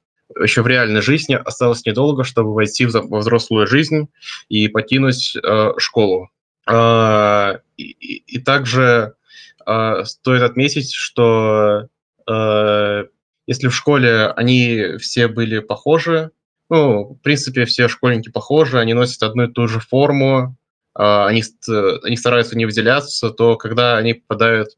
еще 0.42 0.62
в 0.62 0.66
реальной 0.66 1.02
жизни 1.02 1.34
осталось 1.34 1.84
недолго, 1.86 2.24
чтобы 2.24 2.54
войти 2.54 2.86
в 2.86 2.92
взрослую 3.18 3.66
жизнь 3.66 4.08
и 4.48 4.68
покинуть 4.68 5.36
э, 5.36 5.72
школу. 5.78 6.30
А, 6.68 7.60
И, 7.76 7.84
и- 7.92 8.38
также 8.40 9.14
а, 9.64 10.04
стоит 10.04 10.42
отметить, 10.42 10.92
что 10.92 11.88
а, 12.28 13.04
если 13.46 13.68
в 13.68 13.74
школе 13.74 14.26
они 14.28 14.96
все 14.98 15.28
были 15.28 15.60
похожи, 15.60 16.30
ну, 16.68 17.14
в 17.14 17.18
принципе, 17.22 17.64
все 17.64 17.88
школьники 17.88 18.30
похожи, 18.30 18.78
они 18.80 18.94
носят 18.94 19.22
одну 19.22 19.44
и 19.44 19.52
ту 19.52 19.68
же 19.68 19.78
форму, 19.78 20.56
а, 20.94 21.26
они, 21.26 21.44
они 22.02 22.16
стараются 22.16 22.56
не 22.56 22.66
выделяться, 22.66 23.30
то 23.30 23.56
когда 23.56 23.96
они 23.96 24.14
попадают 24.14 24.70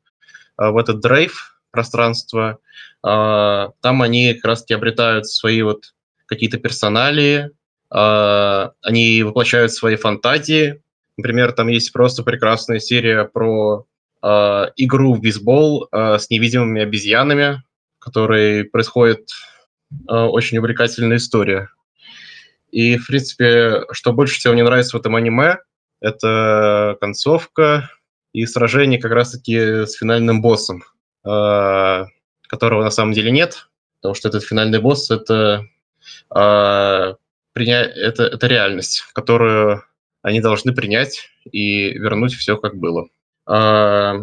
а, 0.56 0.70
в 0.70 0.76
этот 0.76 1.00
дрейф 1.00 1.57
пространство, 1.70 2.58
а, 3.02 3.70
там 3.80 4.02
они 4.02 4.34
как 4.34 4.44
раз-таки 4.44 4.74
обретают 4.74 5.26
свои 5.26 5.62
вот 5.62 5.94
какие-то 6.26 6.58
персоналии, 6.58 7.50
а, 7.90 8.72
они 8.82 9.22
воплощают 9.22 9.72
свои 9.72 9.96
фантазии. 9.96 10.82
Например, 11.16 11.52
там 11.52 11.68
есть 11.68 11.92
просто 11.92 12.22
прекрасная 12.22 12.78
серия 12.78 13.24
про 13.24 13.86
а, 14.22 14.70
игру 14.76 15.14
в 15.14 15.20
бейсбол 15.20 15.88
а, 15.90 16.18
с 16.18 16.30
невидимыми 16.30 16.82
обезьянами, 16.82 17.62
в 17.98 18.04
которой 18.04 18.64
происходит 18.64 19.28
очень 20.06 20.58
увлекательная 20.58 21.16
история. 21.16 21.70
И, 22.70 22.98
в 22.98 23.06
принципе, 23.06 23.84
что 23.92 24.12
больше 24.12 24.38
всего 24.38 24.52
мне 24.52 24.62
нравится 24.62 24.96
в 24.96 25.00
этом 25.00 25.16
аниме, 25.16 25.60
это 26.02 26.98
концовка 27.00 27.90
и 28.34 28.44
сражение 28.44 29.00
как 29.00 29.12
раз-таки 29.12 29.86
с 29.86 29.94
финальным 29.94 30.42
боссом, 30.42 30.84
которого 32.48 32.82
на 32.82 32.90
самом 32.90 33.12
деле 33.12 33.30
нет, 33.30 33.68
потому 34.00 34.14
что 34.14 34.28
этот 34.28 34.44
финальный 34.44 34.80
босс 34.80 35.10
это, 35.10 35.66
а, 36.30 37.14
приня- 37.54 37.84
это, 37.84 38.24
это 38.24 38.46
реальность, 38.46 39.04
которую 39.12 39.82
они 40.22 40.40
должны 40.40 40.74
принять 40.74 41.30
и 41.50 41.90
вернуть 41.98 42.34
все 42.34 42.56
как 42.56 42.76
было. 42.76 43.08
А, 43.46 44.16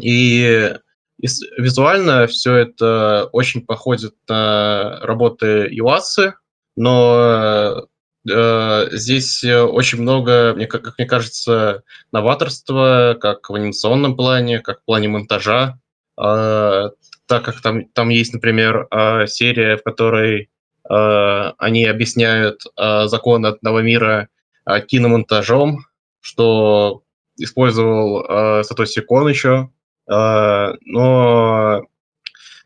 И 0.00 0.74
и 1.18 1.26
визуально 1.58 2.26
все 2.28 2.54
это 2.54 3.28
очень 3.32 3.66
походит 3.66 4.14
на 4.28 5.00
работы 5.02 5.68
Юасы, 5.70 6.34
но 6.76 7.86
э, 8.26 8.88
здесь 8.92 9.44
э, 9.44 9.60
очень 9.60 10.00
много, 10.00 10.54
мне, 10.56 10.66
ка- 10.66 10.78
как 10.78 10.96
мне 10.96 11.06
кажется, 11.06 11.82
новаторства, 12.10 13.18
как 13.20 13.50
в 13.50 13.54
анимационном 13.54 14.16
плане, 14.16 14.60
как 14.60 14.80
в 14.80 14.84
плане 14.86 15.08
монтажа, 15.08 15.78
так 16.20 17.44
как 17.44 17.60
там, 17.62 17.84
там 17.84 18.08
есть, 18.08 18.32
например, 18.32 18.88
а, 18.90 19.26
серия, 19.26 19.76
в 19.76 19.82
которой 19.84 20.50
а, 20.88 21.54
они 21.58 21.84
объясняют 21.86 22.62
а, 22.76 23.06
законы 23.06 23.46
одного 23.46 23.80
мира 23.80 24.28
а, 24.64 24.80
киномонтажом, 24.80 25.86
что 26.20 27.04
использовал 27.36 28.26
а, 28.28 28.62
Сатоси 28.64 29.00
Кон 29.00 29.28
еще, 29.28 29.70
А, 30.08 30.74
но, 30.82 31.84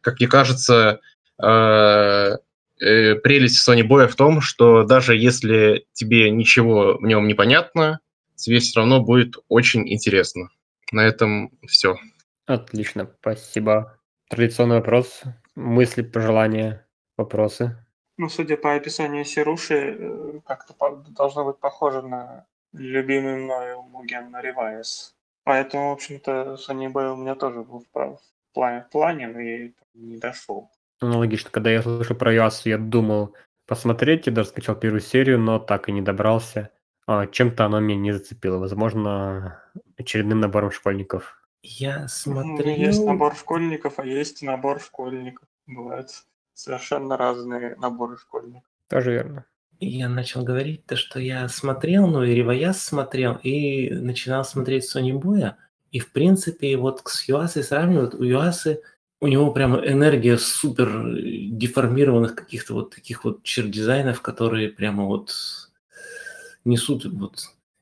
как 0.01 0.19
мне 0.19 0.29
кажется, 0.29 1.01
а, 1.39 2.39
э, 2.81 3.15
прелесть 3.17 3.69
Sony 3.69 3.87
Boy 3.87 4.09
в 4.09 4.17
том, 4.17 4.41
что 4.41 4.85
даже 4.85 5.15
если 5.15 5.85
тебе 5.93 6.31
ничего 6.31 6.97
в 6.97 7.03
нем 7.03 7.29
не 7.29 7.35
понятно, 7.35 8.01
тебе 8.35 8.61
все 8.61 8.81
равно 8.81 9.01
будет 9.01 9.37
очень 9.49 9.87
интересно. 9.93 10.49
На 10.91 11.01
этом 11.01 11.51
все. 11.67 11.97
Отлично, 12.47 13.11
спасибо. 13.21 13.99
Традиционный 14.29 14.77
вопрос. 14.77 15.23
Мысли, 15.55 16.03
пожелания, 16.03 16.87
вопросы. 17.17 17.77
Ну, 18.17 18.29
судя 18.29 18.57
по 18.57 18.75
описанию 18.75 19.25
Сируши, 19.25 19.97
э, 19.99 20.41
как-то 20.47 20.75
по- 20.75 20.97
должно 21.09 21.45
быть 21.45 21.59
похоже 21.59 22.03
на 22.03 22.47
любимый 22.73 23.37
мною 23.37 23.83
Муген 23.83 24.35
Ревайс. 24.41 25.15
Поэтому, 25.45 25.91
в 25.91 25.93
общем-то, 25.95 26.55
Sony 26.55 26.91
Boy 26.93 27.13
у 27.13 27.17
меня 27.17 27.35
тоже 27.35 27.63
был 27.63 27.81
в 27.81 27.89
плане, 28.53 28.83
в 28.89 28.93
плане, 28.93 29.29
но 29.29 29.41
я 29.41 29.71
не 29.95 30.19
дошел. 30.19 30.71
Аналогично, 31.01 31.51
когда 31.51 31.71
я 31.71 31.83
слышал 31.83 32.17
про 32.17 32.33
Юасу, 32.33 32.69
я 32.69 32.79
думал 32.79 33.35
посмотреть, 33.67 34.27
я 34.27 34.33
даже 34.33 34.49
скачал 34.49 34.77
первую 34.77 35.01
серию, 35.01 35.39
но 35.39 35.59
так 35.59 35.89
и 35.89 35.93
не 35.93 36.01
добрался. 36.03 36.71
А, 37.07 37.27
Чем-то 37.27 37.65
оно 37.67 37.81
меня 37.81 37.99
не 38.01 38.13
зацепило. 38.13 38.59
Возможно, 38.59 39.63
очередным 39.99 40.41
набором 40.41 40.71
школьников. 40.71 41.41
Я 41.67 42.03
Ну, 42.03 42.09
смотрел... 42.09 42.77
Есть 42.77 43.03
набор 43.03 43.35
школьников, 43.35 43.99
а 43.99 44.05
есть 44.05 44.43
набор 44.43 44.81
школьников. 44.81 45.49
Бывают 45.67 46.11
совершенно 46.53 47.17
разные 47.17 47.75
наборы 47.77 48.19
школьников. 48.19 48.69
Тоже 48.89 49.13
верно. 49.13 49.47
Я 49.81 50.11
начал 50.11 50.45
говорить 50.45 50.85
то, 50.85 50.95
что 50.95 51.19
я 51.19 51.49
смотрел, 51.49 52.07
ну 52.07 52.23
и 52.23 52.35
Риваяс 52.35 52.83
смотрел, 52.83 53.41
и 53.43 53.91
начинал 53.91 54.45
смотреть 54.45 54.85
Сони 54.85 55.13
Боя. 55.13 55.57
И, 55.91 56.01
в 56.01 56.13
принципе, 56.13 56.77
вот 56.77 57.01
с 57.07 57.27
Юасой 57.29 57.65
сравнивают. 57.65 58.15
У 58.15 58.23
Юасы 58.23 58.83
у 59.21 59.27
него 59.27 59.51
прямо 59.51 59.79
энергия 59.79 60.37
супер 60.37 61.17
деформированных 61.51 62.35
каких-то 62.35 62.75
вот 62.75 62.95
таких 62.95 63.25
вот 63.25 63.43
чердизайнов, 63.43 64.21
которые 64.21 64.69
прямо 64.69 65.05
вот 65.05 65.35
несут 66.67 67.07
вот 67.07 67.39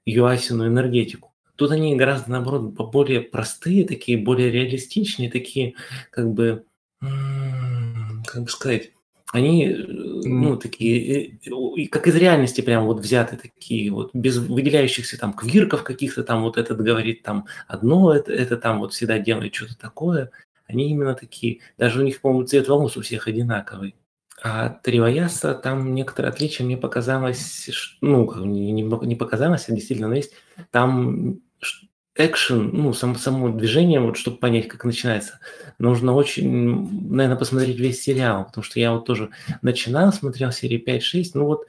Юасину 0.06 0.68
энергетику. 0.68 1.31
Тут 1.56 1.70
они 1.70 1.96
гораздо, 1.96 2.30
наоборот, 2.30 2.72
более 2.72 3.20
простые, 3.20 3.86
такие 3.86 4.18
более 4.18 4.50
реалистичные, 4.50 5.30
такие, 5.30 5.74
как 6.10 6.32
бы, 6.32 6.64
как 7.00 8.42
бы 8.44 8.48
сказать, 8.48 8.90
они, 9.32 9.66
э, 9.66 9.86
ну, 9.86 10.56
такие, 10.56 11.38
э, 11.46 11.86
как 11.90 12.06
из 12.06 12.14
реальности 12.16 12.60
прям 12.60 12.84
вот 12.84 13.00
взяты 13.00 13.38
такие 13.38 13.90
вот, 13.90 14.10
без 14.14 14.36
выделяющихся 14.36 15.18
там 15.18 15.32
квирков 15.32 15.84
каких-то 15.84 16.22
там, 16.22 16.42
вот 16.42 16.58
этот 16.58 16.80
говорит 16.82 17.22
там 17.22 17.46
одно, 17.66 18.14
это, 18.14 18.32
это 18.32 18.58
там 18.58 18.80
вот 18.80 18.92
всегда 18.92 19.18
делает 19.18 19.54
что-то 19.54 19.78
такое. 19.78 20.30
Они 20.66 20.90
именно 20.90 21.14
такие, 21.14 21.60
даже 21.78 22.00
у 22.00 22.02
них, 22.04 22.20
по-моему, 22.20 22.46
цвет 22.46 22.68
волос 22.68 22.96
у 22.98 23.02
всех 23.02 23.26
одинаковый. 23.26 23.94
А 24.42 24.66
от 24.66 24.88
Риваяса 24.88 25.54
там 25.54 25.94
некоторые 25.94 26.30
отличия. 26.30 26.66
Мне 26.66 26.76
показалось, 26.76 27.70
ну, 28.00 28.44
не, 28.44 28.72
не, 28.72 29.14
показалось, 29.14 29.68
а 29.68 29.72
действительно 29.72 30.08
но 30.08 30.16
есть. 30.16 30.32
Там 30.72 31.40
экшен, 32.14 32.70
ну, 32.72 32.92
сам, 32.92 33.16
само 33.16 33.50
движение, 33.50 34.00
вот 34.00 34.16
чтобы 34.16 34.36
понять, 34.36 34.68
как 34.68 34.84
начинается, 34.84 35.38
нужно 35.78 36.12
очень, 36.12 37.10
наверное, 37.10 37.38
посмотреть 37.38 37.78
весь 37.78 38.02
сериал, 38.02 38.44
потому 38.44 38.64
что 38.64 38.78
я 38.78 38.92
вот 38.92 39.06
тоже 39.06 39.30
начинал, 39.62 40.12
смотрел 40.12 40.52
серии 40.52 40.82
5-6, 40.84 41.30
ну 41.34 41.46
вот 41.46 41.66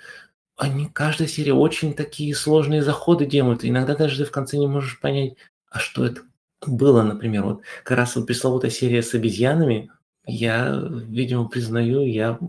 они, 0.57 0.87
каждая 0.91 1.29
серия 1.29 1.53
очень 1.53 1.93
такие 1.93 2.35
сложные 2.35 2.83
заходы 2.83 3.25
делают, 3.25 3.63
иногда 3.63 3.95
даже 3.95 4.17
ты 4.17 4.25
в 4.25 4.31
конце 4.31 4.57
не 4.57 4.67
можешь 4.67 4.99
понять, 4.99 5.35
а 5.69 5.79
что 5.79 6.05
это 6.05 6.21
было, 6.65 7.03
например, 7.03 7.43
вот 7.43 7.61
как 7.83 7.97
раз 7.97 8.15
вот 8.15 8.27
пресловутая 8.27 8.71
серия 8.71 9.01
с 9.01 9.13
обезьянами, 9.13 9.91
я, 10.25 10.81
видимо, 11.07 11.47
признаю, 11.47 12.01
я 12.01 12.39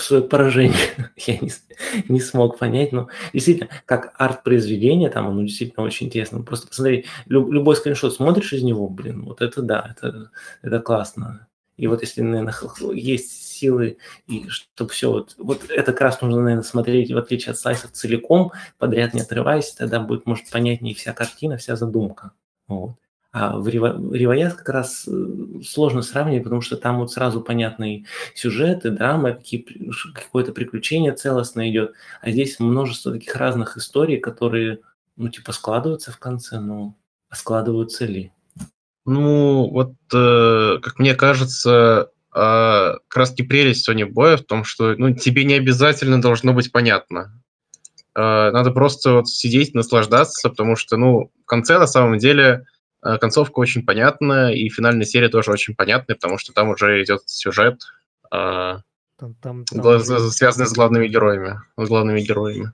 свое 0.00 0.22
поражение 0.22 0.76
я 1.16 1.38
не, 1.38 1.50
не 2.08 2.20
смог 2.20 2.58
понять, 2.58 2.92
но 2.92 3.08
действительно, 3.32 3.68
как 3.84 4.14
арт-произведение, 4.16 5.10
там 5.10 5.28
оно 5.28 5.42
действительно 5.42 5.84
очень 5.84 6.06
интересно. 6.06 6.42
Просто 6.42 6.68
посмотри, 6.68 7.06
лю- 7.26 7.50
любой 7.50 7.76
скриншот 7.76 8.14
смотришь 8.14 8.52
из 8.52 8.62
него, 8.62 8.88
блин, 8.88 9.24
вот 9.24 9.42
это 9.42 9.62
да, 9.62 9.94
это, 9.96 10.30
это 10.62 10.80
классно. 10.80 11.48
И 11.76 11.86
вот 11.86 12.02
если, 12.02 12.22
наверное, 12.22 12.54
есть 12.92 13.30
силы, 13.30 13.98
и 14.26 14.48
чтобы 14.48 14.90
все 14.90 15.12
вот, 15.12 15.34
вот 15.38 15.70
это 15.70 15.92
как 15.92 16.00
раз 16.00 16.20
нужно, 16.20 16.42
наверное, 16.42 16.64
смотреть, 16.64 17.12
в 17.12 17.18
отличие 17.18 17.52
от 17.52 17.58
слайсов, 17.58 17.92
целиком, 17.92 18.52
подряд 18.78 19.14
не 19.14 19.20
отрываясь, 19.20 19.72
тогда 19.72 20.00
будет, 20.00 20.26
может, 20.26 20.50
понятнее 20.50 20.94
вся 20.94 21.12
картина, 21.12 21.56
вся 21.56 21.76
задумка. 21.76 22.32
Вот. 22.66 22.96
А 23.40 23.56
в 23.56 23.68
Риваяс 23.68 24.54
как 24.54 24.68
раз 24.70 25.06
э, 25.06 25.62
сложно 25.64 26.02
сравнивать, 26.02 26.42
потому 26.42 26.60
что 26.60 26.76
там 26.76 26.98
вот 26.98 27.12
сразу 27.12 27.40
понятный 27.40 28.04
сюжет 28.34 28.84
и 28.84 28.90
драма, 28.90 29.38
какое-то 30.12 30.52
приключение 30.52 31.12
целостное 31.12 31.70
идет. 31.70 31.92
А 32.20 32.32
здесь 32.32 32.58
множество 32.58 33.12
таких 33.12 33.36
разных 33.36 33.76
историй, 33.76 34.18
которые, 34.18 34.80
ну, 35.16 35.28
типа, 35.28 35.52
складываются 35.52 36.10
в 36.10 36.18
конце, 36.18 36.58
но 36.58 36.96
а 37.30 37.36
складываются 37.36 38.06
ли? 38.06 38.32
Ну, 39.06 39.70
вот, 39.70 39.92
э, 40.12 40.78
как 40.82 40.98
мне 40.98 41.14
кажется, 41.14 42.10
а, 42.32 42.94
как 43.06 43.16
раз 43.16 43.30
таки 43.30 43.44
прелесть 43.44 43.88
Sony 43.88 44.02
Boy 44.02 44.36
в 44.36 44.46
том, 44.46 44.64
что 44.64 44.96
ну, 44.96 45.14
тебе 45.14 45.44
не 45.44 45.54
обязательно 45.54 46.20
должно 46.20 46.52
быть 46.54 46.72
понятно. 46.72 47.40
А, 48.14 48.50
Надо 48.50 48.72
просто 48.72 49.12
вот 49.12 49.28
сидеть, 49.28 49.74
наслаждаться, 49.74 50.48
потому 50.48 50.74
что, 50.74 50.96
ну, 50.96 51.30
в 51.44 51.46
конце, 51.46 51.78
на 51.78 51.86
самом 51.86 52.18
деле, 52.18 52.64
концовка 53.16 53.58
очень 53.60 53.86
понятная, 53.86 54.50
и 54.50 54.68
финальная 54.68 55.06
серия 55.06 55.30
тоже 55.30 55.50
очень 55.50 55.74
понятная, 55.74 56.16
потому 56.16 56.36
что 56.36 56.52
там 56.52 56.68
уже 56.68 57.02
идет 57.02 57.22
сюжет, 57.26 57.80
а, 58.30 58.82
Там, 59.16 59.34
там, 59.34 59.64
там 59.64 60.00
связанный 60.00 60.66
с 60.66 60.72
главными 60.72 61.08
героями. 61.08 61.60
С 61.76 61.88
главными 61.88 62.20
героями. 62.20 62.72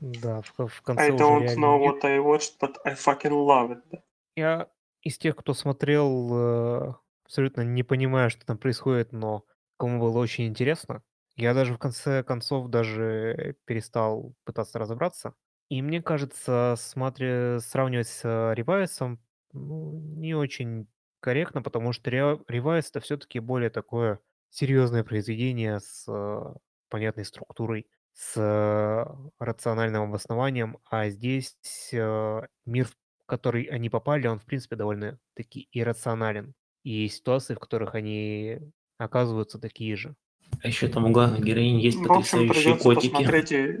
Да, 0.00 0.42
в, 0.42 0.68
в 0.68 0.82
конце 0.82 1.04
I 1.04 1.10
уже 1.10 1.24
don't 1.24 1.42
реально 1.42 1.64
know 1.64 1.80
what 1.80 2.04
I 2.04 2.18
watched, 2.18 2.52
but 2.60 2.74
I 2.84 2.94
fucking 2.94 3.32
love 3.32 3.70
it. 3.72 4.00
Я 4.36 4.68
из 5.02 5.18
тех, 5.18 5.34
кто 5.36 5.54
смотрел, 5.54 6.28
э, 6.32 6.94
абсолютно 7.24 7.62
не 7.62 7.82
понимаю, 7.82 8.30
что 8.30 8.44
там 8.44 8.58
происходит, 8.58 9.12
но 9.12 9.44
кому 9.76 10.00
было 10.00 10.18
очень 10.18 10.46
интересно. 10.46 11.02
Я 11.36 11.54
даже 11.54 11.74
в 11.74 11.78
конце 11.78 12.22
концов 12.22 12.68
даже 12.68 13.56
перестал 13.64 14.34
пытаться 14.44 14.78
разобраться. 14.78 15.34
И 15.70 15.82
мне 15.82 16.02
кажется, 16.02 16.74
смотря 16.78 17.60
сравнивать 17.60 18.08
с 18.08 18.20
э, 18.24 18.54
Ревайсом, 18.54 19.20
ну, 19.52 20.00
не 20.16 20.34
очень 20.34 20.86
корректно, 21.20 21.62
потому 21.62 21.92
что 21.92 22.10
Ре- 22.10 22.40
Ревайс 22.48 22.90
это 22.90 23.00
все-таки 23.00 23.38
более 23.40 23.70
такое 23.70 24.20
серьезное 24.50 25.04
произведение 25.04 25.80
с 25.80 26.04
э, 26.08 26.54
понятной 26.88 27.24
структурой, 27.24 27.86
с 28.14 28.34
э, 28.36 29.04
рациональным 29.38 30.02
обоснованием, 30.04 30.78
а 30.90 31.08
здесь 31.10 31.56
э, 31.92 32.42
мир, 32.66 32.86
в 32.86 32.96
который 33.26 33.64
они 33.64 33.90
попали, 33.90 34.26
он, 34.26 34.38
в 34.38 34.44
принципе, 34.44 34.76
довольно-таки 34.76 35.68
иррационален. 35.72 36.54
И 36.82 37.08
ситуации, 37.08 37.54
в 37.54 37.58
которых 37.58 37.94
они 37.94 38.58
оказываются 38.96 39.58
такие 39.58 39.96
же. 39.96 40.14
А 40.62 40.68
еще 40.68 40.88
там 40.88 41.04
у 41.04 41.10
главной 41.10 41.40
героини 41.40 41.82
есть 41.82 41.98
В 41.98 42.10
общем, 42.10 42.14
потрясающие 42.14 42.74
придется 42.74 42.84
котики. 42.84 43.12
посмотреть 43.12 43.52
и. 43.52 43.78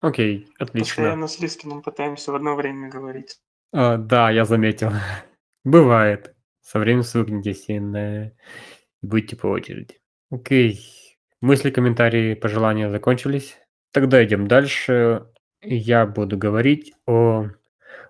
Окей, 0.00 0.48
отлично. 0.58 0.86
постоянно 0.94 1.26
с 1.28 1.40
Лискиным 1.40 1.82
пытаемся 1.82 2.32
в 2.32 2.34
одно 2.36 2.54
время 2.54 2.88
говорить. 2.88 3.40
А, 3.72 3.96
да, 3.96 4.30
я 4.30 4.44
заметил. 4.44 4.92
Бывает. 5.64 6.34
Со 6.60 6.78
временем 6.78 7.02
свыкнетесь 7.02 7.68
и 7.68 7.80
на... 7.80 8.32
будьте 9.02 9.36
по 9.36 9.46
очереди. 9.46 9.98
Окей. 10.30 10.80
Мысли, 11.40 11.70
комментарии, 11.70 12.34
пожелания 12.34 12.90
закончились. 12.90 13.56
Тогда 13.92 14.24
идем 14.24 14.46
дальше. 14.46 15.26
Я 15.62 16.06
буду 16.06 16.38
говорить 16.38 16.92
о 17.06 17.48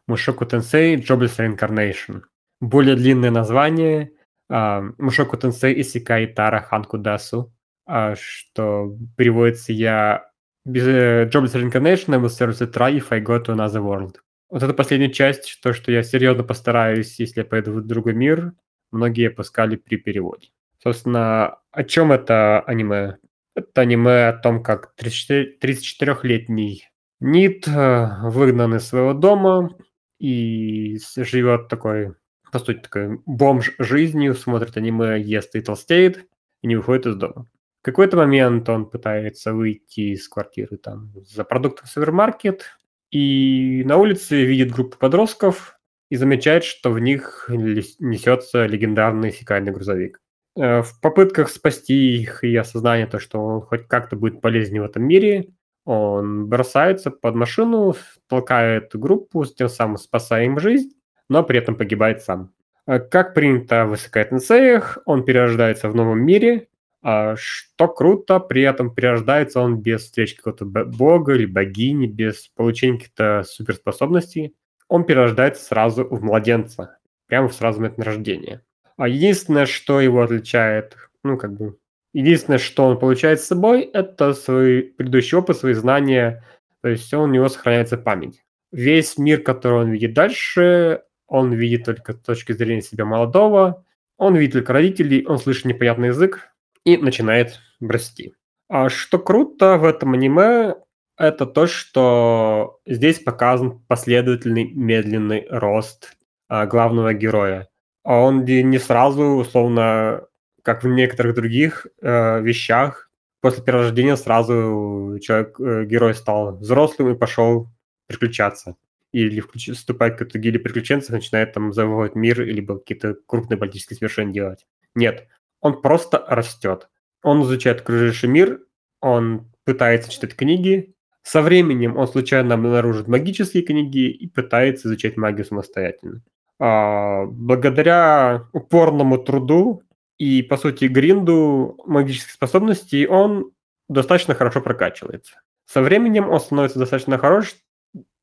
Мушоку 0.07 0.47
Тенсей 0.47 0.97
Jobless 0.97 1.39
Reincarnation. 1.39 2.23
Более 2.61 2.97
длинное 2.97 3.31
название 3.31 4.13
Мушоку 4.49 5.37
Тенсей 5.37 5.81
Исикай 5.81 6.27
Тара 6.27 6.61
Ханку 6.61 6.99
Дасу, 6.99 7.53
что 7.87 8.97
переводится 9.17 9.73
я 9.73 10.29
без 10.65 10.87
э, 10.87 11.31
Jobless 11.33 11.55
Reincarnation 11.55 12.15
I 12.15 12.19
will 12.19 12.29
seriously 12.29 12.71
try 12.71 12.91
if 12.99 13.13
I 13.13 13.21
go 13.21 13.39
to 13.39 13.53
another 13.53 13.81
world. 13.81 14.21
Вот 14.51 14.63
эта 14.63 14.75
последняя 14.75 15.11
часть, 15.11 15.61
то, 15.63 15.73
что 15.73 15.93
я 15.93 16.03
серьезно 16.03 16.43
постараюсь, 16.43 17.21
если 17.21 17.41
я 17.41 17.45
поеду 17.45 17.73
в 17.73 17.87
другой 17.87 18.15
мир, 18.15 18.53
многие 18.91 19.29
опускали 19.29 19.77
при 19.77 19.97
переводе. 19.97 20.49
Собственно, 20.83 21.59
о 21.71 21.85
чем 21.85 22.11
это 22.11 22.61
аниме? 22.61 23.19
Это 23.55 23.83
аниме 23.83 24.29
о 24.29 24.33
том, 24.33 24.63
как 24.63 24.95
34 24.97 25.57
34-летний 25.61 26.91
Нит 27.21 27.69
э, 27.69 28.09
выгнан 28.23 28.75
из 28.77 28.89
своего 28.89 29.13
дома 29.13 29.71
и 30.19 30.99
живет 31.17 31.69
такой, 31.69 32.15
по 32.51 32.59
сути, 32.59 32.79
такой 32.79 33.21
бомж 33.27 33.75
жизнью, 33.79 34.35
смотрит 34.35 34.77
аниме, 34.77 35.21
ест 35.21 35.55
и 35.55 35.61
толстеет, 35.61 36.27
и 36.63 36.67
не 36.67 36.77
выходит 36.77 37.07
из 37.07 37.17
дома. 37.17 37.47
В 37.83 37.85
какой-то 37.85 38.17
момент 38.17 38.69
он 38.69 38.89
пытается 38.89 39.53
выйти 39.53 40.13
из 40.13 40.29
квартиры 40.29 40.77
там 40.77 41.13
за 41.27 41.45
продуктом 41.45 41.87
в 41.87 41.91
супермаркет, 41.91 42.79
и 43.11 43.83
на 43.85 43.97
улице 43.97 44.45
видит 44.45 44.73
группу 44.73 44.97
подростков 44.99 45.77
и 46.11 46.17
замечает, 46.17 46.65
что 46.65 46.91
в 46.91 46.99
них 47.01 47.47
несется 47.49 48.67
легендарный 48.67 49.31
фекальный 49.31 49.73
грузовик. 49.73 50.21
Э, 50.57 50.83
В 50.83 51.01
попытках 51.01 51.49
спасти 51.49 52.17
их 52.21 52.45
и 52.45 52.55
осознание 52.57 53.07
то, 53.07 53.19
что 53.19 53.41
он 53.41 53.61
хоть 53.63 53.87
как-то 53.89 54.17
будет 54.17 54.41
полезнее 54.41 54.83
в 54.83 54.87
этом 54.87 55.05
мире, 55.05 55.51
он 55.85 56.47
бросается 56.49 57.11
под 57.11 57.35
машину, 57.35 57.95
толкает 58.29 58.91
группу, 58.95 59.45
тем 59.45 59.69
самым 59.69 59.97
спасая 59.97 60.45
им 60.45 60.59
жизнь, 60.61 60.93
но 61.29 61.43
при 61.43 61.59
этом 61.59 61.77
погибает 61.77 62.23
сам. 62.23 62.53
Э, 62.87 62.99
Как 63.01 63.35
принято 63.35 63.87
в 63.87 63.95
Исакай-тенсеях, 63.95 64.99
он 65.07 65.25
перерождается 65.25 65.89
в 65.89 65.95
новом 65.95 66.21
мире, 66.25 66.69
что 67.03 67.89
круто, 67.89 68.41
при 68.41 68.63
этом 68.63 68.95
перерождается 68.95 69.61
он 69.61 69.81
без 69.81 70.03
встречи 70.03 70.37
какого-то 70.37 70.65
бога 70.67 71.35
или 71.35 71.47
богини, 71.47 72.07
без 72.07 72.49
получения 72.49 72.99
каких-то 72.99 73.43
суперспособностей. 73.47 74.55
Он 74.89 75.05
перерождается 75.05 75.65
сразу 75.65 76.05
в 76.05 76.23
младенца, 76.23 76.99
прямо 77.27 77.49
в 77.49 77.55
сразу 77.55 77.81
момент 77.81 77.99
рождения. 78.01 78.63
А 78.97 79.09
единственное, 79.09 79.67
что 79.67 80.01
его 80.01 80.23
отличает, 80.23 80.97
ну, 81.25 81.39
как 81.39 81.57
бы, 81.57 81.79
единственное, 82.13 82.59
что 82.59 82.87
он 82.87 82.99
получает 82.99 83.41
с 83.41 83.47
собой, 83.47 83.83
это 83.83 84.35
свой 84.35 84.83
предыдущий 84.83 85.39
опыт, 85.39 85.57
свои 85.57 85.73
знания, 85.73 86.45
то 86.83 86.89
есть 86.89 87.13
у 87.15 87.27
него 87.27 87.49
сохраняется 87.49 87.97
память. 87.97 88.43
Весь 88.73 89.17
мир, 89.17 89.43
который 89.43 89.81
он 89.81 89.91
видит 89.91 90.13
дальше, 90.13 91.03
он 91.27 91.53
видит 91.53 91.85
только 91.85 92.13
с 92.13 92.19
точки 92.19 92.53
зрения 92.53 92.83
себя 92.83 93.05
молодого, 93.05 93.85
он 94.19 94.37
видит 94.37 94.53
только 94.53 94.75
родителей, 94.75 95.25
он 95.27 95.39
слышит 95.39 95.65
непонятный 95.65 96.09
язык 96.09 96.50
и 96.85 96.97
начинает 96.97 97.61
расти. 97.81 98.35
А 98.69 98.89
что 98.89 99.19
круто 99.19 99.79
в 99.79 99.85
этом 99.85 100.15
аниме, 100.15 100.75
это 101.17 101.47
то, 101.47 101.67
что 101.67 102.81
здесь 102.87 103.19
показан 103.19 103.81
последовательный 103.89 104.73
медленный 104.73 105.47
рост 105.51 106.17
а, 106.49 106.67
главного 106.67 107.13
героя. 107.13 107.69
А 108.05 108.21
он 108.21 108.45
не 108.45 108.79
сразу, 108.79 109.23
условно, 109.23 110.27
как 110.63 110.83
в 110.83 110.89
некоторых 110.89 111.35
других 111.35 111.87
э, 112.01 112.41
вещах, 112.41 113.11
после 113.41 113.63
перерождения 113.63 114.17
сразу 114.17 115.19
человек, 115.21 115.61
э, 115.61 115.85
герой 115.85 116.15
стал 116.15 116.57
взрослым 116.57 117.15
и 117.15 117.19
пошел 117.19 117.69
приключаться. 118.07 118.77
Или 119.13 119.41
включ- 119.43 119.75
вступает 119.75 120.15
в 120.15 120.19
какую-то 120.19 120.39
гильдию 120.39 120.63
приключенцев, 120.63 121.11
начинает 121.11 121.53
там 121.53 121.73
завоевывать 121.73 122.15
мир, 122.15 122.41
либо 122.43 122.79
какие-то 122.79 123.17
крупные 123.27 123.59
политические 123.59 123.97
свершения 123.97 124.33
делать. 124.33 124.67
Нет, 124.95 125.27
он 125.61 125.81
просто 125.81 126.25
растет. 126.29 126.89
Он 127.23 127.43
изучает 127.43 127.81
окружающий 127.81 128.29
мир, 128.29 128.61
он 129.01 129.51
пытается 129.65 130.11
читать 130.11 130.35
книги. 130.35 130.95
Со 131.23 131.43
временем 131.43 131.97
он 131.97 132.09
случайно 132.09 132.55
обнаружит 132.55 133.09
магические 133.09 133.63
книги 133.63 134.11
и 134.11 134.27
пытается 134.27 134.89
изучать 134.89 135.17
магию 135.17 135.45
самостоятельно. 135.45 136.23
А, 136.59 137.25
благодаря 137.27 138.47
упорному 138.53 139.19
труду 139.19 139.83
и, 140.19 140.43
по 140.43 140.57
сути, 140.57 140.87
гринду 140.87 141.79
магических 141.87 142.33
способностей 142.33 143.07
он 143.07 143.53
достаточно 143.89 144.35
хорошо 144.35 144.61
прокачивается. 144.61 145.41
Со 145.67 145.83
временем 145.83 146.29
он 146.29 146.41
становится 146.41 146.79
достаточно 146.79 147.17
хорош, 147.17 147.55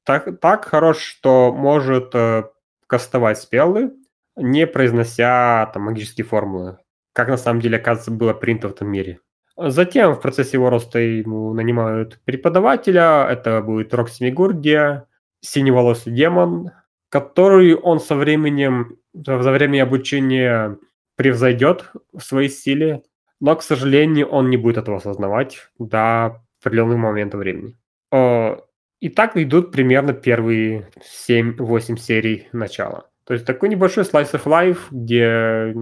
так, 0.04 0.40
так 0.40 0.66
хорош, 0.66 1.00
что 1.00 1.52
может 1.52 2.14
э, 2.14 2.44
кастовать 2.88 3.40
спеллы, 3.40 3.94
не 4.36 4.68
произнося 4.68 5.66
там 5.74 5.84
магические 5.84 6.26
формулы, 6.26 6.78
как 7.18 7.30
на 7.30 7.38
самом 7.38 7.62
деле, 7.62 7.78
оказывается, 7.78 8.12
было 8.12 8.34
принято 8.34 8.68
в 8.68 8.74
этом 8.74 8.90
мире. 8.90 9.20
Затем 9.58 10.14
в 10.14 10.22
процессе 10.22 10.58
его 10.58 10.70
роста 10.70 11.00
ему 11.00 11.52
нанимают 11.52 12.20
преподавателя, 12.26 13.28
это 13.28 13.60
будет 13.64 13.92
Рокси 13.92 14.26
Мигурдия, 14.26 15.08
синеволосый 15.42 16.14
демон, 16.14 16.70
который 17.10 17.74
он 17.74 18.00
со 18.00 18.16
временем, 18.16 19.00
за 19.16 19.52
время 19.52 19.82
обучения 19.82 20.78
превзойдет 21.16 21.92
в 22.14 22.20
своей 22.20 22.50
силе, 22.50 23.02
но, 23.40 23.56
к 23.56 23.64
сожалению, 23.64 24.28
он 24.28 24.52
не 24.52 24.58
будет 24.58 24.78
этого 24.78 24.98
осознавать 24.98 25.70
до 25.80 26.44
определенного 26.62 26.98
момента 26.98 27.38
времени. 27.38 27.80
Э, 28.12 28.58
И 29.00 29.10
так 29.10 29.38
идут 29.38 29.72
примерно 29.72 30.14
первые 30.14 30.90
7-8 31.28 31.98
серий 31.98 32.48
начала. 32.54 33.10
То 33.24 33.34
есть 33.34 33.46
такой 33.48 33.70
небольшой 33.70 34.04
slice 34.04 34.34
of 34.34 34.44
life, 34.44 34.80
где 34.92 35.74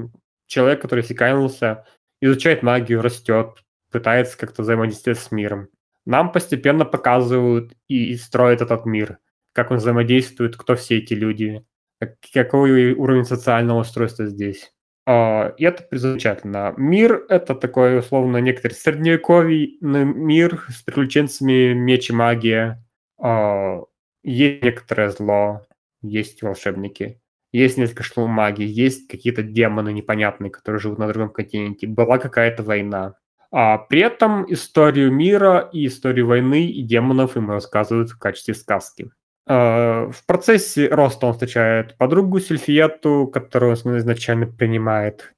человек, 0.48 0.82
который 0.82 1.04
секанулся, 1.04 1.86
изучает 2.22 2.64
магию, 2.64 3.02
растет, 3.02 3.64
пытается 3.92 4.38
как-то 4.38 4.62
взаимодействовать 4.62 5.20
с 5.20 5.32
миром. 5.32 5.70
Нам 6.06 6.32
постепенно 6.32 6.86
показывают 6.86 7.74
и, 7.88 8.12
и 8.12 8.16
строят 8.16 8.62
этот 8.62 8.86
мир, 8.86 9.20
как 9.54 9.72
он 9.72 9.78
взаимодействует, 9.78 10.56
кто 10.56 10.76
все 10.76 10.98
эти 11.00 11.14
люди, 11.14 11.66
как- 12.00 12.16
какой 12.34 12.94
уровень 12.94 13.26
социального 13.26 13.80
устройства 13.82 14.26
здесь. 14.28 14.72
А, 15.08 15.54
И 15.58 15.64
это 15.66 15.88
замечательно. 15.92 16.74
Мир— 16.78 17.26
это 17.30 17.56
такой, 17.56 18.00
условно, 18.00 18.38
некоторый 18.38 18.74
средневековый 18.74 19.78
мир 19.82 20.66
с 20.70 20.82
приключенцами, 20.84 21.74
меч 21.74 22.10
и 22.10 22.14
магия. 22.14 22.84
А, 23.20 23.82
Есть 24.24 24.64
некоторое 24.64 25.10
зло, 25.12 25.62
есть 26.02 26.42
волшебники, 26.42 27.22
есть 27.58 27.78
несколько 27.78 28.04
шлем 28.04 28.30
магии, 28.30 28.66
есть 28.66 29.08
какие-то 29.08 29.44
демоны 29.44 29.94
непонятные, 29.94 30.52
которые 30.52 30.80
живут 30.80 31.00
на 31.00 31.08
другом 31.08 31.30
континенте. 31.30 31.88
Была 31.88 32.18
какая-то 32.18 32.64
война. 32.64 33.16
А 33.52 33.78
при 33.78 34.02
этом 34.02 34.52
историю 34.52 35.12
мира 35.12 35.70
и 35.72 35.88
историю 35.88 36.28
войны 36.28 36.66
и 36.66 36.82
демонов 36.82 37.38
им 37.38 37.50
рассказывают 37.50 38.10
в 38.10 38.20
качестве 38.20 38.54
сказки. 38.54 39.12
Э, 39.48 40.10
В 40.12 40.26
процессе 40.26 40.88
роста 40.90 41.28
он 41.28 41.34
встречает 41.34 41.98
подругу 41.98 42.40
Сильфиету, 42.40 43.28
которую 43.28 43.78
он 43.86 43.98
изначально 43.98 44.48
принимает 44.48 45.34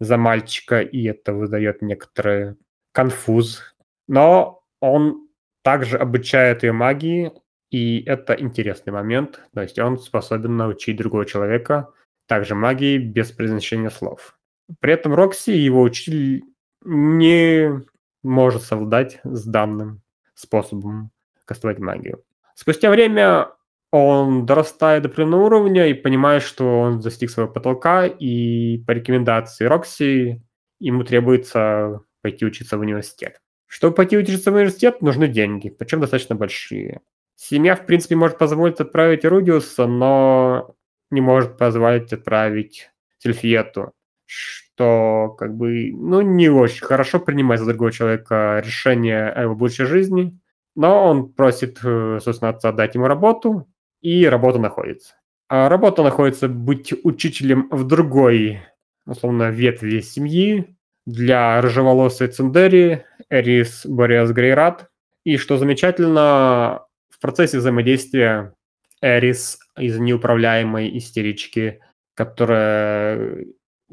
за 0.00 0.16
мальчика, 0.16 0.80
и 0.80 1.04
это 1.04 1.34
выдает 1.34 1.82
некоторый 1.82 2.56
конфуз. 2.92 3.62
Но 4.08 4.64
он 4.80 5.28
также 5.62 5.98
обучает 5.98 6.62
ее 6.62 6.72
магии, 6.72 7.32
и 7.70 8.02
это 8.04 8.34
интересный 8.34 8.92
момент. 8.92 9.40
То 9.54 9.62
есть 9.62 9.78
он 9.78 9.98
способен 9.98 10.56
научить 10.56 10.96
другого 10.96 11.24
человека 11.24 11.92
также 12.26 12.54
магии 12.54 12.98
без 12.98 13.30
произношения 13.32 13.90
слов. 13.90 14.38
При 14.80 14.92
этом 14.92 15.14
Рокси, 15.14 15.50
его 15.50 15.82
учитель, 15.82 16.44
не 16.84 17.82
может 18.22 18.62
совладать 18.62 19.20
с 19.24 19.44
данным 19.44 20.02
способом. 20.34 21.10
Кастовать 21.44 21.78
магию. 21.80 22.22
Спустя 22.54 22.90
время 22.90 23.48
он 23.90 24.46
дорастает 24.46 25.02
до 25.02 25.08
определенного 25.08 25.46
уровня 25.46 25.88
и 25.88 25.94
понимает, 25.94 26.42
что 26.42 26.80
он 26.80 27.00
достиг 27.00 27.30
своего 27.30 27.50
потолка, 27.50 28.06
и 28.06 28.78
по 28.86 28.92
рекомендации 28.92 29.64
Рокси 29.64 30.42
ему 30.78 31.02
требуется 31.02 32.02
пойти 32.22 32.44
учиться 32.44 32.78
в 32.78 32.80
университет. 32.80 33.40
Чтобы 33.66 33.96
пойти 33.96 34.16
учиться 34.16 34.52
в 34.52 34.54
университет, 34.54 35.02
нужны 35.02 35.26
деньги, 35.26 35.70
причем 35.70 36.00
достаточно 36.00 36.36
большие. 36.36 37.00
Семья, 37.42 37.74
в 37.74 37.86
принципе, 37.86 38.16
может 38.16 38.36
позволить 38.36 38.80
отправить 38.80 39.24
Рудиуса, 39.24 39.86
но 39.86 40.74
не 41.10 41.22
может 41.22 41.56
позволить 41.56 42.12
отправить 42.12 42.90
Сильфиету, 43.16 43.92
что 44.26 45.34
как 45.38 45.56
бы, 45.56 45.90
ну, 45.90 46.20
не 46.20 46.50
очень 46.50 46.84
хорошо 46.84 47.18
принимать 47.18 47.58
за 47.58 47.64
другого 47.64 47.92
человека 47.92 48.62
решение 48.62 49.30
о 49.30 49.42
его 49.44 49.54
будущей 49.54 49.84
жизни, 49.84 50.38
но 50.76 51.06
он 51.06 51.32
просит, 51.32 51.78
э, 51.82 52.18
собственно, 52.20 52.50
отца 52.50 52.72
дать 52.72 52.94
ему 52.94 53.06
работу, 53.06 53.66
и 54.02 54.26
работа 54.26 54.58
находится. 54.58 55.14
А 55.48 55.70
работа 55.70 56.02
находится 56.02 56.46
быть 56.46 56.92
учителем 57.04 57.68
в 57.70 57.86
другой, 57.86 58.60
условно, 59.06 59.48
ветви 59.48 60.00
семьи 60.00 60.76
для 61.06 61.58
рыжеволосой 61.62 62.28
Цендери, 62.28 63.06
Эрис 63.30 63.86
Бориас 63.86 64.30
Грейрат. 64.30 64.90
И 65.24 65.38
что 65.38 65.56
замечательно, 65.56 66.84
в 67.20 67.22
процессе 67.22 67.58
взаимодействия 67.58 68.54
Эрис 69.02 69.58
из 69.76 69.98
неуправляемой 69.98 70.96
истерички, 70.96 71.80
которая 72.14 73.44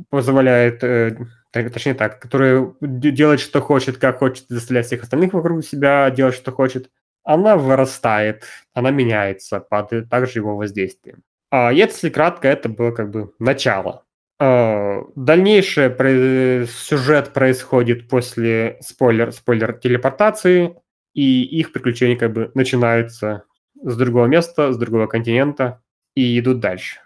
позволяет, 0.09 0.81
э, 0.81 1.17
точнее 1.51 1.93
так, 1.93 2.21
которая 2.21 2.73
делает, 2.79 3.41
что 3.41 3.59
хочет, 3.59 3.97
как 3.97 4.19
хочет, 4.19 4.45
заставлять 4.47 4.85
всех 4.85 5.03
остальных 5.03 5.33
вокруг 5.33 5.65
себя 5.65 6.09
делать, 6.09 6.35
что 6.35 6.53
хочет, 6.53 6.89
она 7.25 7.57
вырастает, 7.57 8.45
она 8.73 8.91
меняется 8.91 9.59
под 9.59 10.09
также 10.09 10.39
его 10.39 10.55
воздействием. 10.55 11.21
А 11.51 11.73
если 11.73 12.09
кратко, 12.09 12.47
это 12.47 12.69
было 12.69 12.91
как 12.91 13.11
бы 13.11 13.33
начало. 13.39 14.05
А, 14.39 15.01
дальнейший 15.17 15.89
сюжет 16.67 17.33
происходит 17.33 18.07
после 18.07 18.77
спойлер, 18.79 19.33
спойлер 19.33 19.73
телепортации, 19.73 20.77
и 21.17 21.41
их 21.41 21.71
приключения 21.71 22.15
как 22.15 22.31
бы 22.31 22.51
начинаются 22.53 23.43
с 23.83 23.97
другого 23.97 24.27
места, 24.27 24.71
с 24.71 24.77
другого 24.77 25.07
континента 25.07 25.81
и 26.13 26.37
идут 26.37 26.59
дальше. 26.59 26.99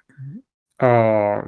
А, 0.77 1.43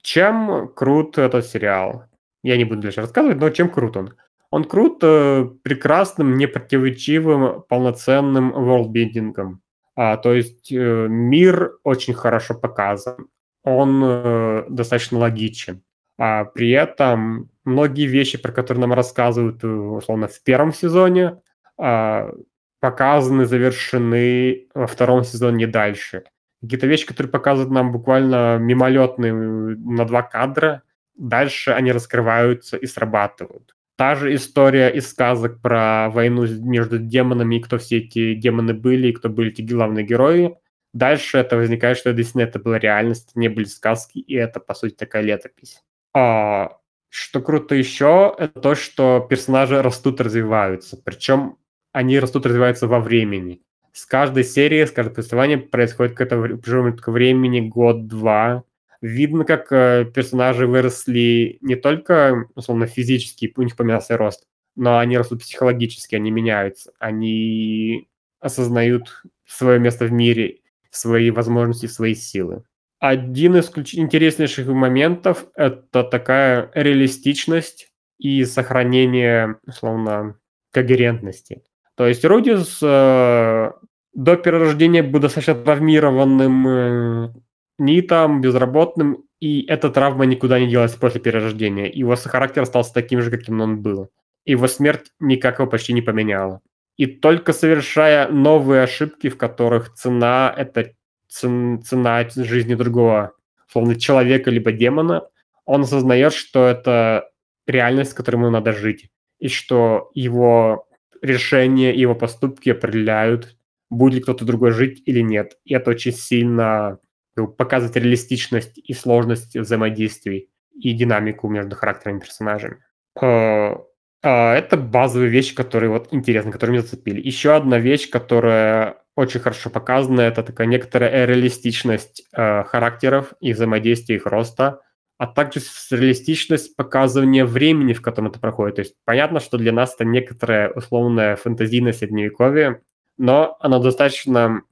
чем 0.00 0.68
крут 0.68 1.18
этот 1.18 1.44
сериал? 1.44 2.04
Я 2.44 2.56
не 2.56 2.64
буду 2.64 2.82
дальше 2.82 3.00
рассказывать, 3.00 3.38
но 3.38 3.50
чем 3.50 3.68
крут 3.68 3.96
он? 3.96 4.14
Он 4.50 4.62
крут 4.62 5.00
э, 5.02 5.44
прекрасным, 5.64 6.36
непротиворечивым, 6.36 7.62
полноценным 7.68 8.52
ворлдбилдингом. 8.52 9.60
А, 9.96 10.16
то 10.16 10.34
есть 10.34 10.70
э, 10.70 11.06
мир 11.08 11.78
очень 11.82 12.14
хорошо 12.14 12.54
показан, 12.54 13.26
он 13.64 14.00
э, 14.04 14.64
достаточно 14.68 15.18
логичен. 15.18 15.82
А 16.16 16.44
при 16.44 16.70
этом 16.70 17.50
многие 17.64 18.06
вещи, 18.06 18.38
про 18.38 18.52
которые 18.52 18.82
нам 18.82 18.92
рассказывают, 18.92 19.64
э, 19.64 19.66
условно, 19.66 20.28
в 20.28 20.40
первом 20.44 20.72
сезоне, 20.72 21.40
показаны, 21.76 23.46
завершены 23.46 24.68
во 24.74 24.86
втором 24.86 25.24
сезоне 25.24 25.66
дальше. 25.66 26.24
Какие-то 26.62 26.86
вещи, 26.86 27.06
которые 27.06 27.30
показывают 27.30 27.72
нам 27.72 27.92
буквально 27.92 28.58
мимолетные 28.58 29.32
на 29.32 30.04
два 30.04 30.22
кадра, 30.22 30.82
дальше 31.14 31.72
они 31.72 31.92
раскрываются 31.92 32.76
и 32.76 32.86
срабатывают. 32.86 33.74
Та 33.96 34.16
же 34.16 34.34
история 34.34 34.88
из 34.88 35.08
сказок 35.08 35.60
про 35.60 36.10
войну 36.10 36.46
между 36.46 36.98
демонами, 36.98 37.56
и 37.56 37.60
кто 37.60 37.78
все 37.78 37.98
эти 37.98 38.34
демоны 38.34 38.74
были, 38.74 39.08
и 39.08 39.12
кто 39.12 39.28
были 39.28 39.50
эти 39.50 39.62
главные 39.62 40.04
герои. 40.04 40.56
Дальше 40.92 41.38
это 41.38 41.56
возникает, 41.56 41.96
что 41.96 42.12
действительно 42.12 42.42
это 42.42 42.58
была 42.58 42.78
реальность, 42.78 43.32
не 43.34 43.48
были 43.48 43.64
сказки, 43.64 44.18
и 44.18 44.34
это, 44.34 44.58
по 44.60 44.74
сути, 44.74 44.94
такая 44.94 45.22
летопись. 45.22 45.80
А, 46.12 46.78
что 47.08 47.40
круто 47.40 47.74
еще, 47.74 48.34
это 48.36 48.60
то, 48.60 48.74
что 48.74 49.24
персонажи 49.28 49.80
растут, 49.80 50.20
развиваются. 50.20 50.96
Причем 50.96 51.56
они 51.94 52.18
растут, 52.18 52.44
развиваются 52.44 52.88
во 52.88 52.98
времени. 52.98 53.62
С 53.92 54.04
каждой 54.04 54.42
серии, 54.42 54.84
с 54.84 54.90
каждого 54.90 55.14
повествования 55.14 55.58
происходит 55.58 56.16
какое-то 56.16 56.58
промежуток 56.58 57.06
времени, 57.06 57.60
год-два, 57.60 58.64
видно, 59.00 59.44
как 59.44 59.70
э, 59.70 60.04
персонажи 60.12 60.66
выросли 60.66 61.58
не 61.60 61.76
только, 61.76 62.48
условно, 62.56 62.86
физически, 62.86 63.52
у 63.56 63.62
них 63.62 63.76
поменялся 63.76 64.16
рост, 64.16 64.48
но 64.74 64.98
они 64.98 65.16
растут 65.16 65.42
психологически, 65.42 66.16
они 66.16 66.32
меняются, 66.32 66.92
они 66.98 68.08
осознают 68.40 69.22
свое 69.46 69.78
место 69.78 70.06
в 70.06 70.12
мире, 70.12 70.62
свои 70.90 71.30
возможности, 71.30 71.86
свои 71.86 72.16
силы. 72.16 72.64
Один 72.98 73.56
из 73.56 73.68
ключ... 73.68 73.94
интереснейших 73.94 74.66
моментов– 74.66 75.46
это 75.54 76.02
такая 76.02 76.72
реалистичность 76.74 77.92
и 78.18 78.44
сохранение, 78.44 79.58
условно, 79.64 80.40
когерентности. 80.72 81.62
То 81.96 82.06
есть 82.06 82.24
Рудис 82.24 82.80
э, 82.82 83.72
до 84.14 84.36
перерождения 84.36 85.02
был 85.02 85.20
достаточно 85.20 85.54
травмированным 85.54 86.68
э, 86.68 87.32
нитом, 87.78 88.40
безработным, 88.40 89.24
и 89.40 89.64
эта 89.66 89.90
травма 89.90 90.24
никуда 90.24 90.58
не 90.58 90.68
делась 90.68 90.94
после 90.94 91.20
перерождения. 91.20 91.90
Его 91.90 92.16
характер 92.16 92.62
остался 92.62 92.94
таким 92.94 93.20
же, 93.20 93.30
каким 93.30 93.60
он 93.60 93.82
был. 93.82 94.08
Его 94.44 94.66
смерть 94.68 95.12
никак 95.20 95.58
его 95.58 95.68
почти 95.68 95.92
не 95.92 96.02
поменяла. 96.02 96.60
И 96.96 97.06
только 97.06 97.52
совершая 97.52 98.28
новые 98.28 98.82
ошибки, 98.82 99.28
в 99.28 99.36
которых 99.36 99.94
цена– 99.94 100.54
это 100.56 100.92
цена 101.28 102.28
жизни 102.28 102.74
другого, 102.74 103.32
словно 103.68 103.98
человека 103.98 104.50
либо 104.50 104.70
демона, 104.70 105.28
он 105.64 105.82
осознает, 105.82 106.32
что 106.32 106.66
это 106.66 107.28
реальность, 107.66 108.12
с 108.12 108.14
которой 108.14 108.36
ему 108.36 108.50
надо 108.50 108.72
жить, 108.72 109.10
и 109.40 109.48
что 109.48 110.10
его 110.14 110.86
решения, 111.24 111.94
его 111.94 112.14
поступки 112.14 112.70
определяют, 112.70 113.56
будет 113.90 114.14
ли 114.14 114.20
кто-то 114.20 114.44
другой 114.44 114.70
жить 114.70 115.02
или 115.06 115.20
нет. 115.20 115.58
И 115.64 115.74
это 115.74 115.90
очень 115.90 116.12
сильно 116.12 116.98
показывать 117.34 117.96
реалистичность 117.96 118.78
и 118.78 118.92
сложность 118.94 119.56
взаимодействий 119.56 120.50
и 120.74 120.92
динамику 120.92 121.48
между 121.48 121.76
характерами 121.76 122.20
персонажами. 122.20 122.78
Э, 123.20 123.74
а, 124.22 124.54
это 124.54 124.76
базовые 124.76 125.30
вещи, 125.30 125.54
которые 125.54 125.90
вот 125.90 126.08
интересны, 126.12 126.52
которые 126.52 126.74
меня 126.74 126.82
зацепили. 126.82 127.20
Еще 127.20 127.54
одна 127.54 127.78
вещь, 127.78 128.08
которая 128.10 128.98
очень 129.16 129.40
хорошо 129.40 129.70
показана, 129.70 130.22
это 130.22 130.42
такая 130.42 130.66
некоторая 130.66 131.26
реалистичность 131.26 132.24
э, 132.32 132.64
характеров 132.64 133.32
и 133.40 133.52
взаимодействия 133.52 134.16
их 134.16 134.26
роста, 134.26 134.80
а 135.18 135.26
также 135.26 135.60
реалистичность 135.90 136.76
показывания 136.76 137.44
времени, 137.44 137.92
в 137.92 138.02
котором 138.02 138.28
это 138.28 138.40
проходит. 138.40 138.76
То 138.76 138.82
есть 138.82 138.94
понятно, 139.04 139.40
что 139.40 139.58
для 139.58 139.72
нас 139.72 139.94
это 139.94 140.04
некоторое 140.04 140.70
условное 140.70 141.36
фэнтезийное 141.36 141.92
средневековье, 141.92 142.82
но 143.16 143.56
оно 143.60 143.78
достаточно 143.78 144.62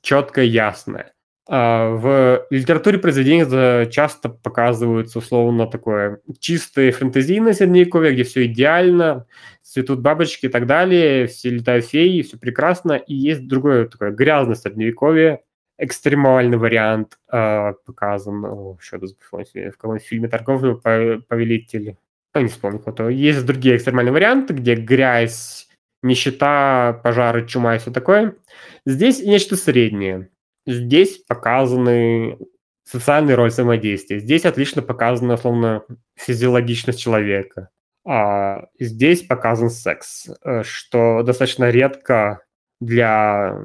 четкое 0.00 0.46
и 0.46 0.48
ясное. 0.48 1.12
А, 1.52 1.90
в 1.90 2.46
литературе 2.50 2.98
произведения 2.98 3.90
часто 3.90 4.28
показываются 4.28 5.18
условно 5.18 5.66
такое 5.66 6.20
чистое 6.38 6.92
фэнтезийное 6.92 7.54
средневековье, 7.54 8.12
где 8.12 8.22
все 8.22 8.46
идеально, 8.46 9.26
цветут 9.62 10.00
бабочки 10.00 10.46
и 10.46 10.48
так 10.48 10.66
далее, 10.66 11.26
все 11.26 11.50
летают 11.50 11.86
феи, 11.86 12.22
все 12.22 12.38
прекрасно. 12.38 12.92
И 12.92 13.14
есть 13.14 13.48
другое 13.48 13.86
такое 13.86 14.12
грязное 14.12 14.54
средневековье, 14.54 15.40
экстремальный 15.80 16.58
вариант 16.58 17.18
э, 17.32 17.72
показан, 17.86 18.44
о, 18.44 18.76
что 18.80 18.98
в 18.98 19.76
каком 19.76 19.98
фильме 19.98 20.28
торговый 20.28 20.76
повелитель, 20.76 21.96
ну, 22.34 22.40
не 22.42 22.48
вспомню 22.48 22.78
кто 22.78 23.08
Есть 23.08 23.44
другие 23.46 23.76
экстремальные 23.76 24.12
варианты, 24.12 24.52
где 24.54 24.74
грязь, 24.74 25.68
нищета, 26.02 27.00
пожары, 27.02 27.46
чума 27.46 27.76
и 27.76 27.78
все 27.78 27.90
такое. 27.90 28.36
Здесь 28.84 29.22
нечто 29.22 29.56
среднее. 29.56 30.28
Здесь 30.66 31.18
показаны 31.26 32.38
социальные 32.84 33.36
роли 33.36 33.48
взаимодействия. 33.48 34.18
Здесь 34.18 34.44
отлично 34.44 34.82
показана, 34.82 35.34
условно, 35.34 35.84
физиологичность 36.16 37.00
человека. 37.00 37.70
А 38.06 38.66
здесь 38.78 39.22
показан 39.22 39.70
секс, 39.70 40.28
э, 40.44 40.62
что 40.62 41.22
достаточно 41.22 41.70
редко 41.70 42.42
для 42.80 43.56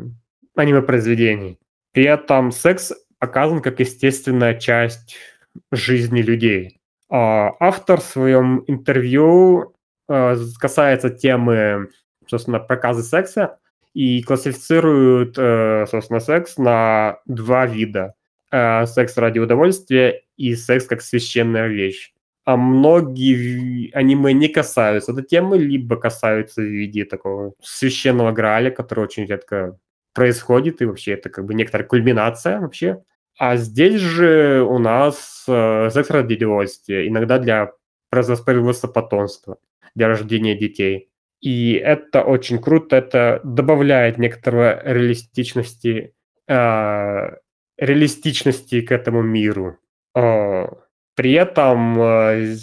аниме-произведений. 0.56 1.60
При 1.96 2.04
этом 2.04 2.52
секс 2.52 2.92
показан 3.20 3.62
как 3.62 3.80
естественная 3.80 4.54
часть 4.60 5.16
жизни 5.72 6.22
людей. 6.22 6.82
А 7.10 7.54
автор 7.62 8.02
в 8.02 8.04
своем 8.04 8.66
интервью 8.68 9.74
э, 10.10 10.36
касается 10.60 11.10
темы, 11.10 11.88
собственно, 12.28 12.60
проказа 12.60 13.02
секса, 13.02 13.60
и 13.94 14.22
классифицируют, 14.24 15.36
э, 15.38 15.86
собственно, 15.90 16.20
секс 16.20 16.58
на 16.58 17.20
два 17.28 17.66
вида. 17.66 18.16
Э, 18.52 18.86
секс 18.88 19.16
ради 19.16 19.40
удовольствия 19.40 20.24
и 20.36 20.54
секс 20.56 20.88
как 20.88 21.02
священная 21.02 21.68
вещь. 21.68 22.12
а 22.44 22.58
многие 22.58 23.90
аниме 23.94 24.34
не 24.34 24.50
касаются 24.50 25.14
этой 25.14 25.24
темы, 25.24 25.58
либо 25.58 25.96
касаются 25.96 26.62
в 26.62 26.66
виде 26.66 27.06
такого 27.06 27.54
священного 27.62 28.34
граля, 28.34 28.70
который 28.70 29.06
очень 29.06 29.26
редко 29.26 29.80
происходит, 30.16 30.82
и 30.82 30.86
вообще 30.86 31.14
это 31.14 31.30
как 31.30 31.46
бы 31.46 31.54
некоторая 31.54 31.88
кульминация 31.88 32.60
вообще. 32.60 33.04
А 33.38 33.58
здесь 33.58 34.00
же 34.00 34.64
у 34.68 34.80
нас 34.80 35.44
э, 35.48 35.90
секс 35.92 36.10
ради 36.10 36.36
иногда 37.08 37.38
для 37.38 37.74
производства 38.10 38.88
потомства, 38.88 39.58
для 39.94 40.08
рождения 40.08 40.56
детей. 40.56 41.10
И 41.42 41.74
это 41.74 42.24
очень 42.24 42.60
круто, 42.60 42.96
это 42.96 43.42
добавляет 43.44 44.18
некоторого 44.18 44.82
реалистичности, 44.84 46.14
э, 46.48 47.38
реалистичности 47.78 48.82
к 48.82 48.92
этому 48.92 49.22
миру. 49.22 49.78
Э, 50.16 50.68
при 51.16 51.34
этом 51.34 52.02
э, 52.02 52.56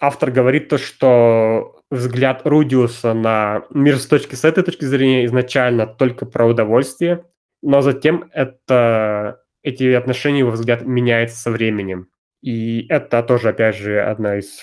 автор 0.00 0.30
говорит 0.30 0.68
то, 0.68 0.78
что 0.78 1.73
взгляд 1.94 2.42
Рудиуса 2.44 3.14
на 3.14 3.64
мир 3.70 3.98
с 3.98 4.06
точки 4.06 4.34
с 4.34 4.44
этой 4.44 4.62
точки 4.62 4.84
зрения 4.84 5.24
изначально 5.26 5.86
только 5.86 6.26
про 6.26 6.46
удовольствие, 6.46 7.24
но 7.62 7.80
затем 7.80 8.30
это 8.32 9.40
эти 9.62 9.92
отношения 9.92 10.40
его 10.40 10.50
взгляд 10.50 10.82
меняется 10.82 11.36
со 11.36 11.50
временем. 11.50 12.08
И 12.42 12.86
это 12.88 13.22
тоже, 13.22 13.48
опять 13.48 13.76
же, 13.76 14.00
одна 14.00 14.38
из 14.38 14.60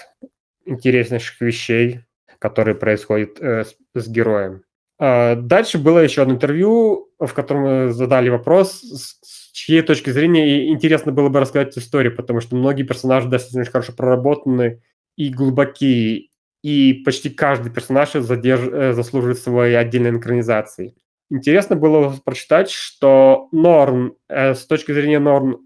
интереснейших 0.66 1.42
вещей, 1.42 2.02
которые 2.38 2.76
происходят 2.76 3.40
э, 3.40 3.64
с, 3.64 3.76
с 3.96 4.08
героем. 4.08 4.64
А 5.00 5.36
дальше 5.36 5.80
было 5.80 5.98
еще 5.98 6.22
одно 6.22 6.36
интервью, 6.36 7.10
в 7.20 7.34
котором 7.34 7.92
задали 7.92 8.30
вопрос, 8.30 8.82
с 8.82 9.52
чьей 9.52 9.82
точки 9.82 10.12
зрения 10.12 10.70
интересно 10.70 11.12
было 11.12 11.30
бы 11.30 11.40
рассказать 11.40 11.76
историю, 11.76 12.16
потому 12.16 12.40
что 12.40 12.56
многие 12.56 12.84
персонажи 12.84 13.28
достаточно 13.28 13.66
хорошо 13.66 13.94
проработаны 13.94 14.84
и 15.16 15.30
глубокие, 15.30 16.30
и 16.64 16.94
почти 17.06 17.30
каждый 17.30 17.72
персонаж 17.72 18.14
задерж... 18.14 18.68
Э, 18.72 18.94
заслуживает 18.94 19.40
своей 19.40 19.76
отдельной 19.76 20.18
экранизации. 20.18 20.96
Интересно 21.30 21.76
было 21.76 22.16
прочитать, 22.24 22.70
что 22.70 23.48
Норн, 23.52 24.16
э, 24.30 24.54
с 24.54 24.66
точки 24.66 24.92
зрения 24.92 25.20
Норн, 25.20 25.60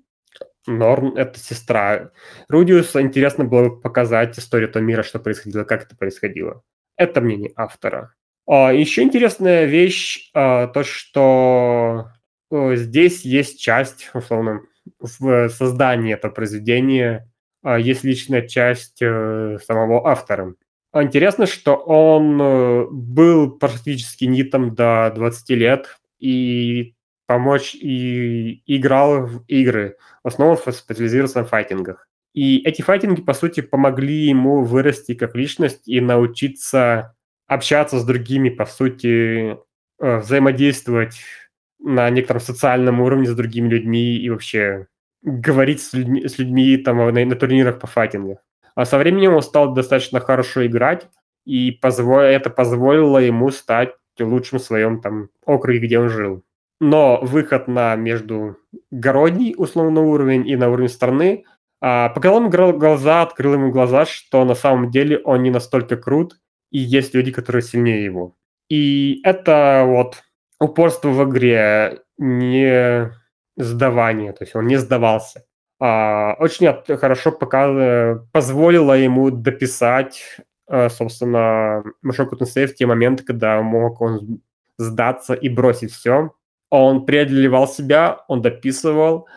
Норн— 0.67 1.15
это 1.17 1.39
сестра 1.39 2.11
Рудиуса, 2.47 3.01
интересно 3.01 3.45
было 3.45 3.69
показать 3.69 4.37
историю 4.37 4.69
этого 4.69 4.83
мира, 4.83 5.03
что 5.03 5.19
происходило, 5.19 5.63
как 5.63 5.83
это 5.83 5.95
происходило. 5.95 6.63
Это 6.97 7.21
мнение 7.21 7.51
автора. 7.55 8.13
А, 8.47 8.71
еще 8.73 9.01
интересная 9.01 9.65
вещь, 9.65 10.29
а, 10.33 10.67
то, 10.67 10.83
что 10.83 12.11
а, 12.51 12.75
здесь 12.75 13.25
есть 13.25 13.59
часть, 13.59 14.09
условно, 14.13 14.61
в 14.99 15.49
создании 15.49 16.13
этого 16.13 16.31
произведения, 16.31 17.31
а, 17.63 17.79
есть 17.79 18.03
личная 18.03 18.47
часть 18.47 19.01
а, 19.01 19.57
самого 19.65 20.07
автора. 20.07 20.53
Интересно, 21.03 21.45
что 21.45 21.75
он 21.75 22.41
э, 22.41 22.87
был 22.89 23.51
практически 23.51 24.23
нитом 24.25 24.73
до 24.75 25.11
20 25.13 25.49
лет 25.49 25.97
и 26.19 26.95
помочь 27.27 27.75
и 27.75 28.61
играл 28.65 29.25
в 29.25 29.43
игры, 29.47 29.97
в 30.23 30.27
основном 30.27 30.57
специализировался 30.57 31.39
на 31.39 31.45
файтингах. 31.45 32.07
И 32.33 32.61
эти 32.65 32.81
файтинги, 32.81 33.21
по 33.21 33.33
сути, 33.33 33.61
помогли 33.61 34.27
ему 34.27 34.63
вырасти 34.63 35.15
как 35.15 35.35
личность 35.35 35.87
и 35.87 35.99
научиться 35.99 37.15
общаться 37.47 37.99
с 37.99 38.05
другими, 38.05 38.49
по 38.49 38.65
сути, 38.65 39.57
э, 39.99 40.17
взаимодействовать 40.17 41.17
на 41.79 42.09
некотором 42.09 42.41
социальном 42.41 43.01
уровне 43.01 43.27
с 43.27 43.35
другими 43.35 43.67
людьми 43.67 44.17
и 44.17 44.29
вообще 44.29 44.87
говорить 45.21 45.81
с 45.81 45.93
людьми, 45.93 46.27
с 46.27 46.37
людьми 46.37 46.77
там, 46.77 46.97
на, 46.97 47.25
на 47.25 47.35
турнирах 47.35 47.79
по 47.79 47.87
файтингу. 47.87 48.39
А 48.75 48.85
со 48.85 48.97
временем 48.97 49.33
он 49.33 49.41
стал 49.41 49.73
достаточно 49.73 50.19
хорошо 50.19 50.65
играть, 50.65 51.07
и 51.45 51.71
позвол... 51.71 52.19
это 52.19 52.49
позволило 52.49 53.17
ему 53.17 53.49
стать 53.49 53.93
лучшим 54.19 54.59
в 54.59 54.63
своем 54.63 55.01
там 55.01 55.29
округе, 55.45 55.79
где 55.79 55.99
он 55.99 56.09
жил. 56.09 56.43
Но 56.81 57.19
выход 57.21 57.67
на 57.67 57.95
междугородний 57.95 59.55
условно 59.57 60.01
уровень 60.01 60.47
и 60.47 60.55
на 60.57 60.69
уровень 60.69 60.89
страны 60.89 61.45
а, 61.81 62.09
показал 62.09 62.39
ему 62.39 62.49
глаза, 62.77 63.21
открыл 63.21 63.53
ему 63.53 63.71
глаза, 63.71 64.05
что 64.05 64.43
на 64.43 64.55
самом 64.55 64.91
деле 64.91 65.19
он 65.19 65.43
не 65.43 65.51
настолько 65.51 65.95
крут, 65.95 66.37
и 66.71 66.79
есть 66.79 67.13
люди, 67.13 67.31
которые 67.31 67.61
сильнее 67.61 68.03
его. 68.03 68.35
И 68.69 69.21
это 69.23 69.83
вот 69.85 70.23
упорство 70.59 71.09
в 71.09 71.29
игре, 71.29 72.01
не 72.17 73.11
сдавание, 73.55 74.33
то 74.33 74.43
есть 74.43 74.55
он 74.55 74.67
не 74.67 74.75
сдавался 74.75 75.45
а, 75.79 76.35
очень 76.39 76.67
хорошо 76.97 77.31
показ... 77.31 78.19
позволило 78.31 78.93
ему 78.93 79.29
дописать, 79.29 80.39
а, 80.67 80.89
собственно, 80.89 81.83
Машоку 82.01 82.35
Тенсей 82.35 82.67
в 82.67 82.75
те 82.75 82.85
моменты, 82.85 83.23
когда 83.23 83.61
мог 83.61 84.01
он 84.01 84.41
сдаться 84.77 85.33
и 85.33 85.49
бросить 85.49 85.91
все. 85.91 86.31
Он 86.69 87.05
преодолевал 87.05 87.67
себя, 87.67 88.23
он 88.27 88.41
дописывал, 88.41 89.27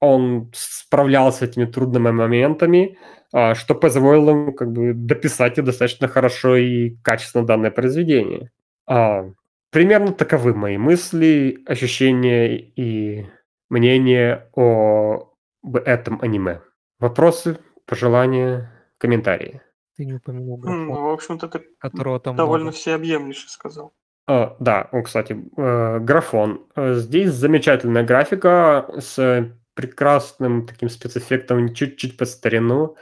он 0.00 0.50
справлялся 0.54 1.40
с 1.40 1.42
этими 1.42 1.64
трудными 1.64 2.10
моментами, 2.10 2.98
а, 3.32 3.54
что 3.54 3.74
позволило 3.74 4.30
ему 4.30 4.52
как 4.52 4.72
бы 4.72 4.92
дописать 4.94 5.62
достаточно 5.62 6.08
хорошо 6.08 6.56
и 6.56 6.96
качественно 7.02 7.46
данное 7.46 7.70
произведение. 7.70 8.50
А, 8.86 9.30
примерно 9.70 10.12
таковы 10.12 10.54
мои 10.54 10.78
мысли, 10.78 11.62
ощущения 11.66 12.56
и 12.56 13.26
мнения 13.68 14.48
о 14.54 15.31
в 15.62 15.78
этом 15.78 16.20
аниме. 16.22 16.60
Вопросы, 16.98 17.58
пожелания, 17.86 18.70
комментарии. 18.98 19.60
Ты 19.96 20.04
не 20.06 20.14
упомянул 20.14 20.56
графон, 20.56 20.86
Ну, 20.86 21.02
в 21.02 21.10
общем-то, 21.10 21.48
ты 21.48 21.60
которого 21.78 22.18
там 22.20 22.36
довольно 22.36 22.64
много. 22.66 22.76
всеобъемлюще 22.76 23.48
сказал. 23.48 23.92
А, 24.26 24.56
да, 24.60 24.88
о, 24.92 25.02
кстати, 25.02 25.36
э, 25.56 25.98
графон. 25.98 26.66
Э, 26.76 26.94
Здесь 26.94 27.30
замечательная 27.32 28.04
графика 28.04 28.88
с 28.98 29.50
прекрасным 29.74 30.66
таким 30.66 30.88
спецэффектом 30.88 31.74
чуть-чуть 31.74 32.16
под 32.16 32.28
старину. 32.28 32.96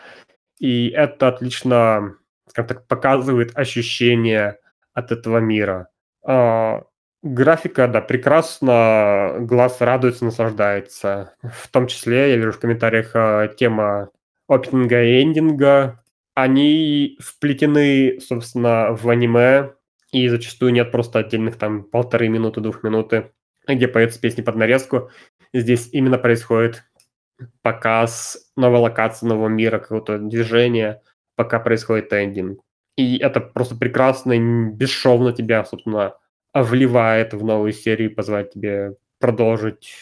И 0.58 0.88
это 0.90 1.28
отлично, 1.28 2.16
скажем 2.48 2.68
так, 2.68 2.86
показывает 2.86 3.56
ощущение 3.56 4.58
от 4.94 5.12
этого 5.12 5.38
мира. 5.38 5.88
А, 6.26 6.82
Графика, 7.22 7.86
да, 7.86 8.00
прекрасно, 8.00 9.36
глаз 9.40 9.80
радуется, 9.80 10.24
наслаждается. 10.24 11.34
В 11.42 11.68
том 11.68 11.86
числе, 11.86 12.30
я 12.30 12.36
вижу 12.36 12.52
в 12.52 12.58
комментариях, 12.58 13.10
э, 13.14 13.50
тема 13.58 14.08
опенинга 14.48 15.02
и 15.04 15.22
эндинга. 15.22 16.02
Они 16.34 17.18
вплетены, 17.20 18.18
собственно, 18.20 18.92
в 18.96 19.06
аниме, 19.10 19.74
и 20.12 20.28
зачастую 20.28 20.72
нет 20.72 20.90
просто 20.92 21.18
отдельных 21.18 21.56
там 21.56 21.84
полторы 21.84 22.28
минуты, 22.28 22.62
двух 22.62 22.82
минуты, 22.82 23.32
где 23.68 23.86
поются 23.86 24.18
песни 24.18 24.40
под 24.40 24.56
нарезку. 24.56 25.10
Здесь 25.52 25.90
именно 25.92 26.16
происходит 26.16 26.84
показ 27.62 28.38
новой 28.56 28.80
локации, 28.80 29.26
нового 29.26 29.48
мира, 29.48 29.78
какого-то 29.78 30.18
движения, 30.18 31.02
пока 31.36 31.60
происходит 31.60 32.12
эндинг. 32.14 32.60
И 32.96 33.18
это 33.18 33.40
просто 33.40 33.76
прекрасно 33.76 34.38
бесшовно 34.72 35.32
тебя, 35.32 35.64
собственно, 35.64 36.14
вливает 36.54 37.32
в 37.34 37.44
новую 37.44 37.72
серию, 37.72 38.14
позволяет 38.14 38.52
тебе 38.52 38.96
продолжить 39.18 39.92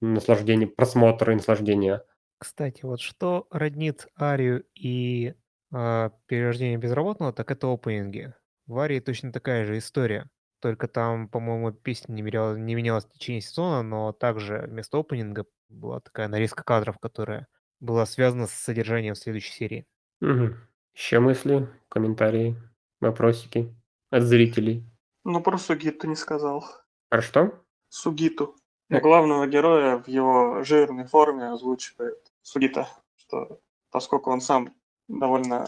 наслаждение, 0.00 0.66
просмотр 0.68 1.30
и 1.30 1.34
наслаждение. 1.34 2.02
Кстати, 2.38 2.84
вот 2.84 3.00
что 3.00 3.46
роднит 3.50 4.08
Арию 4.20 4.64
и 4.74 5.34
а, 5.72 6.10
перерождение 6.26 6.76
безработного, 6.76 7.32
так 7.32 7.50
это 7.50 7.72
опенинги. 7.72 8.34
В 8.66 8.78
Арии 8.78 9.00
точно 9.00 9.32
такая 9.32 9.64
же 9.64 9.78
история. 9.78 10.28
Только 10.60 10.86
там, 10.88 11.28
по-моему, 11.28 11.72
песня 11.72 12.12
не, 12.12 12.22
меняла- 12.22 12.56
не 12.56 12.74
менялась 12.74 13.04
в 13.04 13.10
течение 13.12 13.40
сезона, 13.40 13.82
но 13.82 14.12
также 14.12 14.64
вместо 14.68 14.98
опенинга 14.98 15.46
была 15.68 16.00
такая 16.00 16.28
нарезка 16.28 16.62
кадров, 16.64 16.98
которая 16.98 17.48
была 17.80 18.06
связана 18.06 18.46
с 18.46 18.52
содержанием 18.52 19.14
следующей 19.14 19.52
серии. 19.52 19.86
Мгм. 20.20 20.56
Еще 20.94 21.20
мысли, 21.20 21.68
комментарии, 21.90 22.56
вопросики 23.00 23.74
от 24.10 24.22
зрителей. 24.22 24.84
Ну, 25.24 25.40
про 25.40 25.58
Сугиту 25.58 26.08
не 26.08 26.16
сказал. 26.16 26.64
Про 27.08 27.22
что? 27.22 27.64
Сугиту. 27.88 28.56
Э. 28.88 28.94
Но 28.94 29.00
главного 29.00 29.46
героя 29.46 29.98
в 29.98 30.08
его 30.08 30.62
жирной 30.64 31.04
форме 31.06 31.50
озвучивает 31.50 32.32
Сугита, 32.42 32.88
что 33.16 33.60
поскольку 33.90 34.30
он 34.30 34.40
сам 34.40 34.74
довольно 35.08 35.66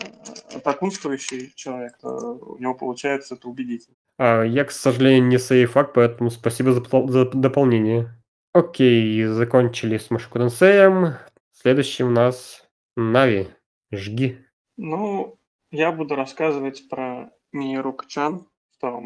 атакунствующий 0.54 1.52
человек, 1.54 1.98
то 1.98 2.34
у 2.34 2.58
него 2.58 2.74
получается 2.74 3.34
это 3.34 3.48
убедительно. 3.48 3.96
А, 4.18 4.42
я, 4.42 4.64
к 4.64 4.70
сожалению, 4.70 5.28
не 5.28 5.38
сейфак, 5.38 5.92
поэтому 5.92 6.30
спасибо 6.30 6.72
за, 6.72 6.82
за 6.82 7.30
дополнение. 7.30 8.10
Окей, 8.52 9.24
закончили 9.24 9.98
с 9.98 10.10
Машику 10.10 10.38
Тенсеем. 10.38 11.14
Следующий 11.52 12.04
у 12.04 12.10
нас 12.10 12.64
Нави. 12.96 13.48
Жги. 13.92 14.38
Ну, 14.76 15.38
я 15.70 15.92
буду 15.92 16.14
рассказывать 16.14 16.88
про 16.88 17.32
Мирук 17.52 18.06
Чан, 18.06 18.46
что, 18.72 19.02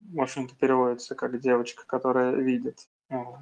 в 0.00 0.20
общем-то, 0.20 0.54
переводится 0.56 1.14
как 1.14 1.40
девочка, 1.40 1.84
которая 1.86 2.34
видит. 2.34 2.88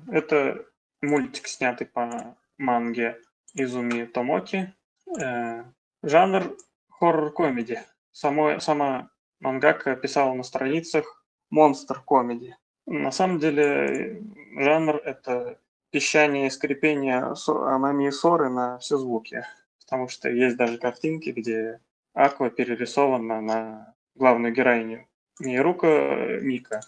Это 0.09 0.65
мультик, 1.03 1.47
снятый 1.47 1.87
по 1.87 2.37
манге 2.57 3.21
Изуми 3.55 4.05
Томоки. 4.05 4.75
Э, 5.21 5.65
жанр 6.03 6.57
хоррор-комедия. 6.89 7.85
Само, 8.13 8.61
сама 8.61 9.11
мангака 9.41 9.97
писала 9.97 10.35
на 10.35 10.43
страницах 10.43 11.25
монстр-комедии. 11.51 12.57
На 12.87 13.11
самом 13.11 13.39
деле 13.39 14.23
жанр— 14.57 14.97
это 15.05 15.61
пищание 15.91 16.49
и 16.49 16.51
скрипение 16.51 17.35
Амами 17.47 18.09
и 18.09 18.11
Соры 18.11 18.49
на 18.49 18.79
все 18.79 18.99
звуки. 18.99 19.45
Потому 19.81 20.09
что 20.09 20.29
есть 20.29 20.57
даже 20.57 20.79
картинки, 20.79 21.31
где 21.31 21.81
Аква 22.13 22.51
перерисована 22.51 23.41
на 23.41 23.95
главную 24.15 24.53
героиню. 24.53 25.08
Рука 25.41 26.39
Мика. 26.41 26.81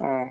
А, 0.00 0.28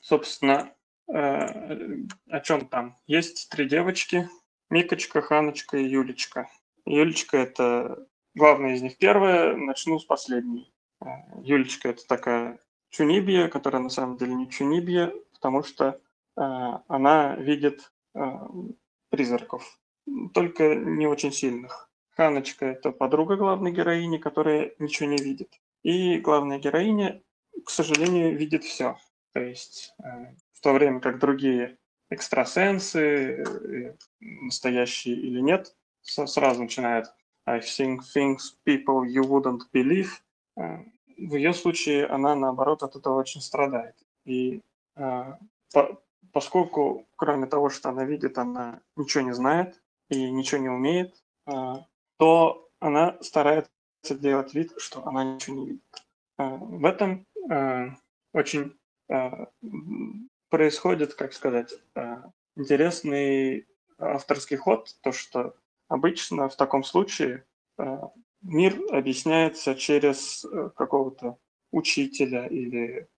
собственно, 0.00 0.72
э, 1.08 2.04
о 2.28 2.40
чем 2.40 2.66
там? 2.68 2.96
Есть 3.06 3.48
три 3.50 3.68
девочки. 3.68 4.28
Микочка, 4.70 5.22
Ханочка 5.22 5.76
и 5.76 5.84
Юлечка. 5.84 6.48
Юлечка– 6.84 7.36
это 7.38 8.06
главная 8.34 8.74
из 8.74 8.82
них 8.82 8.98
первая. 8.98 9.56
Начну 9.56 9.98
с 9.98 10.04
последней. 10.04 10.72
Э, 11.00 11.06
Юлечка– 11.42 11.88
это 11.90 12.06
такая 12.06 12.58
Чунибия, 12.90 13.48
которая 13.48 13.82
на 13.82 13.90
самом 13.90 14.16
деле 14.16 14.34
не 14.34 14.48
Чунибия, 14.48 15.12
потому 15.32 15.62
что 15.62 16.00
э, 16.36 16.40
она 16.88 17.36
видит 17.36 17.92
э, 18.14 18.20
призраков, 19.10 19.80
только 20.32 20.74
не 20.74 21.06
очень 21.06 21.32
сильных. 21.32 21.90
Ханочка– 22.10 22.66
это 22.66 22.92
подруга 22.92 23.36
главной 23.36 23.72
героини, 23.72 24.18
которая 24.18 24.72
ничего 24.78 25.08
не 25.08 25.16
видит. 25.16 25.60
И 25.84 26.18
главная 26.18 26.58
героиня, 26.58 27.22
к 27.64 27.70
сожалению, 27.70 28.36
видит 28.36 28.64
все. 28.64 28.96
То 29.32 29.40
есть 29.40 29.94
э, 30.02 30.34
в 30.52 30.60
то 30.60 30.72
время 30.72 31.00
как 31.00 31.18
другие 31.18 31.76
экстрасенсы, 32.08 33.00
э, 33.00 33.94
настоящие 34.20 35.16
или 35.16 35.40
нет, 35.40 35.76
сразу 36.02 36.62
начинают 36.62 37.06
I 37.46 37.60
think 37.60 38.00
things 38.16 38.56
people 38.66 39.04
you 39.04 39.22
wouldn't 39.22 39.60
believe. 39.72 40.08
Э, 40.56 40.84
в 41.18 41.36
ее 41.36 41.52
случае 41.52 42.06
она, 42.06 42.34
наоборот, 42.34 42.82
от 42.82 42.96
этого 42.96 43.20
очень 43.20 43.40
страдает. 43.40 43.94
И 44.24 44.60
по, 44.94 46.02
поскольку, 46.32 47.06
кроме 47.16 47.46
того, 47.46 47.68
что 47.68 47.90
она 47.90 48.04
видит, 48.04 48.38
она 48.38 48.80
ничего 48.96 49.22
не 49.22 49.34
знает 49.34 49.80
и 50.08 50.30
ничего 50.30 50.60
не 50.60 50.68
умеет, 50.68 51.22
то 52.16 52.68
она 52.80 53.16
старается 53.20 53.70
делать 54.12 54.54
вид, 54.54 54.72
что 54.76 55.06
она 55.06 55.24
ничего 55.24 55.56
не 55.56 55.66
видит. 55.66 55.82
В 56.36 56.84
этом 56.84 57.26
очень 58.32 58.76
а, 59.08 59.46
происходит, 60.50 61.14
как 61.14 61.32
сказать, 61.32 61.72
интересный 62.56 63.68
авторский 63.98 64.56
ход, 64.56 64.94
то 65.02 65.12
что 65.12 65.54
обычно 65.88 66.48
в 66.48 66.56
таком 66.56 66.82
случае 66.82 67.44
мир 68.42 68.78
объясняется 68.90 69.74
через 69.74 70.44
э, 70.44 70.70
какого-то 70.76 71.38
учителя 71.70 72.46
или 72.46 73.08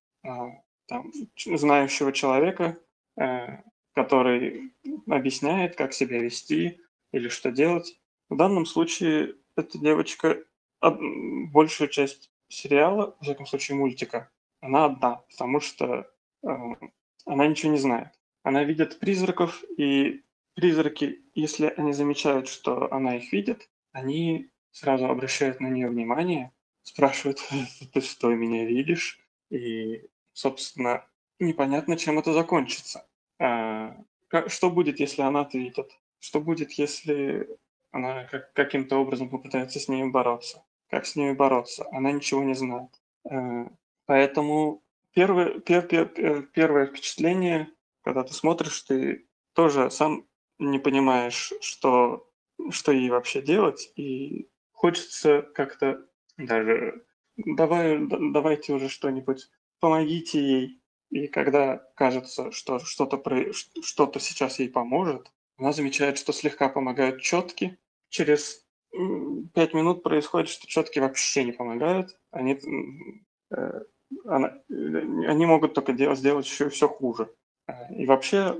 там, 0.86 1.12
знающего 1.44 2.12
человека, 2.12 2.78
э, 3.18 3.62
который 3.94 4.72
объясняет, 5.08 5.76
как 5.76 5.92
себя 5.92 6.18
вести 6.20 6.80
или 7.12 7.28
что 7.28 7.50
делать. 7.50 8.00
В 8.28 8.36
данном 8.36 8.66
случае 8.66 9.36
эта 9.56 9.78
девочка 9.78 10.42
большую 10.90 11.88
часть 11.88 12.30
сериала, 12.48 13.16
в 13.20 13.24
всяком 13.24 13.46
случае 13.46 13.76
мультика, 13.76 14.30
она 14.60 14.86
одна, 14.86 15.22
потому 15.30 15.60
что 15.60 16.10
э, 16.42 16.48
она 17.24 17.46
ничего 17.46 17.72
не 17.72 17.78
знает. 17.78 18.08
Она 18.42 18.64
видит 18.64 18.98
призраков, 18.98 19.64
и 19.76 20.22
призраки, 20.54 21.20
если 21.34 21.72
они 21.76 21.92
замечают, 21.92 22.48
что 22.48 22.92
она 22.92 23.16
их 23.16 23.32
видит, 23.32 23.68
они 23.92 24.50
сразу 24.70 25.06
обращают 25.06 25.60
на 25.60 25.68
нее 25.68 25.88
внимание, 25.88 26.52
спрашивают, 26.82 27.40
ты 27.92 28.00
что, 28.00 28.34
меня 28.34 28.64
видишь? 28.64 29.20
И, 29.50 30.08
собственно, 30.32 31.06
непонятно, 31.38 31.96
чем 31.96 32.18
это 32.18 32.32
закончится. 32.32 33.06
А, 33.38 33.96
что 34.48 34.70
будет, 34.70 35.00
если 35.00 35.22
она 35.22 35.42
это 35.42 35.58
видит? 35.58 35.90
Что 36.18 36.40
будет, 36.40 36.72
если 36.72 37.48
она 37.90 38.24
как, 38.24 38.52
каким-то 38.52 38.96
образом 38.98 39.28
попытается 39.28 39.78
с 39.78 39.88
ней 39.88 40.04
бороться? 40.04 40.64
Как 40.88 41.06
с 41.06 41.16
ней 41.16 41.32
бороться? 41.34 41.86
Она 41.92 42.12
ничего 42.12 42.42
не 42.42 42.54
знает. 42.54 42.90
Э, 43.30 43.66
Поэтому 44.06 44.84
первое, 45.12 45.58
пер, 45.60 45.82
пер, 45.82 46.42
первое 46.52 46.86
впечатление, 46.86 47.68
когда 48.02 48.22
ты 48.22 48.32
смотришь, 48.32 48.82
ты 48.82 49.26
тоже 49.52 49.90
сам 49.90 50.26
не 50.58 50.78
понимаешь, 50.78 51.52
что, 51.60 52.30
что 52.70 52.92
ей 52.92 53.10
вообще 53.10 53.42
делать, 53.42 53.92
и 53.96 54.48
хочется 54.72 55.42
как-то 55.42 56.06
даже 56.38 57.04
давай, 57.36 57.98
давайте 57.98 58.72
уже 58.72 58.88
что-нибудь, 58.88 59.48
помогите 59.80 60.40
ей. 60.40 60.82
И 61.10 61.26
когда 61.28 61.78
кажется, 61.94 62.50
что 62.52 62.78
что-то, 62.78 63.22
что-то 63.82 64.20
сейчас 64.20 64.58
ей 64.58 64.68
поможет, 64.68 65.32
она 65.56 65.72
замечает, 65.72 66.18
что 66.18 66.32
слегка 66.32 66.68
помогают 66.68 67.22
четки. 67.22 67.78
Через 68.08 68.65
пять 69.54 69.74
минут 69.74 70.02
происходит, 70.02 70.48
что 70.48 70.66
четки 70.66 70.98
вообще 70.98 71.44
не 71.44 71.52
помогают. 71.52 72.16
Они 72.30 72.58
э, 73.50 73.80
она, 74.24 74.58
они 74.68 75.46
могут 75.46 75.74
только 75.74 75.92
делать, 75.92 76.18
сделать 76.18 76.46
еще 76.46 76.68
все 76.68 76.88
хуже. 76.88 77.32
И 77.90 78.06
вообще 78.06 78.58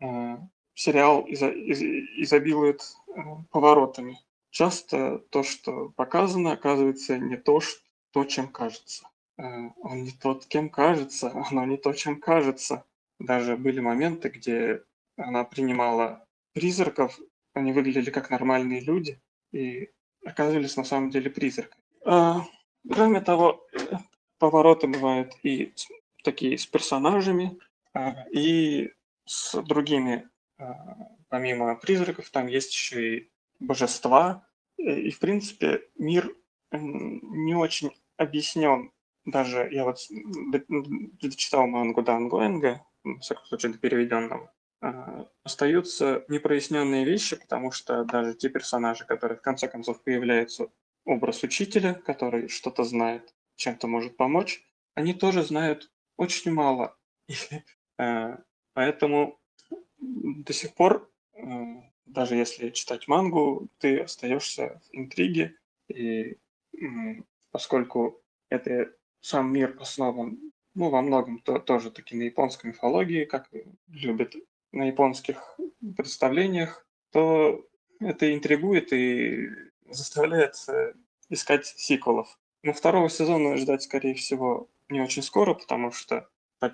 э, 0.00 0.36
сериал 0.74 1.22
изо, 1.22 1.48
из, 1.48 1.80
изобилует 1.82 2.82
э, 3.08 3.20
поворотами. 3.50 4.18
Часто 4.50 5.18
то, 5.30 5.42
что 5.42 5.90
показано, 5.96 6.52
оказывается 6.52 7.18
не 7.18 7.36
то, 7.36 7.60
что, 7.60 7.80
то 8.12 8.24
чем 8.24 8.48
кажется. 8.48 9.08
Э, 9.38 9.70
он 9.80 10.02
не 10.02 10.10
тот, 10.10 10.46
кем 10.46 10.68
кажется, 10.68 11.30
оно 11.50 11.64
не 11.64 11.76
то, 11.76 11.92
чем 11.92 12.20
кажется. 12.20 12.84
Даже 13.20 13.56
были 13.56 13.80
моменты, 13.80 14.28
где 14.28 14.82
она 15.16 15.44
принимала 15.44 16.26
призраков, 16.52 17.18
они 17.54 17.72
выглядели 17.72 18.10
как 18.10 18.30
нормальные 18.30 18.80
люди 18.80 19.20
и 19.52 19.90
оказывались 20.24 20.76
на 20.76 20.84
самом 20.84 21.10
деле 21.10 21.30
призраками. 21.30 21.82
А, 22.04 22.42
кроме 22.90 23.20
того, 23.20 23.66
повороты 24.38 24.86
бывают 24.86 25.34
и 25.42 25.72
такие 26.24 26.58
с 26.58 26.66
персонажами, 26.66 27.58
а, 27.94 28.26
и 28.30 28.90
с 29.24 29.60
другими, 29.62 30.28
а, 30.58 30.96
помимо 31.28 31.76
призраков, 31.76 32.30
там 32.30 32.46
есть 32.46 32.72
еще 32.72 33.16
и 33.16 33.30
божества. 33.60 34.46
И, 34.78 35.10
в 35.10 35.18
принципе, 35.20 35.82
мир 35.96 36.34
не 36.72 37.54
очень 37.54 37.92
объяснен. 38.16 38.90
Даже 39.24 39.68
я 39.70 39.84
вот 39.84 39.98
дочитал 41.20 41.66
мангу 41.68 42.02
Дангоинга, 42.02 42.84
в 43.04 43.20
всяком 43.20 43.44
случае, 43.44 43.72
до 43.72 43.78
переведенного. 43.78 44.52
А, 44.82 45.28
остаются 45.44 46.24
непроясненные 46.26 47.04
вещи, 47.04 47.36
потому 47.36 47.70
что 47.70 48.04
даже 48.04 48.34
те 48.34 48.48
персонажи, 48.48 49.06
которые 49.06 49.38
в 49.38 49.42
конце 49.42 49.68
концов 49.68 50.02
появляются, 50.02 50.70
образ 51.04 51.44
учителя, 51.44 51.94
который 51.94 52.48
что-то 52.48 52.82
знает, 52.82 53.32
чем-то 53.54 53.86
может 53.86 54.16
помочь, 54.16 54.64
они 54.94 55.14
тоже 55.14 55.44
знают 55.44 55.90
очень 56.16 56.52
мало. 56.52 56.96
Э, 57.98 58.38
поэтому 58.72 59.38
до 59.98 60.52
сих 60.54 60.74
пор, 60.74 61.08
э, 61.34 61.42
даже 62.06 62.36
если 62.36 62.70
читать 62.70 63.06
мангу, 63.06 63.68
ты 63.78 64.00
остаешься 64.00 64.80
в 64.88 64.96
интриге, 64.96 65.56
и 65.88 66.38
поскольку 67.50 68.22
это 68.48 68.90
сам 69.20 69.52
мир 69.52 69.76
основан, 69.78 70.52
ну, 70.74 70.88
во 70.88 71.02
многом 71.02 71.38
то, 71.40 71.58
тоже 71.58 71.90
таки 71.90 72.16
на 72.16 72.22
японской 72.22 72.68
мифологии, 72.68 73.26
как 73.26 73.50
любят 73.88 74.34
на 74.72 74.84
японских 74.84 75.58
представлениях, 75.96 76.86
то 77.12 77.64
это 78.00 78.34
интригует 78.34 78.92
и 78.92 79.50
заставляет 79.88 80.56
э, 80.68 80.94
искать 81.28 81.66
сиквелов. 81.66 82.38
Ну, 82.62 82.72
второго 82.72 83.08
сезона 83.08 83.56
ждать, 83.56 83.82
скорее 83.82 84.14
всего, 84.14 84.68
не 84.88 85.00
очень 85.00 85.22
скоро, 85.22 85.54
потому 85.54 85.90
что 85.90 86.28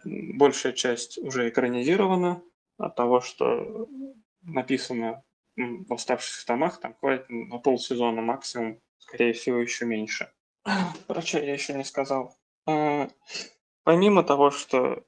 большая 0.05 0.73
часть 0.73 1.19
уже 1.19 1.49
экранизирована 1.49 2.43
от 2.77 2.95
того, 2.95 3.21
что 3.21 3.89
написано 4.43 5.23
в 5.57 5.93
оставшихся 5.93 6.47
томах, 6.47 6.79
там 6.81 6.95
хватит 6.95 7.29
на 7.29 7.59
полсезона 7.59 8.21
максимум, 8.21 8.81
скорее 8.99 9.33
всего, 9.33 9.59
еще 9.59 9.87
меньше. 9.87 10.31
Про 11.07 11.23
я 11.33 11.53
еще 11.53 11.75
не 11.75 11.85
сказал. 11.85 12.37
А, 12.67 13.09
помимо 13.83 14.23
того, 14.23 14.51
что 14.51 15.05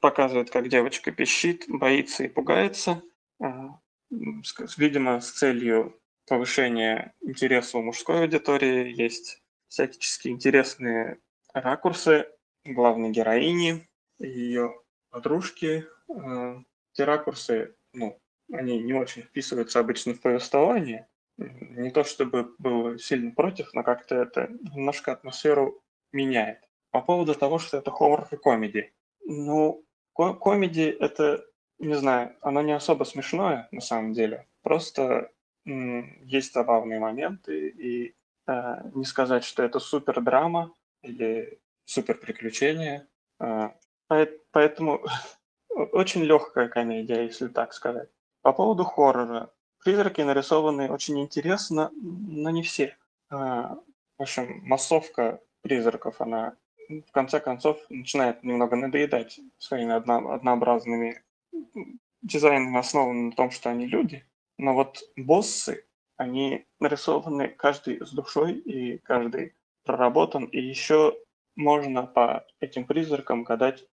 показывает, 0.00 0.50
как 0.50 0.68
девочка 0.68 1.10
пищит, 1.12 1.64
боится 1.68 2.24
и 2.24 2.28
пугается, 2.28 3.02
а, 3.40 3.78
видимо, 4.10 5.20
с 5.20 5.30
целью 5.32 5.98
повышения 6.26 7.14
интереса 7.20 7.78
у 7.78 7.82
мужской 7.82 8.22
аудитории 8.22 8.92
есть 8.94 9.42
всячески 9.68 10.28
интересные 10.28 11.18
ракурсы 11.52 12.26
главной 12.64 13.10
героини 13.10 13.86
ее 14.18 14.74
подружки. 15.10 15.86
Э, 16.08 16.56
Эти 16.92 17.02
ракурсы, 17.02 17.74
ну, 17.92 18.20
они 18.52 18.78
не 18.78 18.94
очень 18.94 19.22
вписываются 19.22 19.80
обычно 19.80 20.14
в 20.14 20.20
повествование, 20.20 21.08
не 21.36 21.90
то 21.90 22.04
чтобы 22.04 22.54
был 22.58 22.98
сильно 22.98 23.32
против, 23.32 23.72
но 23.74 23.82
как-то 23.82 24.14
это 24.14 24.48
немножко 24.74 25.12
атмосферу 25.12 25.82
меняет. 26.12 26.60
По 26.90 27.00
поводу 27.00 27.34
того, 27.34 27.58
что 27.58 27.78
это 27.78 27.90
хоррор 27.90 28.28
и 28.30 28.36
комедий. 28.36 28.92
Ну, 29.26 29.84
ко- 30.14 30.34
комедий 30.34 30.88
это, 30.90 31.44
не 31.78 31.94
знаю, 31.94 32.36
оно 32.40 32.62
не 32.62 32.72
особо 32.72 33.04
смешное 33.04 33.68
на 33.72 33.80
самом 33.80 34.12
деле. 34.12 34.46
Просто 34.62 35.30
есть 35.64 36.52
забавные 36.52 37.00
моменты, 37.00 37.68
и 37.68 38.14
э, 38.46 38.74
не 38.94 39.04
сказать, 39.04 39.44
что 39.44 39.62
это 39.62 39.78
супер 39.78 40.20
драма 40.20 40.74
или 41.02 41.58
супер 41.86 42.18
приключение. 42.18 43.06
Э, 43.40 43.70
поэт- 44.08 44.42
поэтому 44.52 45.00
очень 45.92 46.22
легкая 46.22 46.68
комедия, 46.68 47.24
если 47.24 47.48
так 47.48 47.72
сказать. 47.72 48.10
По 48.42 48.52
поводу 48.52 48.84
хоррора. 48.84 49.50
Призраки 49.82 50.20
нарисованы 50.22 50.90
очень 50.90 51.18
интересно, 51.20 51.90
но 51.94 52.50
не 52.50 52.62
все. 52.62 52.96
А, 53.30 53.76
В 54.18 54.22
общем, 54.22 54.60
массовка 54.64 55.40
призраков, 55.62 56.20
она 56.20 56.56
в 56.88 57.10
конце 57.12 57.40
концов 57.40 57.78
начинает 57.88 58.42
немного 58.42 58.76
надоедать 58.76 59.40
своими 59.58 59.92
одно- 59.92 60.32
однообразными 60.32 61.22
дизайнами, 62.22 62.78
основанными 62.78 63.26
на 63.26 63.32
том, 63.32 63.50
что 63.50 63.70
они 63.70 63.86
люди. 63.86 64.24
Но 64.58 64.74
вот 64.74 65.02
боссы, 65.16 65.84
они 66.16 66.66
нарисованы 66.80 67.48
каждый 67.48 68.04
с 68.04 68.12
душой, 68.12 68.54
и 68.54 68.98
каждый 68.98 69.54
проработан, 69.84 70.44
и 70.44 70.60
еще 70.60 71.16
можно 71.56 72.06
по 72.06 72.46
этим 72.60 72.84
призракам 72.86 73.44
гадать 73.44 73.86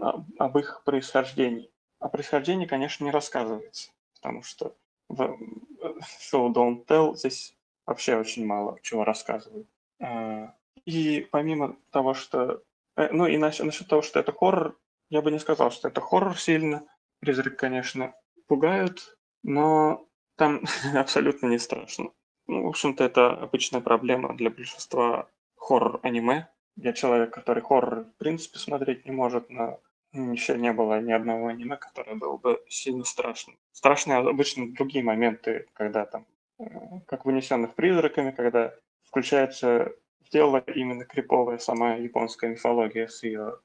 об 0.00 0.58
их 0.58 0.82
происхождении. 0.84 1.70
О 1.98 2.08
происхождении, 2.08 2.66
конечно, 2.66 3.04
не 3.04 3.10
рассказывается, 3.10 3.92
потому 4.14 4.42
что 4.42 4.76
в 5.08 5.22
э, 5.22 5.36
шоу 6.20 6.52
Don't 6.52 6.84
Tell 6.86 7.14
здесь 7.16 7.56
вообще 7.86 8.16
очень 8.16 8.46
мало 8.46 8.78
чего 8.82 9.04
рассказывают. 9.04 9.68
И 10.84 11.26
помимо 11.30 11.76
того, 11.90 12.14
что... 12.14 12.62
э, 12.96 13.08
Ну 13.12 13.26
и 13.26 13.36
насчет, 13.36 13.66
насчет 13.66 13.88
того, 13.88 14.02
что 14.02 14.20
это 14.20 14.32
хоррор, 14.32 14.78
я 15.10 15.22
бы 15.22 15.30
не 15.30 15.38
сказал, 15.38 15.70
что 15.70 15.88
это 15.88 16.00
хоррор 16.00 16.38
сильно. 16.38 16.86
Призрак, 17.20 17.56
конечно, 17.56 18.14
пугают, 18.48 19.16
но 19.42 20.06
там 20.36 20.62
абсолютно 20.94 21.46
не 21.46 21.58
страшно. 21.58 22.10
Ну, 22.46 22.64
в 22.64 22.68
общем-то, 22.68 23.04
это 23.04 23.30
обычная 23.30 23.80
проблема 23.80 24.36
для 24.36 24.50
большинства 24.50 25.28
хоррор-аниме. 25.56 26.48
Я 26.76 26.92
человек, 26.92 27.32
который 27.32 27.62
хоррор 27.62 28.04
в 28.04 28.16
принципе 28.18 28.58
смотреть 28.58 29.04
не 29.04 29.12
может, 29.12 29.50
но 29.50 29.80
еще 30.12 30.58
не 30.58 30.72
было 30.72 31.00
ни 31.00 31.12
одного 31.12 31.46
аниме, 31.48 31.76
которое 31.76 32.16
было 32.16 32.36
бы 32.36 32.62
сильно 32.68 33.04
страшным. 33.04 33.56
Страшные 33.72 34.18
обычно 34.18 34.72
другие 34.72 35.04
моменты, 35.04 35.66
когда 35.72 36.04
там, 36.04 36.26
э, 36.58 36.64
как 37.06 37.24
в 37.24 37.28
«Унесенных 37.28 37.74
призраками», 37.74 38.30
когда 38.30 38.74
включается 39.04 39.92
дело 40.30 40.58
именно 40.58 41.04
криповая 41.04 41.58
сама 41.58 41.94
японская 41.94 42.50
мифология 42.50 43.08
с 43.08 43.22
ее 43.22 43.58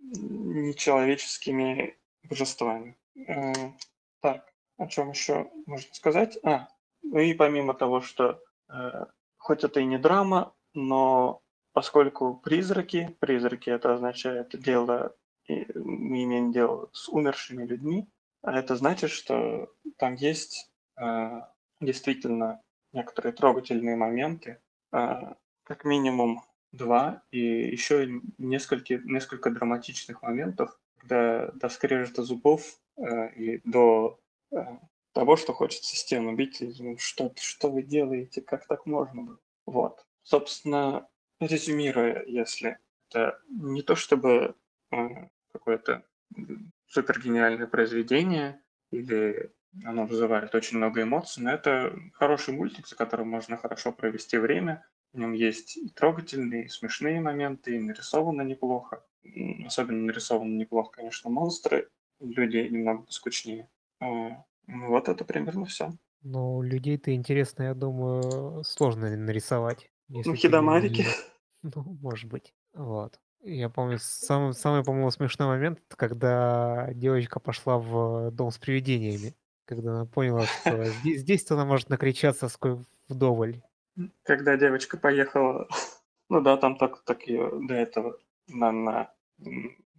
нечеловеческими 0.00 1.96
божествами. 2.22 2.96
Э, 3.16 3.52
Так, 4.20 4.52
о 4.76 4.86
чем 4.86 5.10
еще 5.10 5.50
можно 5.66 5.94
сказать? 5.94 6.38
А, 6.44 6.68
ну 7.02 7.18
и 7.18 7.34
помимо 7.34 7.74
того, 7.74 8.00
что 8.00 8.40
э, 8.68 9.06
хоть 9.36 9.64
это 9.64 9.80
и 9.80 9.84
не 9.84 9.98
драма, 9.98 10.54
но 10.74 11.42
поскольку 11.72 12.34
призраки, 12.34 13.16
призраки 13.20 13.70
это 13.70 13.94
означает 13.94 14.50
дело, 14.60 15.14
мы 15.48 16.24
имеем 16.24 16.52
дело 16.52 16.90
с 16.92 17.08
умершими 17.08 17.64
людьми, 17.64 18.08
а 18.42 18.58
это 18.58 18.76
значит, 18.76 19.10
что 19.10 19.72
там 19.96 20.14
есть 20.14 20.70
э, 21.00 21.40
действительно 21.80 22.60
некоторые 22.92 23.32
трогательные 23.32 23.96
моменты, 23.96 24.60
э, 24.92 25.34
как 25.68 25.84
минимум 25.84 26.42
два, 26.72 27.22
и 27.30 27.40
еще 27.40 28.22
несколько, 28.38 28.96
несколько 29.04 29.50
драматичных 29.50 30.22
моментов, 30.22 30.76
когда 30.96 31.50
до 31.52 31.68
скрежета 31.68 32.22
зубов 32.22 32.80
э, 32.96 33.34
и 33.34 33.60
до 33.64 34.18
э, 34.50 34.56
того, 35.12 35.36
что 35.36 35.52
хочется 35.52 35.94
стену 35.94 36.34
бить, 36.34 36.62
и, 36.62 36.72
ну, 36.78 36.96
что, 36.96 37.32
что 37.36 37.70
вы 37.70 37.82
делаете, 37.82 38.40
как 38.40 38.66
так 38.66 38.86
можно. 38.86 39.38
Вот. 39.66 40.06
Собственно, 40.22 41.06
резюмируя, 41.38 42.24
если 42.26 42.78
это 43.10 43.38
не 43.48 43.82
то 43.82 43.94
чтобы 43.94 44.54
э, 44.90 44.96
какое-то 45.52 46.02
супер 46.86 47.20
гениальное 47.20 47.66
произведение, 47.66 48.62
или 48.90 49.52
оно 49.84 50.06
вызывает 50.06 50.54
очень 50.54 50.78
много 50.78 51.02
эмоций, 51.02 51.42
но 51.42 51.50
это 51.50 51.94
хороший 52.14 52.54
мультик, 52.54 52.88
за 52.88 52.96
которым 52.96 53.28
можно 53.28 53.58
хорошо 53.58 53.92
провести 53.92 54.38
время. 54.38 54.86
В 55.18 55.20
нем 55.20 55.32
есть 55.32 55.76
и 55.76 55.88
трогательные, 55.88 56.66
и 56.66 56.68
смешные 56.68 57.20
моменты, 57.20 57.74
и 57.74 57.80
нарисовано 57.80 58.42
неплохо. 58.42 59.02
Особенно 59.66 60.04
нарисовано 60.06 60.54
неплохо, 60.56 60.92
конечно, 60.92 61.28
монстры. 61.28 61.88
Люди 62.20 62.58
немного 62.58 63.04
скучнее. 63.08 63.68
Ну 64.00 64.44
Вот 64.68 65.08
это 65.08 65.24
примерно 65.24 65.64
все. 65.64 65.90
Но 66.22 66.62
людей-то 66.62 67.12
интересно, 67.12 67.64
я 67.64 67.74
думаю, 67.74 68.62
сложно 68.62 69.10
нарисовать. 69.16 69.90
Ну, 70.08 70.22
хидомарики. 70.36 71.00
не- 71.00 71.06
Ну, 71.74 71.82
может 72.00 72.30
быть. 72.30 72.54
Вот. 72.72 73.18
Я 73.42 73.68
помню, 73.70 73.98
самый, 74.00 74.52
самый, 74.54 74.84
по-моему, 74.84 75.10
смешной 75.10 75.48
момент, 75.48 75.80
это 75.88 75.96
когда 75.96 76.90
девочка 76.94 77.40
пошла 77.40 77.78
в 77.78 78.30
дом 78.30 78.52
с 78.52 78.58
привидениями. 78.58 79.34
Когда 79.64 79.90
она 79.96 80.06
поняла, 80.06 80.46
что 80.46 80.84
здесь, 80.84 81.22
здесь-то 81.22 81.54
она 81.54 81.64
может 81.64 81.88
накричаться 81.88 82.48
вдоволь. 83.08 83.62
Когда 84.22 84.56
девочка 84.56 84.96
поехала, 84.96 85.68
ну 86.28 86.40
да, 86.40 86.56
там 86.56 86.76
так, 86.76 87.02
так 87.04 87.26
ее 87.26 87.50
до 87.68 87.74
этого 87.74 88.18
на, 88.48 88.72
на, 88.72 89.10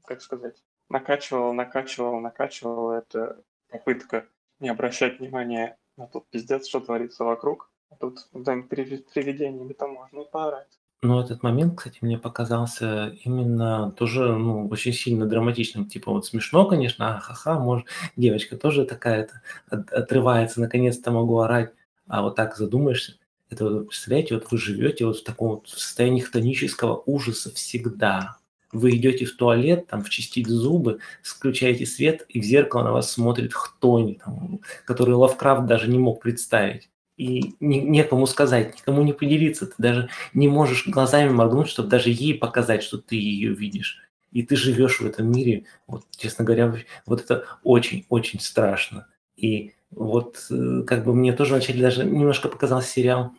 как 0.05 0.21
сказать, 0.21 0.63
накачивала, 0.89 1.51
накачивала, 1.53 2.19
накачивала. 2.19 2.99
Это 2.99 3.43
попытка 3.69 4.25
не 4.59 4.69
обращать 4.69 5.19
внимания 5.19 5.77
на 5.97 6.07
тот 6.07 6.29
пиздец, 6.29 6.67
что 6.67 6.79
творится 6.79 7.23
вокруг. 7.23 7.71
А 7.91 7.95
тут 7.95 8.27
приви- 8.33 9.05
привидениями 9.13 9.73
там 9.73 9.93
можно 9.93 10.21
и 10.21 10.29
поорать. 10.29 10.79
Но 11.01 11.21
этот 11.21 11.43
момент, 11.43 11.77
кстати, 11.77 11.99
мне 12.01 12.17
показался 12.17 13.15
именно 13.23 13.91
тоже, 13.91 14.35
ну, 14.35 14.67
очень 14.67 14.91
сильно 14.91 15.25
драматичным. 15.25 15.85
Типа 15.87 16.11
вот 16.11 16.25
смешно, 16.25 16.65
конечно, 16.65 17.15
а 17.15 17.19
ха-ха, 17.21 17.57
может, 17.57 17.87
девочка 18.17 18.57
тоже 18.57 18.85
такая-то 18.85 19.41
от- 19.69 19.91
отрывается, 19.93 20.59
наконец-то 20.59 21.11
могу 21.11 21.39
орать. 21.39 21.73
А 22.07 22.21
вот 22.21 22.35
так 22.35 22.57
задумаешься, 22.57 23.17
это 23.49 23.65
вот, 23.65 23.89
представляете, 23.89 24.35
вот 24.35 24.51
вы 24.51 24.57
живете 24.57 25.05
вот 25.05 25.19
в 25.19 25.23
таком 25.23 25.49
вот 25.49 25.69
состоянии 25.69 26.21
хтонического 26.21 27.01
ужаса 27.05 27.53
всегда. 27.53 28.37
Вы 28.71 28.95
идете 28.95 29.25
в 29.25 29.35
туалет, 29.35 29.87
там, 29.87 30.03
вчистить 30.03 30.47
зубы, 30.47 30.99
включаете 31.23 31.87
свет, 31.87 32.25
и 32.29 32.39
в 32.39 32.43
зеркало 32.43 32.83
на 32.83 32.91
вас 32.91 33.11
смотрит 33.11 33.53
хтонь, 33.53 34.15
там, 34.15 34.59
который 34.85 35.15
Лавкрафт 35.15 35.65
даже 35.65 35.89
не 35.89 35.97
мог 35.97 36.21
представить. 36.21 36.89
И 37.17 37.55
не- 37.59 37.81
некому 37.81 38.27
сказать, 38.27 38.75
никому 38.75 39.01
не 39.01 39.13
поделиться. 39.13 39.65
Ты 39.65 39.73
даже 39.77 40.09
не 40.33 40.47
можешь 40.47 40.87
глазами 40.87 41.29
моргнуть, 41.29 41.67
чтобы 41.67 41.89
даже 41.89 42.11
ей 42.11 42.35
показать, 42.35 42.83
что 42.83 42.99
ты 42.99 43.15
ее 43.15 43.53
видишь. 43.53 43.99
И 44.31 44.43
ты 44.43 44.55
живешь 44.55 44.99
в 44.99 45.05
этом 45.07 45.31
мире, 45.31 45.65
вот, 45.87 46.05
честно 46.15 46.45
говоря, 46.45 46.73
вот 47.07 47.21
это 47.21 47.45
очень-очень 47.63 48.39
страшно. 48.39 49.07
И 49.35 49.73
вот 49.91 50.45
э, 50.51 50.83
как 50.85 51.03
бы 51.03 51.15
мне 51.15 51.33
тоже 51.33 51.53
вначале 51.53 51.81
даже 51.81 52.05
немножко 52.05 52.47
показался 52.47 52.89
сериал 52.89 53.33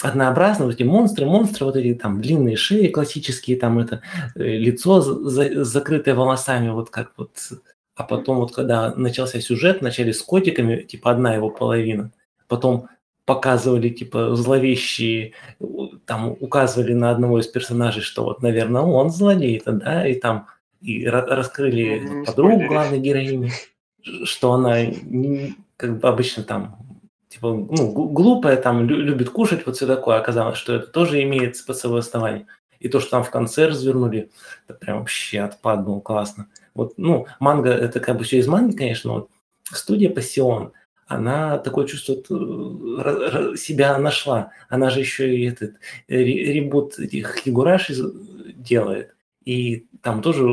однообразно, 0.00 0.64
вот 0.66 0.74
эти 0.74 0.84
монстры, 0.84 1.26
монстры, 1.26 1.66
вот 1.66 1.76
эти 1.76 1.94
там 1.94 2.20
длинные 2.20 2.56
шеи 2.56 2.88
классические, 2.88 3.56
там 3.56 3.78
это 3.78 4.00
э, 4.36 4.42
лицо 4.56 5.00
за- 5.00 5.28
за- 5.28 5.64
закрытое 5.64 6.14
волосами, 6.14 6.70
вот 6.70 6.90
как 6.90 7.12
вот. 7.16 7.30
А 7.96 8.04
потом 8.04 8.36
вот 8.38 8.54
когда 8.54 8.94
начался 8.94 9.40
сюжет, 9.40 9.80
вначале 9.80 10.12
с 10.12 10.22
котиками, 10.22 10.82
типа 10.82 11.10
одна 11.10 11.34
его 11.34 11.50
половина, 11.50 12.12
потом 12.46 12.86
показывали 13.24 13.88
типа 13.88 14.36
зловещие, 14.36 15.32
там 16.06 16.36
указывали 16.40 16.92
на 16.94 17.10
одного 17.10 17.40
из 17.40 17.48
персонажей, 17.48 18.02
что 18.02 18.22
вот, 18.24 18.40
наверное, 18.40 18.82
он 18.82 19.10
злодей-то, 19.10 19.72
да, 19.72 20.06
и 20.06 20.14
там 20.14 20.46
и 20.80 21.04
ра- 21.06 21.26
раскрыли 21.26 21.98
не 21.98 22.24
подругу 22.24 22.50
главной 22.68 23.00
героини, 23.00 23.50
что 24.24 24.52
она 24.52 24.76
как 25.76 25.98
бы 25.98 26.08
обычно 26.08 26.44
там 26.44 26.78
типа, 27.28 27.48
ну, 27.52 27.92
гл- 27.92 28.08
глупая, 28.08 28.56
там, 28.56 28.88
лю- 28.88 29.02
любит 29.02 29.30
кушать, 29.30 29.66
вот 29.66 29.76
все 29.76 29.86
такое. 29.86 30.16
Оказалось, 30.16 30.58
что 30.58 30.74
это 30.74 30.86
тоже 30.86 31.22
имеет 31.22 31.64
под 31.66 31.76
собой 31.76 32.00
основание. 32.00 32.46
И 32.80 32.88
то, 32.88 33.00
что 33.00 33.10
там 33.10 33.24
в 33.24 33.30
конце 33.30 33.66
развернули, 33.66 34.30
это 34.66 34.78
прям 34.78 35.00
вообще 35.00 35.40
отпад 35.40 35.84
был, 35.84 36.00
классно. 36.00 36.46
Вот, 36.74 36.94
ну, 36.96 37.26
манга, 37.40 37.70
это 37.70 38.00
как 38.00 38.18
бы 38.18 38.24
все 38.24 38.38
из 38.38 38.46
манги, 38.46 38.76
конечно, 38.76 39.12
вот 39.12 39.30
студия 39.64 40.10
Пассион, 40.10 40.72
она 41.08 41.58
такое 41.58 41.86
чувство 41.86 42.14
э, 42.14 43.56
себя 43.56 43.98
нашла. 43.98 44.52
Она 44.68 44.90
же 44.90 45.00
еще 45.00 45.34
и 45.34 45.48
этот 45.48 45.76
ре- 46.06 46.52
ребут 46.52 46.96
Хигураши 46.96 47.94
делает. 48.54 49.14
И 49.44 49.86
там 50.02 50.20
тоже 50.20 50.46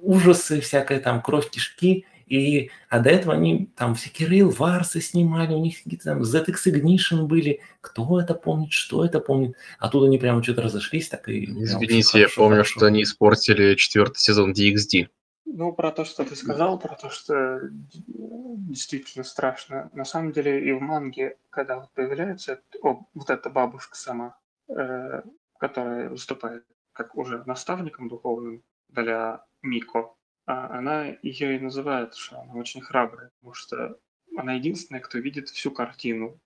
ужасы, 0.00 0.60
всякая 0.60 0.98
там 0.98 1.22
кровь, 1.22 1.48
кишки. 1.48 2.04
И, 2.30 2.70
а 2.88 3.00
до 3.00 3.10
этого 3.10 3.34
они 3.34 3.66
там 3.76 3.96
всякие 3.96 4.28
Rail 4.28 4.56
Wars 4.56 4.98
снимали, 5.00 5.52
у 5.52 5.58
них 5.58 5.82
какие-то 5.82 6.04
там 6.04 6.22
ZX 6.22 6.54
Ignition 6.66 7.24
были. 7.24 7.60
Кто 7.80 8.20
это 8.20 8.34
помнит, 8.34 8.72
что 8.72 9.04
это 9.04 9.18
помнит. 9.18 9.56
А 9.80 9.88
тут 9.88 10.04
они 10.04 10.16
прямо 10.16 10.40
что-то 10.42 10.62
разошлись, 10.62 11.08
так 11.08 11.28
и... 11.28 11.44
Извините, 11.44 12.20
я 12.20 12.28
помню, 12.28 12.58
хорошо. 12.58 12.78
что 12.78 12.86
они 12.86 13.02
испортили 13.02 13.74
четвертый 13.74 14.18
сезон 14.18 14.52
DXD. 14.52 15.08
Ну, 15.44 15.72
про 15.72 15.90
то, 15.90 16.04
что 16.04 16.24
ты 16.24 16.36
сказал, 16.36 16.78
про 16.78 16.94
то, 16.94 17.10
что 17.10 17.62
д- 17.62 17.70
действительно 18.06 19.24
страшно. 19.24 19.90
На 19.92 20.04
самом 20.04 20.30
деле 20.30 20.64
и 20.64 20.70
в 20.70 20.80
манге, 20.80 21.36
когда 21.50 21.80
вот 21.80 21.90
появляется 21.94 22.60
о, 22.80 23.02
вот 23.12 23.30
эта 23.30 23.50
бабушка 23.50 23.96
сама, 23.96 24.38
э, 24.68 25.22
которая 25.58 26.08
выступает 26.08 26.64
как 26.92 27.16
уже 27.16 27.42
наставником 27.44 28.08
духовным 28.08 28.62
для 28.88 29.44
Мико, 29.62 29.98
а 29.98 30.19
она 30.50 31.16
ее 31.22 31.56
и 31.56 31.60
называет, 31.60 32.14
что 32.14 32.40
она 32.40 32.54
очень 32.54 32.80
храбрая, 32.80 33.30
потому 33.38 33.54
что 33.54 33.98
она 34.36 34.54
единственная, 34.54 35.00
кто 35.00 35.18
видит 35.18 35.48
всю 35.48 35.70
картину. 35.70 36.40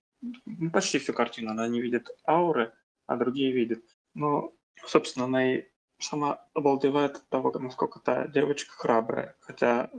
Ну, 0.45 0.71
почти 0.71 0.99
всю 0.99 1.13
картину. 1.13 1.51
Она 1.51 1.67
не 1.67 1.81
видит 1.81 2.09
ауры, 2.27 2.73
а 3.05 3.15
другие 3.15 3.51
видят. 3.51 3.83
Но, 4.13 4.53
собственно, 4.85 5.25
она 5.25 5.55
и 5.55 5.65
сама 5.99 6.45
обалдевает 6.53 7.17
от 7.17 7.29
того, 7.29 7.51
насколько 7.59 7.99
та 7.99 8.27
девочка 8.27 8.71
храбрая. 8.73 9.35
Хотя 9.39 9.89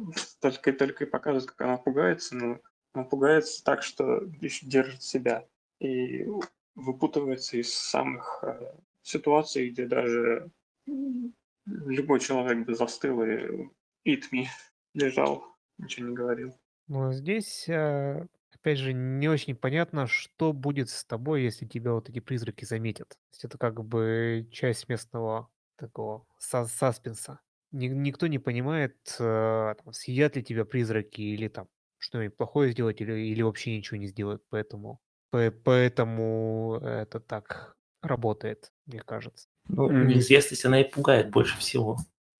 только 0.40 0.70
и 0.70 0.72
только 0.72 1.04
и 1.04 1.08
показывает, 1.08 1.50
как 1.50 1.60
она 1.66 1.76
пугается, 1.76 2.36
но 2.36 2.60
она 2.92 3.04
пугается 3.04 3.64
так, 3.64 3.82
что 3.82 4.22
еще 4.40 4.66
держит 4.66 5.02
себя. 5.02 5.46
И 5.78 6.26
выпутывается 6.74 7.56
из 7.56 7.74
самых 7.74 8.40
э, 8.42 8.74
ситуаций, 9.02 9.70
где 9.70 9.86
даже 9.86 10.50
любой 11.66 12.20
человек 12.20 12.66
бы 12.66 12.74
застыл 12.74 13.22
и 13.22 13.68
eat 14.06 14.22
me 14.32 14.46
лежал, 14.94 15.44
ничего 15.78 16.08
не 16.08 16.14
говорил. 16.14 16.54
Но 16.88 17.12
здесь, 17.12 17.68
э, 17.68 18.26
опять 18.54 18.78
же, 18.78 18.92
не 18.92 19.28
очень 19.28 19.56
понятно, 19.56 20.06
что 20.06 20.52
будет 20.52 20.88
с 20.88 21.04
тобой, 21.04 21.42
если 21.42 21.66
тебя 21.66 21.92
вот 21.92 22.08
эти 22.08 22.20
призраки 22.20 22.64
заметят. 22.64 23.08
То 23.10 23.16
есть 23.32 23.44
это 23.44 23.58
как 23.58 23.84
бы 23.84 24.48
часть 24.52 24.88
местного 24.88 25.48
такого 25.76 26.26
са- 26.40 26.66
саспенса. 26.66 27.40
Ни- 27.72 27.88
никто 27.88 28.28
не 28.28 28.38
понимает, 28.38 28.96
э, 29.18 29.74
там, 29.82 29.92
съедят 29.92 30.36
ли 30.36 30.44
тебя 30.44 30.64
призраки 30.64 31.20
или 31.20 31.48
там 31.48 31.68
что-нибудь 31.98 32.36
плохое 32.36 32.70
сделать, 32.72 33.00
или, 33.00 33.12
или 33.12 33.42
вообще 33.42 33.76
ничего 33.76 33.96
не 33.98 34.06
сделают. 34.06 34.42
Поэтому, 34.48 35.00
по- 35.30 35.50
поэтому 35.50 36.78
это 36.82 37.18
так 37.20 37.76
работает, 38.02 38.72
мне 38.86 39.00
кажется. 39.00 39.48
Ну, 39.68 39.90
неизвестность, 39.90 40.64
она 40.64 40.80
и 40.80 40.88
пугает 40.88 41.30
больше 41.30 41.58
всего. 41.58 41.98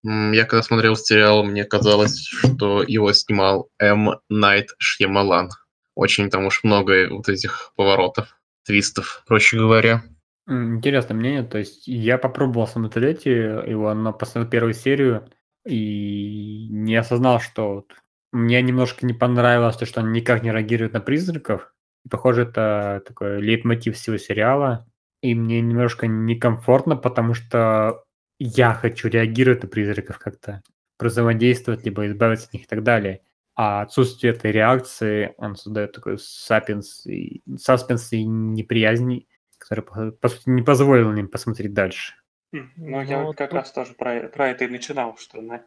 Я 0.09 0.45
когда 0.45 0.63
смотрел 0.63 0.95
сериал, 0.97 1.43
мне 1.43 1.65
казалось, 1.65 2.25
что 2.27 2.85
его 2.87 3.13
снимал 3.13 3.71
М. 3.81 4.11
Найт 4.29 4.69
Шьямалан. 4.79 5.51
Очень 5.97 6.31
там 6.31 6.47
уж 6.47 6.63
много 6.63 7.09
вот 7.11 7.29
этих 7.29 7.73
поворотов, 7.75 8.39
твистов, 8.65 9.25
проще 9.27 9.57
говоря. 9.57 10.05
Интересное 10.49 11.17
мнение. 11.17 11.43
То 11.43 11.59
есть 11.59 11.89
я 11.89 12.19
попробовал 12.19 12.69
смотреть 12.69 13.27
его, 13.27 13.93
но 13.95 14.13
посмотрел 14.13 14.49
первую 14.49 14.75
серию 14.75 15.29
и 15.67 16.69
не 16.71 16.95
осознал, 16.95 17.41
что 17.41 17.85
мне 18.33 18.63
немножко 18.63 19.05
не 19.07 19.15
понравилось 19.15 19.77
то, 19.77 19.87
что 19.87 20.03
он 20.03 20.13
никак 20.13 20.45
не 20.45 20.53
реагирует 20.53 20.93
на 20.93 21.01
призраков. 21.01 21.73
Похоже, 22.09 22.43
это 22.43 23.03
такой 23.05 23.41
лейтмотив 23.41 23.97
всего 23.97 24.19
сериала. 24.19 24.87
И 25.21 25.35
мне 25.35 25.61
немножко 25.61 26.07
некомфортно, 26.07 26.95
потому 26.95 27.35
что 27.35 28.05
я 28.39 28.75
хочу 28.75 29.09
реагировать 29.09 29.63
на 29.63 29.69
призраков 29.69 30.19
как-то, 30.19 30.63
взаимодействовать, 30.99 31.85
либо 31.85 32.07
избавиться 32.07 32.47
от 32.49 32.53
них 32.55 32.65
и 32.65 32.67
так 32.67 32.83
далее. 32.83 33.21
А 33.55 33.83
отсутствие 33.83 34.33
этой 34.35 34.53
реакции, 34.53 35.35
он 35.39 35.57
создает 35.57 35.93
такой 35.93 36.19
сапенс 36.19 37.07
и, 37.07 37.43
саспенс 37.59 38.13
и 38.13 38.23
неприязнь, 38.25 39.27
который, 39.59 39.83
по, 40.13 40.29
сути, 40.29 40.51
не 40.51 40.63
позволил 40.63 41.13
им 41.15 41.29
посмотреть 41.29 41.73
дальше. 41.73 42.15
Ну, 42.53 43.03
я 43.03 43.21
Ну, 43.21 43.27
вот 43.27 43.37
как 43.37 43.51
тут- 43.51 43.59
раз 43.61 43.73
тоже 43.73 43.95
про, 43.95 44.29
про 44.29 44.49
это 44.51 44.65
и 44.65 44.69
начинал, 44.69 45.17
что 45.17 45.41
на- 45.41 45.65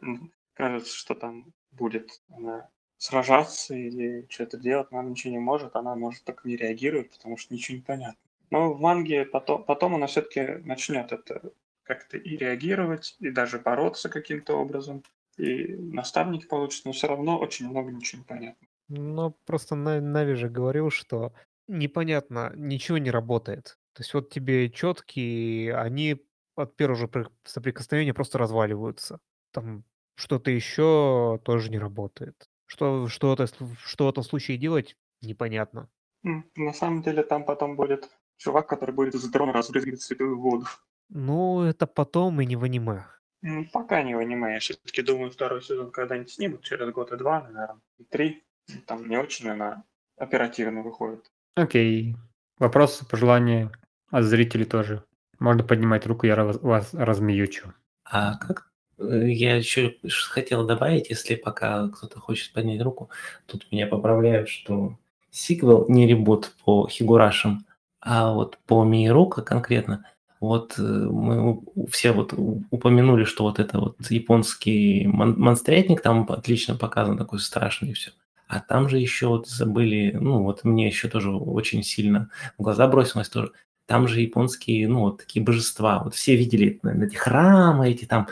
кажется, 0.54 0.94
что 0.96 1.14
там 1.14 1.52
будет 1.72 2.22
она 2.30 2.68
сражаться 2.98 3.74
или 3.74 4.26
что-то 4.28 4.56
делать, 4.58 4.90
но 4.90 4.98
она 4.98 5.10
ничего 5.10 5.32
не 5.32 5.38
может, 5.38 5.74
она 5.74 5.94
может 5.96 6.22
только 6.24 6.46
не 6.46 6.56
реагировать, 6.56 7.10
потому 7.10 7.36
что 7.36 7.54
ничего 7.54 7.76
не 7.78 7.82
понятно. 7.82 8.18
Но 8.50 8.72
в 8.72 8.80
манге 8.80 9.24
потом, 9.24 9.64
потом 9.64 9.94
она 9.94 10.06
все-таки 10.06 10.60
начнет 10.64 11.12
это 11.12 11.52
как-то 11.94 12.16
и 12.16 12.36
реагировать, 12.36 13.16
и 13.18 13.30
даже 13.30 13.58
бороться 13.58 14.08
каким-то 14.08 14.54
образом, 14.54 15.02
и 15.36 15.74
наставник 15.74 16.48
получится, 16.48 16.82
но 16.86 16.92
все 16.92 17.08
равно 17.08 17.38
очень 17.38 17.68
много 17.68 17.90
ничего 17.90 18.20
не 18.20 18.24
понятно. 18.26 18.68
Но 18.88 19.30
просто 19.46 19.74
На- 19.74 20.00
Нави 20.00 20.34
же 20.34 20.48
говорил, 20.48 20.90
что 20.90 21.32
непонятно, 21.68 22.52
ничего 22.56 22.98
не 22.98 23.10
работает. 23.10 23.78
То 23.94 24.02
есть 24.02 24.14
вот 24.14 24.30
тебе 24.30 24.70
четкие, 24.70 25.74
они 25.76 26.24
от 26.56 26.76
первого 26.76 26.98
же 26.98 27.08
при- 27.08 27.26
соприкосновения 27.44 28.14
просто 28.14 28.38
разваливаются. 28.38 29.18
Там 29.52 29.84
что-то 30.16 30.50
еще 30.50 31.40
тоже 31.44 31.70
не 31.70 31.78
работает. 31.78 32.48
Что, 32.66 33.08
что, 33.08 33.36
что 33.84 34.06
в 34.06 34.08
этом 34.10 34.22
случае 34.22 34.58
делать, 34.58 34.96
непонятно. 35.22 35.88
На 36.22 36.72
самом 36.72 37.02
деле 37.02 37.22
там 37.22 37.44
потом 37.44 37.76
будет 37.76 38.10
чувак, 38.36 38.68
который 38.68 38.94
будет 38.94 39.14
из 39.14 39.28
дрона 39.30 39.52
разбрызгивать 39.52 40.02
святую 40.02 40.38
воду. 40.38 40.66
Ну, 41.10 41.62
это 41.62 41.86
потом 41.86 42.40
и 42.40 42.46
не 42.46 42.56
в 42.56 42.64
аниме. 42.64 43.04
М, 43.42 43.68
Пока 43.72 44.02
не 44.02 44.14
в 44.14 44.18
аниме. 44.18 44.54
Я 44.54 44.58
все-таки 44.60 45.02
думаю, 45.02 45.30
второй 45.30 45.62
сезон 45.62 45.90
когда-нибудь 45.90 46.30
снимут, 46.30 46.62
через 46.62 46.92
год 46.92 47.12
и 47.12 47.16
два, 47.16 47.42
наверное, 47.48 47.80
и 47.98 48.04
три. 48.04 48.42
Там 48.86 49.08
не 49.08 49.16
очень 49.16 49.48
она 49.48 49.84
оперативно 50.16 50.82
выходит. 50.82 51.26
Окей. 51.56 52.16
Вопросы, 52.58 53.06
пожелания 53.08 53.72
от 54.10 54.24
зрителей 54.24 54.64
тоже. 54.66 55.04
Можно 55.38 55.64
поднимать 55.64 56.06
руку, 56.06 56.26
я 56.26 56.36
раз- 56.36 56.60
вас 56.60 56.92
размеючу. 56.92 57.72
А 58.04 58.36
как? 58.36 58.70
Э, 58.98 59.28
Я 59.28 59.56
еще 59.56 59.96
хотел 60.28 60.66
добавить, 60.66 61.08
если 61.10 61.34
пока 61.34 61.88
кто-то 61.88 62.20
хочет 62.20 62.52
поднять 62.52 62.82
руку, 62.82 63.08
тут 63.46 63.66
меня 63.72 63.86
поправляют, 63.86 64.48
что 64.50 64.98
сиквел 65.30 65.86
не 65.88 66.06
ребут 66.06 66.52
по 66.64 66.86
Хигурашам, 66.88 67.64
а 68.00 68.32
вот 68.34 68.58
по 68.66 68.84
Миерука 68.84 69.40
конкретно. 69.42 70.04
Вот 70.40 70.78
э, 70.78 70.82
мы 70.82 71.60
все 71.90 72.12
вот 72.12 72.32
упомянули, 72.70 73.24
что 73.24 73.44
вот 73.44 73.58
это 73.58 73.78
вот 73.78 73.96
японский 74.10 75.06
мон- 75.06 75.38
монстрятник 75.38 76.00
там 76.00 76.26
отлично 76.28 76.76
показан, 76.76 77.18
такой 77.18 77.40
страшный 77.40 77.90
и 77.90 77.92
все. 77.92 78.12
А 78.48 78.60
там 78.60 78.88
же 78.88 78.98
еще 78.98 79.28
вот 79.28 79.48
забыли, 79.48 80.16
ну 80.18 80.42
вот 80.42 80.64
мне 80.64 80.88
еще 80.88 81.08
тоже 81.08 81.30
очень 81.30 81.82
сильно 81.82 82.30
в 82.58 82.62
глаза 82.62 82.88
бросилось 82.88 83.28
тоже. 83.28 83.52
Там 83.86 84.08
же 84.08 84.20
японские, 84.20 84.88
ну 84.88 85.00
вот 85.00 85.18
такие 85.18 85.44
божества. 85.44 86.02
Вот 86.02 86.14
все 86.14 86.36
видели 86.36 86.80
наверное, 86.82 87.06
эти 87.06 87.16
храмы, 87.16 87.90
эти 87.90 88.06
там 88.06 88.26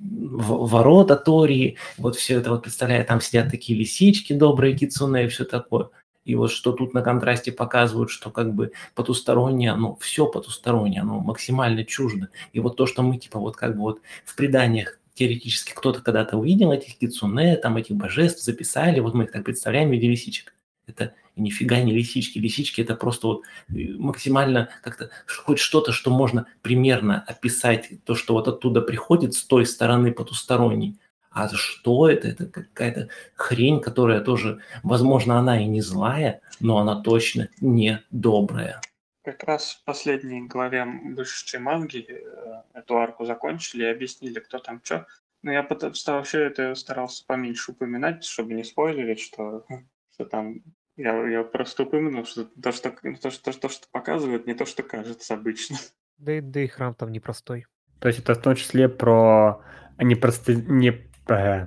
ворота 0.00 1.16
Тории, 1.16 1.76
вот 1.98 2.16
все 2.16 2.38
это 2.38 2.50
вот 2.50 2.62
представляю, 2.62 3.04
там 3.04 3.20
сидят 3.20 3.50
такие 3.50 3.78
лисички 3.78 4.32
добрые, 4.32 4.76
кицуне 4.76 5.26
и 5.26 5.28
все 5.28 5.44
такое. 5.44 5.90
И 6.24 6.34
вот 6.34 6.50
что 6.50 6.72
тут 6.72 6.94
на 6.94 7.02
контрасте 7.02 7.50
показывают, 7.50 8.10
что 8.10 8.30
как 8.30 8.54
бы 8.54 8.72
потустороннее, 8.94 9.74
ну, 9.74 9.96
все 10.00 10.26
потустороннее, 10.26 11.00
оно 11.00 11.20
максимально 11.20 11.84
чуждо. 11.84 12.28
И 12.52 12.60
вот 12.60 12.76
то, 12.76 12.86
что 12.86 13.02
мы 13.02 13.18
типа 13.18 13.38
вот 13.38 13.56
как 13.56 13.74
бы 13.74 13.82
вот 13.82 14.00
в 14.24 14.36
преданиях 14.36 14.98
теоретически 15.14 15.72
кто-то 15.74 16.00
когда-то 16.00 16.36
увидел 16.36 16.72
этих 16.72 16.96
кицуне, 16.98 17.56
там 17.56 17.76
этих 17.76 17.96
божеств 17.96 18.42
записали, 18.42 19.00
вот 19.00 19.14
мы 19.14 19.24
их 19.24 19.32
так 19.32 19.44
представляем 19.44 19.88
в 19.88 19.92
виде 19.92 20.08
лисичек. 20.08 20.54
Это 20.86 21.14
нифига 21.36 21.80
не 21.80 21.92
лисички. 21.92 22.38
Лисички 22.38 22.80
это 22.80 22.94
просто 22.94 23.26
вот 23.26 23.42
э, 23.68 23.88
максимально 23.98 24.68
как-то 24.82 25.10
хоть 25.26 25.58
что-то, 25.58 25.92
что 25.92 26.10
можно 26.10 26.46
примерно 26.62 27.24
описать, 27.26 28.04
то, 28.04 28.14
что 28.14 28.34
вот 28.34 28.48
оттуда 28.48 28.80
приходит 28.80 29.34
с 29.34 29.44
той 29.44 29.66
стороны 29.66 30.12
потусторонней. 30.12 30.98
А 31.30 31.48
что 31.48 32.08
это? 32.08 32.28
Это 32.28 32.46
какая-то 32.46 33.08
хрень, 33.36 33.80
которая 33.80 34.20
тоже, 34.20 34.60
возможно, 34.82 35.38
она 35.38 35.62
и 35.62 35.66
не 35.66 35.80
злая, 35.80 36.40
но 36.58 36.78
она 36.78 37.00
точно 37.00 37.48
не 37.60 38.02
добрая. 38.10 38.80
Как 39.22 39.44
раз 39.44 39.74
в 39.74 39.84
последней 39.84 40.46
главе 40.46 40.84
вышедшей 40.84 41.60
манги 41.60 42.06
э, 42.08 42.62
эту 42.74 42.98
арку 42.98 43.24
закончили 43.24 43.84
и 43.84 43.90
объяснили, 43.90 44.40
кто 44.40 44.58
там 44.58 44.80
что. 44.82 45.06
Но 45.42 45.52
я 45.52 45.66
вообще 45.68 46.46
это 46.46 46.74
старался 46.74 47.24
поменьше 47.26 47.72
упоминать, 47.72 48.24
чтобы 48.24 48.54
не 48.54 48.64
спойлерить, 48.64 49.20
что, 49.20 49.64
что 50.12 50.24
там... 50.24 50.62
Я, 50.96 51.26
я 51.28 51.44
просто 51.44 51.84
упомянул, 51.84 52.26
что 52.26 52.44
то 52.44 52.72
что, 52.72 52.90
то, 52.90 53.30
что, 53.30 53.58
то, 53.58 53.68
что 53.68 53.86
показывают, 53.90 54.46
не 54.46 54.54
то, 54.54 54.66
что 54.66 54.82
кажется 54.82 55.34
обычно. 55.34 55.78
Да 56.18 56.36
и, 56.36 56.40
да 56.40 56.60
и 56.60 56.66
храм 56.66 56.94
там 56.94 57.12
непростой. 57.12 57.66
То 58.00 58.08
есть 58.08 58.20
это 58.20 58.34
в 58.34 58.42
том 58.42 58.54
числе 58.54 58.88
про 58.88 59.62
непросто... 59.98 60.54
не... 60.54 61.09
э, 61.28 61.66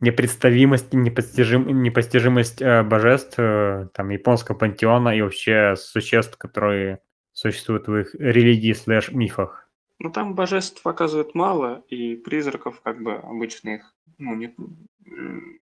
непредставимость 0.00 0.92
непостижим... 0.92 1.82
непостижимость 1.82 2.62
э, 2.62 2.82
божеств 2.82 3.38
э, 3.38 3.88
там, 3.94 4.10
японского 4.10 4.56
пантеона 4.56 5.16
и 5.16 5.22
вообще 5.22 5.74
существ, 5.76 6.36
которые 6.36 7.00
существуют 7.32 7.86
в 7.86 7.96
их 7.96 8.14
религии 8.14 8.72
слэш 8.72 9.12
мифах. 9.12 9.68
Ну, 9.98 10.10
там 10.10 10.34
божеств 10.34 10.82
показывают 10.82 11.34
мало, 11.34 11.84
и 11.88 12.16
призраков 12.16 12.80
как 12.80 13.02
бы 13.02 13.16
обычно 13.16 13.70
их 13.70 13.94
ну, 14.18 14.34
не, 14.34 14.54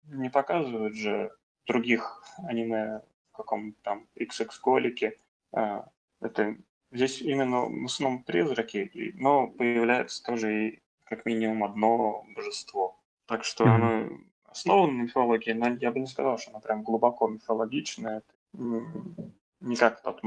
не 0.06 0.30
показывают 0.30 0.96
же 0.96 1.30
других 1.66 2.22
аниме 2.48 3.02
в 3.32 3.36
каком-то 3.36 3.76
там 3.82 4.06
XX 4.18 4.48
голике. 4.62 5.16
А, 5.52 5.86
это 6.20 6.56
здесь 6.90 7.20
именно 7.20 7.66
в 7.66 7.84
основном 7.84 8.24
призраки, 8.24 8.90
но 9.14 9.48
появляется 9.48 10.22
тоже 10.22 10.68
и 10.68 10.82
как 11.04 11.26
минимум 11.26 11.64
одно 11.64 12.24
божество. 12.34 12.98
Так 13.26 13.44
что 13.44 13.64
Мгм. 13.64 13.74
оно 13.74 14.08
основано 14.44 14.92
на 14.92 15.02
мифологии, 15.02 15.52
но 15.52 15.68
я 15.68 15.90
бы 15.90 16.00
не 16.00 16.06
сказал, 16.06 16.38
что 16.38 16.50
оно 16.50 16.60
прям 16.60 16.82
глубоко 16.82 17.28
мифологичное. 17.28 18.22
Не 18.52 19.76
как 19.76 20.02
тот 20.02 20.20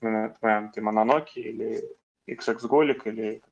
твоя 0.00 0.70
ты 0.74 0.80
Мононоки 0.80 1.38
или 1.38 1.82
XX 2.26 2.66
Голик 2.66 3.06
или 3.06 3.42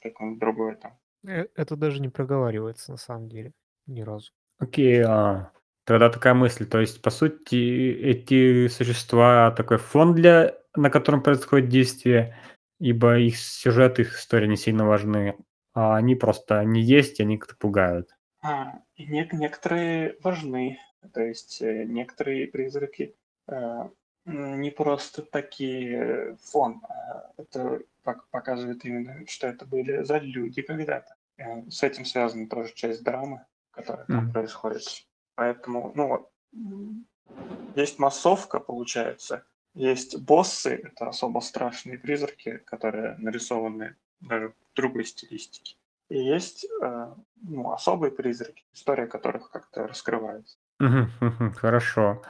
какой-нибудь 0.00 0.38
другой 0.38 0.76
там. 0.76 0.98
Э, 1.26 1.46
Это 1.54 1.76
даже 1.76 2.00
не 2.00 2.08
проговаривается 2.08 2.90
на 2.90 2.98
самом 2.98 3.28
деле 3.28 3.52
ни 3.86 4.02
разу. 4.02 4.32
Окей, 4.58 5.02
а, 5.02 5.50
тогда 5.84 6.10
такая 6.10 6.34
мысль. 6.34 6.66
То 6.66 6.80
есть, 6.80 7.02
по 7.02 7.10
сути, 7.10 7.90
эти 8.00 8.68
существа 8.68 9.50
такой 9.52 9.78
фон 9.78 10.14
для, 10.14 10.56
на 10.76 10.90
котором 10.90 11.22
происходит 11.22 11.68
действие, 11.68 12.36
ибо 12.78 13.18
их 13.18 13.38
сюжет, 13.38 13.98
их 13.98 14.18
история 14.18 14.48
не 14.48 14.56
сильно 14.56 14.86
важны, 14.86 15.36
а 15.74 15.96
они 15.96 16.14
просто 16.14 16.64
не 16.64 16.82
есть, 16.82 17.18
и 17.18 17.22
они 17.22 17.38
как-то 17.38 17.56
пугают. 17.56 18.10
А, 18.42 18.82
и 18.96 19.06
не- 19.06 19.28
некоторые 19.32 20.16
важны. 20.20 20.78
То 21.12 21.20
есть 21.22 21.62
э, 21.62 21.84
некоторые 21.84 22.46
призраки 22.48 23.14
э, 23.48 23.88
не 24.24 24.70
просто 24.70 25.22
такие 25.22 26.36
фон, 26.50 26.80
а 26.88 27.32
это 27.36 27.82
пок- 28.04 28.24
показывает 28.30 28.84
именно, 28.84 29.26
что 29.26 29.46
это 29.48 29.64
были 29.64 30.02
за 30.04 30.18
люди 30.18 30.62
когда-то. 30.62 31.14
Э, 31.36 31.68
С 31.70 31.82
этим 31.82 32.04
связана 32.04 32.48
тоже 32.48 32.72
часть 32.74 33.02
драмы, 33.04 33.46
которая 33.70 34.06
там 34.06 34.24
Мгм. 34.24 34.32
происходит. 34.32 34.82
Поэтому, 35.34 35.92
ну 35.94 36.08
вот, 36.08 36.30
м, 36.54 37.06
есть 37.76 37.98
массовка, 37.98 38.60
получается, 38.60 39.44
есть 39.74 40.20
боссы, 40.20 40.74
это 40.84 41.08
особо 41.08 41.40
страшные 41.40 41.98
призраки, 41.98 42.58
которые 42.58 43.16
нарисованы 43.18 43.96
даже 44.20 44.48
в 44.50 44.74
другой 44.76 45.04
стилистике. 45.04 45.76
И 46.12 46.18
есть 46.18 46.66
э, 46.82 47.06
ну, 47.42 47.72
особые 47.72 48.10
призраки, 48.10 48.64
история 48.74 49.06
которых 49.06 49.50
как-то 49.50 49.86
раскрывается. 49.86 50.58
Хорошо. 51.56 52.20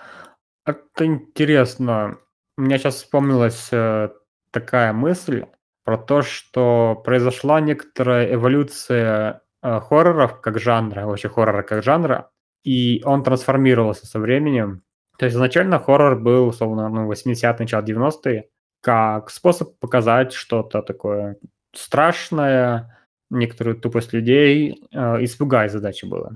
Это 0.64 1.04
интересно. 1.04 2.18
У 2.56 2.62
меня 2.62 2.78
сейчас 2.78 2.96
вспомнилась 2.96 3.70
э, 3.72 4.10
такая 4.52 4.92
мысль 4.92 5.46
про 5.84 5.98
то, 5.98 6.22
что 6.22 7.02
произошла 7.04 7.60
некоторая 7.60 8.32
эволюция 8.32 9.42
э, 9.62 9.80
хорроров 9.80 10.40
как 10.40 10.60
жанра, 10.60 11.06
вообще 11.06 11.28
хоррора 11.28 11.64
как 11.64 11.82
жанра, 11.82 12.30
и 12.62 13.02
он 13.04 13.24
трансформировался 13.24 14.06
со 14.06 14.20
временем. 14.20 14.84
То 15.18 15.24
есть 15.24 15.34
изначально 15.34 15.80
хоррор 15.80 16.20
был, 16.20 16.46
условно, 16.46 16.88
ну, 16.88 17.10
80-е, 17.10 17.56
начало 17.58 17.82
90-е, 17.82 18.48
как 18.80 19.28
способ 19.28 19.76
показать 19.80 20.32
что-то 20.32 20.82
такое 20.82 21.36
страшное, 21.74 23.01
некоторую 23.32 23.76
тупость 23.76 24.12
людей, 24.12 24.82
э, 24.92 25.24
испугать 25.24 25.72
задача 25.72 26.06
была. 26.06 26.32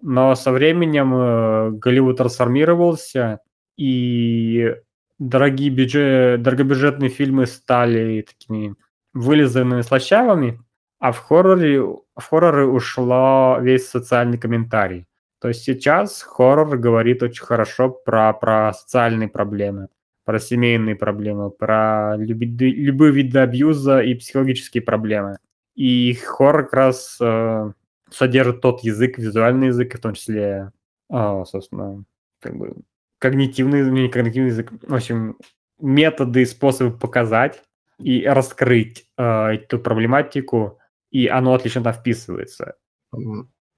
Но 0.00 0.34
со 0.34 0.52
временем 0.52 1.14
э, 1.14 1.70
Голливуд 1.72 2.18
трансформировался, 2.18 3.40
и 3.76 4.74
дорогие 5.18 5.70
бюджет, 5.70 6.42
дорогобюджетные 6.42 7.10
фильмы 7.10 7.46
стали 7.46 8.22
такими 8.22 8.74
вылизанными 9.14 9.82
слащавыми, 9.82 10.60
а 10.98 11.12
в 11.12 11.18
хорроре, 11.18 11.80
в 11.82 12.22
хорроры 12.30 12.66
ушла 12.66 13.58
весь 13.60 13.88
социальный 13.88 14.38
комментарий. 14.38 15.06
То 15.40 15.48
есть 15.48 15.62
сейчас 15.62 16.22
хоррор 16.22 16.76
говорит 16.76 17.22
очень 17.22 17.44
хорошо 17.44 17.90
про, 17.90 18.32
про 18.32 18.72
социальные 18.72 19.28
проблемы, 19.28 19.88
про 20.24 20.38
семейные 20.38 20.96
проблемы, 20.96 21.50
про 21.50 22.16
люби- 22.16 22.46
любые 22.74 23.12
виды 23.12 23.38
абьюза 23.38 24.00
и 24.00 24.14
психологические 24.14 24.82
проблемы. 24.82 25.38
И 25.76 26.14
хоррор 26.14 26.64
как 26.64 26.72
раз 26.72 27.18
э, 27.20 27.72
содержит 28.10 28.60
тот 28.62 28.80
язык, 28.80 29.18
визуальный 29.18 29.68
язык, 29.68 29.94
в 29.94 30.00
том 30.00 30.14
числе, 30.14 30.72
а, 31.10 31.44
собственно, 31.44 32.04
как 32.40 32.56
бы 32.56 32.74
когнитивный, 33.18 33.84
ну, 33.84 33.92
не 33.92 34.08
когнитивный 34.08 34.50
язык, 34.50 34.72
в 34.82 34.94
общем, 34.94 35.36
методы 35.78 36.42
и 36.42 36.46
способы 36.46 36.96
показать 36.96 37.62
и 37.98 38.24
раскрыть 38.26 39.06
э, 39.16 39.22
эту 39.22 39.78
проблематику, 39.78 40.78
и 41.10 41.28
оно 41.28 41.54
отлично 41.54 41.82
там 41.82 41.94
вписывается. 41.94 42.76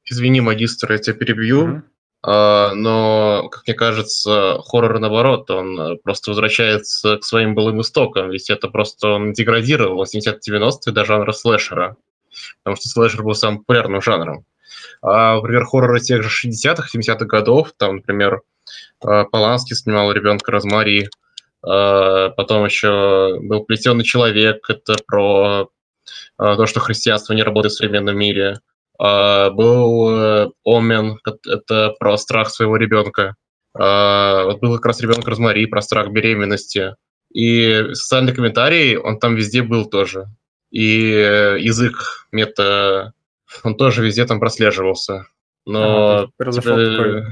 Извини, 0.04 0.40
магистр, 0.40 0.92
я 0.92 0.98
тебя 0.98 1.16
перебью. 1.16 1.66
Мгм. 1.66 1.84
А, 2.22 2.74
но, 2.74 3.48
как 3.50 3.66
мне 3.66 3.74
кажется, 3.74 4.58
хоррор 4.64 4.98
наоборот, 4.98 5.50
он 5.50 5.98
просто 6.02 6.30
возвращается 6.30 7.18
к 7.18 7.24
своим 7.24 7.54
былым 7.54 7.80
истокам, 7.80 8.30
ведь 8.30 8.50
это 8.50 8.68
просто 8.68 9.08
он 9.08 9.32
деградировал 9.32 10.04
в 10.04 10.16
80-90-е 10.16 10.92
до 10.92 11.04
жанра 11.04 11.32
слэшера, 11.32 11.96
потому 12.62 12.76
что 12.76 12.88
слэшер 12.88 13.22
был 13.22 13.34
самым 13.34 13.60
популярным 13.60 14.02
жанром. 14.02 14.44
А, 15.00 15.36
например, 15.36 15.64
хорроры 15.64 16.00
тех 16.00 16.22
же 16.22 16.28
60-х, 16.28 16.88
70-х 16.92 17.24
годов, 17.24 17.72
там, 17.76 17.96
например, 17.96 18.42
э, 19.06 19.24
Поланский 19.30 19.76
снимал 19.76 20.10
«Ребенка 20.12 20.50
Розмари», 20.50 21.08
а, 21.62 22.30
потом 22.30 22.64
еще 22.64 23.38
был 23.40 23.64
«Плетеный 23.64 24.04
человек», 24.04 24.68
это 24.68 24.96
про 25.06 25.70
то, 26.36 26.66
что 26.66 26.78
христианство 26.78 27.34
не 27.34 27.42
работает 27.42 27.72
в 27.72 27.76
современном 27.76 28.16
мире. 28.16 28.60
А, 28.98 29.50
был 29.50 30.10
э, 30.10 30.48
Омен, 30.64 31.18
это 31.46 31.94
про 31.98 32.16
страх 32.18 32.50
своего 32.50 32.76
ребенка. 32.76 33.36
А, 33.74 34.44
вот 34.44 34.60
был 34.60 34.74
как 34.76 34.86
раз 34.86 35.00
ребенок 35.00 35.26
Розмари, 35.28 35.66
про 35.66 35.80
страх 35.82 36.10
беременности. 36.10 36.96
И 37.32 37.90
социальный 37.92 38.34
комментарий, 38.34 38.96
он 38.96 39.18
там 39.18 39.34
везде 39.36 39.62
был 39.62 39.86
тоже. 39.86 40.26
И 40.70 41.12
э, 41.12 41.58
язык 41.60 42.26
мета, 42.32 43.12
он 43.62 43.76
тоже 43.76 44.04
везде 44.04 44.24
там 44.26 44.40
прослеживался. 44.40 45.14
Ага, 45.14 45.26
Но 45.66 46.30
э, 46.38 46.52
такой- 46.52 47.24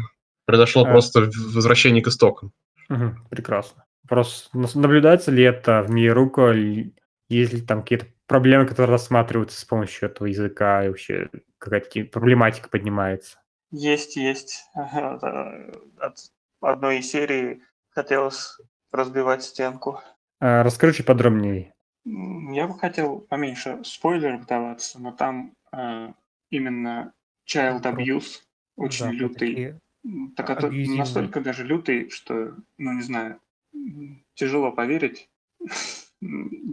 произошло 0.44 0.82
А. 0.84 0.86
просто 0.86 1.30
возвращение 1.52 2.02
к 2.02 2.08
истокам. 2.08 2.52
Мгм, 2.88 3.26
прекрасно. 3.30 3.84
Просто 4.08 4.48
наблюдается 4.78 5.32
ли 5.32 5.42
это 5.42 5.82
в 5.82 5.90
мире 5.90 6.12
рука, 6.12 6.52
есть 6.52 7.52
ли 7.52 7.60
там 7.60 7.82
какие-то 7.82 8.06
проблемы, 8.26 8.66
которые 8.66 8.92
рассматриваются 8.92 9.60
с 9.60 9.64
помощью 9.64 10.08
этого 10.08 10.26
языка, 10.26 10.84
и 10.84 10.88
вообще 10.88 11.30
какая-то 11.58 12.04
проблематика 12.04 12.68
поднимается? 12.68 13.40
Есть, 13.70 14.16
есть. 14.16 14.64
От 14.74 16.18
одной 16.60 16.98
из 16.98 17.10
серий 17.10 17.62
хотелось 17.90 18.58
разбивать 18.92 19.42
стенку. 19.42 20.00
А, 20.40 20.62
Расскажи 20.62 20.94
чуть 20.94 21.06
подробнее. 21.06 21.74
Я 22.04 22.68
бы 22.68 22.78
хотел 22.78 23.20
поменьше 23.20 23.82
спойлеров 23.84 24.46
даваться, 24.46 25.00
но 25.00 25.10
там 25.12 25.54
э, 25.72 26.12
именно 26.50 27.12
child 27.48 27.82
abuse 27.82 28.42
очень 28.76 29.06
Да, 29.06 29.12
лютый. 29.12 29.38
такие 29.38 29.80
Так 30.36 30.50
это 30.50 30.70
настолько 30.70 31.40
даже 31.40 31.64
лютый, 31.64 32.10
что, 32.10 32.54
ну 32.78 32.92
не 32.92 33.02
знаю, 33.02 33.40
тяжело 34.34 34.70
поверить. 34.72 35.28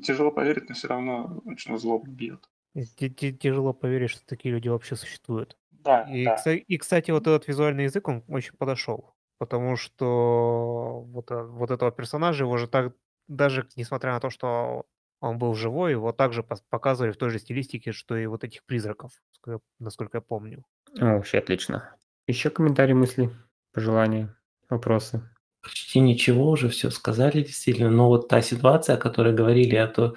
Тяжело 0.03 0.31
поверить, 0.31 0.69
но 0.69 0.75
все 0.75 0.87
равно 0.87 1.41
очень 1.45 1.77
злобно 1.77 2.11
бьет. 2.11 2.49
Тяжело 2.73 3.73
поверить, 3.73 4.09
что 4.09 4.25
такие 4.25 4.53
люди 4.53 4.67
вообще 4.67 4.95
существуют. 4.95 5.57
Да, 5.71 6.01
И, 6.09 6.25
да. 6.25 6.53
и, 6.53 6.77
кстати, 6.77 7.11
вот 7.11 7.27
этот 7.27 7.47
визуальный 7.47 7.85
язык, 7.85 8.07
он 8.07 8.23
очень 8.27 8.53
подошел. 8.57 9.15
Потому 9.37 9.75
что 9.75 11.01
вот, 11.07 11.29
э- 11.31 11.43
вот 11.43 11.71
этого 11.71 11.91
персонажа, 11.91 12.45
его 12.45 12.57
же 12.57 12.67
так, 12.67 12.95
даже 13.27 13.67
несмотря 13.75 14.13
на 14.13 14.19
то, 14.19 14.29
что 14.29 14.85
он 15.19 15.37
был 15.37 15.53
живой, 15.53 15.91
его 15.91 16.11
также 16.13 16.43
показывали 16.43 17.11
в 17.11 17.17
той 17.17 17.29
же 17.29 17.39
стилистике, 17.39 17.91
что 17.91 18.15
и 18.15 18.25
вот 18.25 18.43
этих 18.43 18.63
призраков, 18.65 19.11
ск- 19.45 19.59
насколько 19.79 20.17
я 20.17 20.21
помню. 20.21 20.63
О, 20.99 21.15
вообще 21.15 21.39
отлично. 21.39 21.95
Еще 22.27 22.49
комментарии, 22.49 22.93
мысли, 22.93 23.29
пожелания, 23.73 24.35
вопросы? 24.69 25.21
Почти 25.63 25.99
ничего 26.01 26.49
уже 26.49 26.67
все 26.69 26.89
сказали, 26.91 27.41
действительно. 27.41 27.89
Но 27.89 28.09
вот 28.09 28.27
та 28.27 28.41
ситуация, 28.41 28.95
о 28.95 28.99
которой 28.99 29.33
говорили, 29.33 29.75
то, 29.95 30.15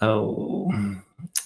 а, 0.00 0.20
у- 0.20 0.72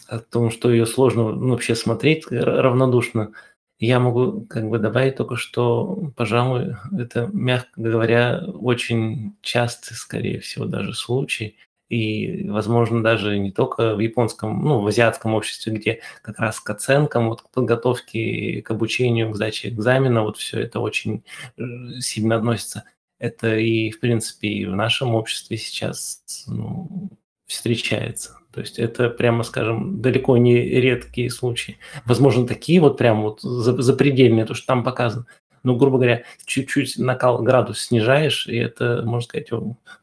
о 0.08 0.18
том, 0.20 0.50
что 0.50 0.70
ее 0.70 0.86
сложно 0.86 1.32
ну, 1.32 1.50
вообще 1.52 1.74
смотреть 1.74 2.30
р- 2.32 2.46
равнодушно, 2.62 3.32
я 3.78 4.00
могу 4.00 4.42
как 4.46 4.68
бы 4.68 4.78
добавить 4.78 5.16
только, 5.16 5.36
что, 5.36 6.12
пожалуй, 6.16 6.76
это, 6.98 7.30
мягко 7.32 7.70
говоря, 7.76 8.42
очень 8.46 9.36
частый, 9.42 9.96
скорее 9.96 10.40
всего, 10.40 10.66
даже 10.66 10.94
случай. 10.94 11.56
И, 11.88 12.48
возможно, 12.50 13.02
даже 13.02 13.38
не 13.38 13.50
только 13.52 13.94
в 13.96 14.00
японском, 14.00 14.62
ну, 14.62 14.80
в 14.82 14.86
азиатском 14.88 15.34
обществе, 15.34 15.72
где 15.72 16.00
как 16.22 16.38
раз 16.38 16.60
к 16.60 16.68
оценкам, 16.70 17.28
вот 17.28 17.42
к 17.42 17.50
подготовке, 17.50 18.60
к 18.62 18.70
обучению, 18.70 19.30
к 19.32 19.36
сдаче 19.36 19.68
экзамена, 19.70 20.22
вот 20.22 20.36
все 20.36 20.60
это 20.60 20.80
очень 20.80 21.24
э, 21.56 21.62
сильно 22.00 22.36
относится. 22.36 22.84
Это 23.18 23.56
и, 23.56 23.90
в 23.90 24.00
принципе, 24.00 24.48
и 24.48 24.66
в 24.66 24.74
нашем 24.74 25.14
обществе 25.14 25.56
сейчас 25.56 26.22
ну, 26.46 27.10
встречается. 27.46 28.38
То 28.52 28.60
есть 28.60 28.78
это, 28.78 29.10
прямо 29.10 29.42
скажем, 29.42 30.00
далеко 30.00 30.36
не 30.36 30.56
редкие 30.56 31.30
случаи. 31.30 31.78
Возможно, 32.06 32.46
такие 32.46 32.80
вот 32.80 32.96
прям 32.96 33.22
вот 33.22 33.40
за- 33.40 33.80
запредельные, 33.80 34.44
то, 34.46 34.54
что 34.54 34.66
там 34.66 34.84
показано. 34.84 35.26
Ну, 35.64 35.76
грубо 35.76 35.96
говоря, 35.96 36.24
чуть-чуть 36.44 36.98
накал 36.98 37.42
градус 37.42 37.82
снижаешь, 37.82 38.46
и 38.46 38.56
это, 38.56 39.02
можно 39.04 39.28
сказать, 39.28 39.50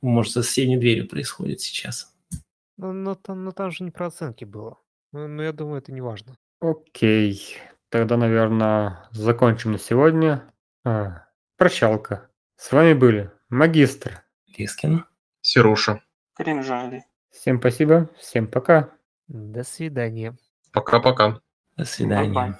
может, 0.01 0.33
за 0.33 0.43
соседней 0.43 0.77
дверью 0.77 1.07
происходит 1.07 1.61
сейчас. 1.61 2.13
Ну, 2.77 2.91
но 2.91 3.15
там, 3.15 3.45
но 3.45 3.51
там 3.51 3.71
же 3.71 3.83
не 3.83 3.91
про 3.91 4.07
оценки 4.07 4.43
было. 4.43 4.77
Ну, 5.13 5.27
ну, 5.27 5.41
я 5.41 5.53
думаю, 5.53 5.77
это 5.77 5.93
не 5.93 6.01
важно. 6.01 6.35
Окей. 6.59 7.57
Тогда, 7.89 8.17
наверное, 8.17 9.07
закончим 9.11 9.71
на 9.71 9.79
сегодня. 9.79 10.43
А, 10.83 11.25
прощалка. 11.57 12.29
С 12.57 12.71
вами 12.71 12.93
были 12.93 13.31
Магистр. 13.49 14.23
Лискин. 14.57 15.05
Сируша. 15.41 16.01
Кринжали. 16.35 17.05
Всем 17.29 17.59
спасибо, 17.59 18.09
всем 18.17 18.47
пока. 18.47 18.91
До 19.27 19.63
свидания. 19.63 20.37
Пока-пока. 20.71 21.41
До 21.75 21.85
свидания. 21.85 22.33
Bye-bye. 22.33 22.59